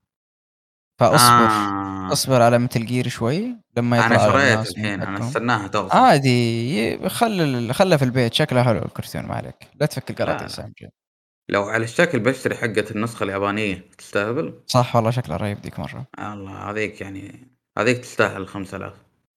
فأصبر. 1.00 1.48
آه. 1.48 2.12
أصبر 2.12 2.42
على 2.42 2.58
Metal 2.58 2.86
Gear 2.86 3.08
شوي. 3.08 3.58
لما 3.78 3.98
يطلع 3.98 4.08
أنا 4.08 4.32
شريت 4.32 4.70
الحين 4.70 5.02
أنا. 5.02 5.20
استناها 5.28 5.68
توصل 5.68 5.98
عادي. 5.98 7.10
خل 7.10 7.74
خله 7.74 7.98
في 7.98 8.06
البيت. 8.06 8.34
شكله 8.34 8.64
حلو 8.64 8.80
الكرتون 8.80 9.26
ما 9.26 9.36
عليك. 9.36 9.70
لا 9.76 9.86
تفك 9.86 10.22
لا. 10.22 10.48
سامجي 10.48 10.90
لو 11.50 11.64
على 11.64 11.84
الشكل 11.84 12.20
بشتري 12.20 12.56
حقة 12.56 12.86
النسخة 12.92 13.24
اليابانية 13.24 13.90
تستهبل؟ 13.98 14.64
صح 14.68 14.96
والله 14.96 15.12
شكله 15.12 15.36
رهيب 15.36 15.62
ديك 15.62 15.80
مرة. 15.80 16.08
الله 16.20 16.72
هذيك 16.72 17.02
يعني 17.02 17.48
هذيك 17.78 17.98
تستاهل 17.98 18.48
5000 18.48 18.94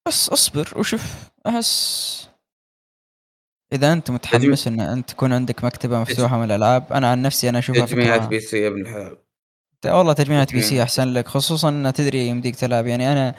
بس 0.08 0.28
أصبر 0.28 0.72
وشوف. 0.76 1.30
أحس 1.46 2.31
إذا 3.72 3.92
أنت 3.92 4.10
متحمس 4.10 4.66
إن 4.66 4.80
أنت 4.80 5.10
تكون 5.10 5.32
عندك 5.32 5.64
مكتبة 5.64 6.00
مفتوحة 6.00 6.38
من 6.38 6.44
الألعاب 6.44 6.92
أنا 6.92 7.10
عن 7.10 7.22
نفسي 7.22 7.48
أنا 7.48 7.58
أشوفها 7.58 7.86
تجميعة 7.86 8.18
فكره 8.18 8.26
بي 8.28 8.40
سي 8.40 8.58
يا 8.62 8.68
ابن 8.68 8.80
الحلال 8.80 9.18
والله 9.86 10.12
تجميعة 10.12 10.52
PC. 10.52 10.82
أحسن 10.82 11.08
لك 11.08 11.28
خصوصا 11.28 11.68
إن 11.68 11.92
تدري 11.92 12.26
يمديك 12.26 12.56
تلعب. 12.56 12.86
يعني 12.86 13.12
أنا 13.12 13.34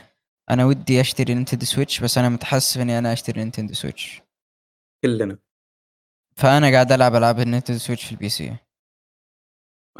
أنا 0.50 0.66
ودي 0.66 1.02
أشتري 1.02 1.34
نينتندو 1.34 1.66
سويتش 1.66 2.00
بس 2.00 2.18
أنا 2.18 2.30
متحسف 2.30 2.82
إني 2.82 2.98
أنا 2.98 3.14
أشتري 3.14 3.40
نينتندو 3.40 3.74
سويتش. 3.74 4.22
كلنا. 5.04 5.38
فأنا 6.36 6.72
قاعد 6.72 6.92
ألعب 6.92 7.16
ألعاب 7.16 7.40
النينتندو 7.40 7.80
سويتش 7.80 8.06
في 8.06 8.12
ال 8.12 8.30
PC. 8.30 8.56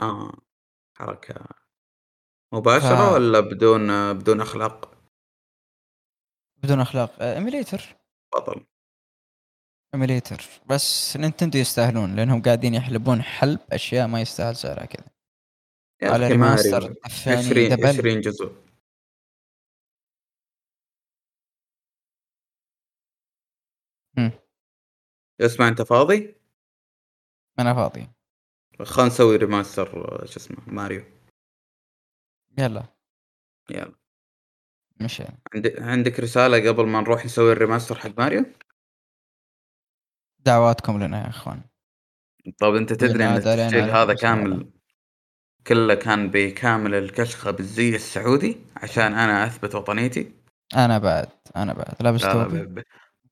آه 0.02 0.34
حركة 0.98 1.46
مباشرة 2.54 3.10
ف- 3.10 3.14
ولا 3.14 3.40
بدون 3.40 4.14
بدون 4.14 4.42
أخلاق؟ 4.42 4.98
بدون 6.64 6.80
أخلاق. 6.80 7.22
emulator 7.22 7.96
بطل. 8.36 8.66
emulator 9.94 10.44
بس 10.70 11.18
نينتندو 11.18 11.60
يستاهلون 11.60 12.16
لأنهم 12.16 12.42
قاعدين 12.42 12.74
يحلبون 12.74 13.22
حلب 13.22 13.60
أشياء 13.72 14.08
ما 14.08 14.22
يستاهل 14.22 14.56
سعرها 14.56 14.86
كذا. 14.86 15.06
على 16.04 16.28
remaster 16.28 16.82
ماريو 16.82 16.96
دفاني 17.06 17.38
20 17.38 17.70
double 17.70 17.88
20 17.88 18.22
جزء. 18.22 18.56
مم. 24.18 24.32
اسمع 25.42 25.68
أنت 25.68 25.82
فاضي؟ 25.82 26.36
أنا 27.60 27.74
فاضي. 27.74 28.10
خلنا 28.84 29.08
نسوي 29.08 29.36
remaster 29.36 29.92
شو 30.26 30.40
اسمه 30.40 30.58
ماريو. 30.68 31.04
يلا. 32.58 32.84
يلا. 33.70 33.96
مشي 35.02 35.24
عندك 35.56 35.82
عندك 35.82 36.20
رسالة 36.20 36.70
قبل 36.70 36.86
ما 36.86 37.02
نروح 37.02 37.26
نسوي 37.26 37.52
ال 37.52 37.57
remaster 37.57 38.00
حق 38.00 38.20
ماريو؟ 38.20 38.46
دعواتكم 40.46 41.04
لنا 41.04 41.24
يا 41.24 41.30
إخوان. 41.30 41.62
طب 42.60 42.76
أنت 42.76 42.94
تدري 42.94 43.26
إن 43.26 43.36
التسجيل 43.36 43.90
هذا. 43.90 44.14
كامل 44.14 44.70
كله 45.68 45.94
كان 45.94 46.30
بكامل 46.30 46.96
الكشخة 46.96 47.52
بالزي 47.52 47.96
السعودي 47.96 48.58
عشان 48.78 49.14
أنا 49.14 49.46
أثبت 49.46 49.76
وطنيتي. 49.76 50.32
أنا 50.76 50.98
بعد 50.98 51.28
أنا 51.56 51.74
بعد. 51.74 51.96
لابس 52.00 52.24
لا 52.24 52.48
ب... 52.48 52.84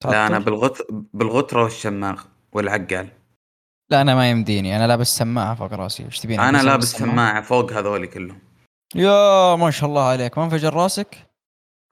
لا 0.05 0.27
أنا؟ 0.27 0.39
بالغط... 0.39 0.87
بالغترة 0.89 1.63
والشماغ 1.63 2.21
والعقال. 2.53 3.07
لا 3.89 4.01
أنا 4.01 4.15
ما 4.15 4.29
يمديني. 4.29 4.75
أنا 4.75 4.87
لابس 4.87 5.17
سماعه 5.17 5.55
فوق 5.55 5.73
رأسي. 5.73 6.05
إيش 6.05 6.19
تبيني؟ 6.19 6.49
أنا 6.49 6.57
لابس؟ 6.57 6.91
سماعة 6.91 7.41
فوق 7.41 7.71
هذولي 7.71 8.07
كلهم. 8.07 8.39
يا 8.95 9.55
ما 9.55 9.71
شاء 9.71 9.89
الله 9.89 10.03
عليك. 10.03 10.37
ما 10.37 10.43
انفجر 10.43 10.73
رأسك؟ 10.73 11.17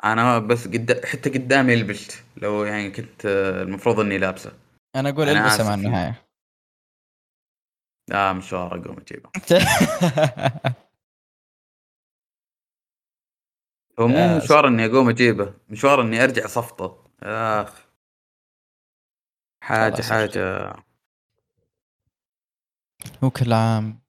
أنا 0.04 0.40
بس 0.40 0.68
قد... 0.68 1.06
حتى 1.06 1.30
قدامي 1.30 1.76
لبست 1.76 2.24
لو 2.38 2.64
يعني 2.64 2.92
كنت 2.92 3.26
آه، 3.26 3.62
المفروض 3.62 4.00
إني 4.00 4.18
لابسه. 4.18 4.52
أنا 4.96 5.10
أقول 5.10 5.30
أنا 5.30 5.40
البسه 5.40 5.56
آسف. 5.56 5.64
مع 5.66 5.70
يعني. 5.70 5.86
النهاية. 5.88 6.26
لا 8.10 8.34
مشوار 8.34 8.82
اقوم 8.82 8.98
اجيبه 8.98 9.30
هو 14.00 14.08
مو 14.08 14.38
مشوار 14.38 14.68
إني 14.68 14.86
أقوم 14.86 15.10
أجيبه 15.10 15.54
مشوار 15.70 16.02
إني 16.02 16.24
أرجع 16.24 16.48
صفطة. 16.48 17.10
اخ 17.24 17.88
حاجة 19.64 20.02
حاجة. 20.02 20.74
وكل 23.24 23.54
عام 23.54 24.02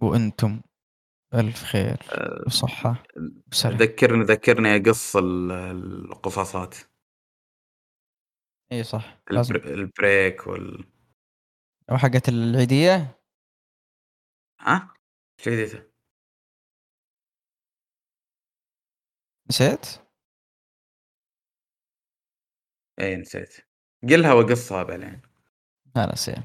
وأنتم 0.00 0.60
بألف 1.32 1.64
خير. 1.64 1.96
آه، 2.12 2.44
وسلام. 2.46 3.76
ذكرني 3.76 4.24
ذكرني 4.24 4.76
أقص 4.76 5.16
ال- 5.16 5.52
القصاصات. 6.10 6.74
اي 8.72 8.84
صح 8.84 9.18
لازم 9.30 9.54
البر- 9.54 9.74
البريك 9.74 10.46
وال 10.46 10.84
أو 11.90 11.96
حقت 11.96 12.28
العيدية 12.28 13.18
ها؟ 14.60 14.94
إيش 15.40 15.48
جديده؟ 15.48 15.88
نسيت؟ 19.50 19.86
اي 23.00 23.16
نسيت 23.16 23.56
قلها 24.10 24.32
واقصها 24.32 24.82
بعدين 24.82 25.22
لا 25.96 26.06
لا 26.06 26.14
سيم 26.14 26.42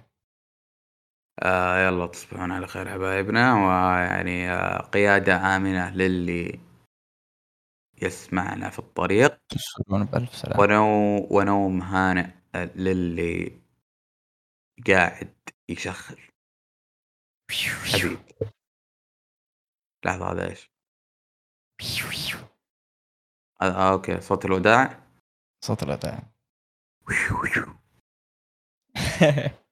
آه 1.43 1.77
يلا 1.87 2.07
تصبحون 2.07 2.51
على 2.51 2.67
خير 2.67 2.89
حبايبنا 2.89 3.53
ويعني 3.55 4.51
آه 4.51 4.77
قيادة 4.81 5.55
آمنة 5.55 5.89
للي 5.95 6.59
يسمعنا 8.01 8.69
في 8.69 8.79
الطريق. 8.79 9.39
تشكرون 9.49 10.03
بألف 10.05 10.35
سلام 10.35 10.59
ونو 10.59 11.27
ونوم 11.31 11.81
هانئ 11.81 12.27
للي 12.55 13.61
قاعد 14.87 15.33
يشخر. 15.69 16.31
حبيب 17.51 18.19
لحظة 20.05 20.31
هذا 20.31 20.49
إيش؟ 20.49 20.71
آه 23.61 23.65
آه، 23.65 23.91
أوكي 23.93 24.21
صوت 24.21 24.45
الوداع. 24.45 25.03
صوت 25.63 25.83
الأذان 25.83 26.23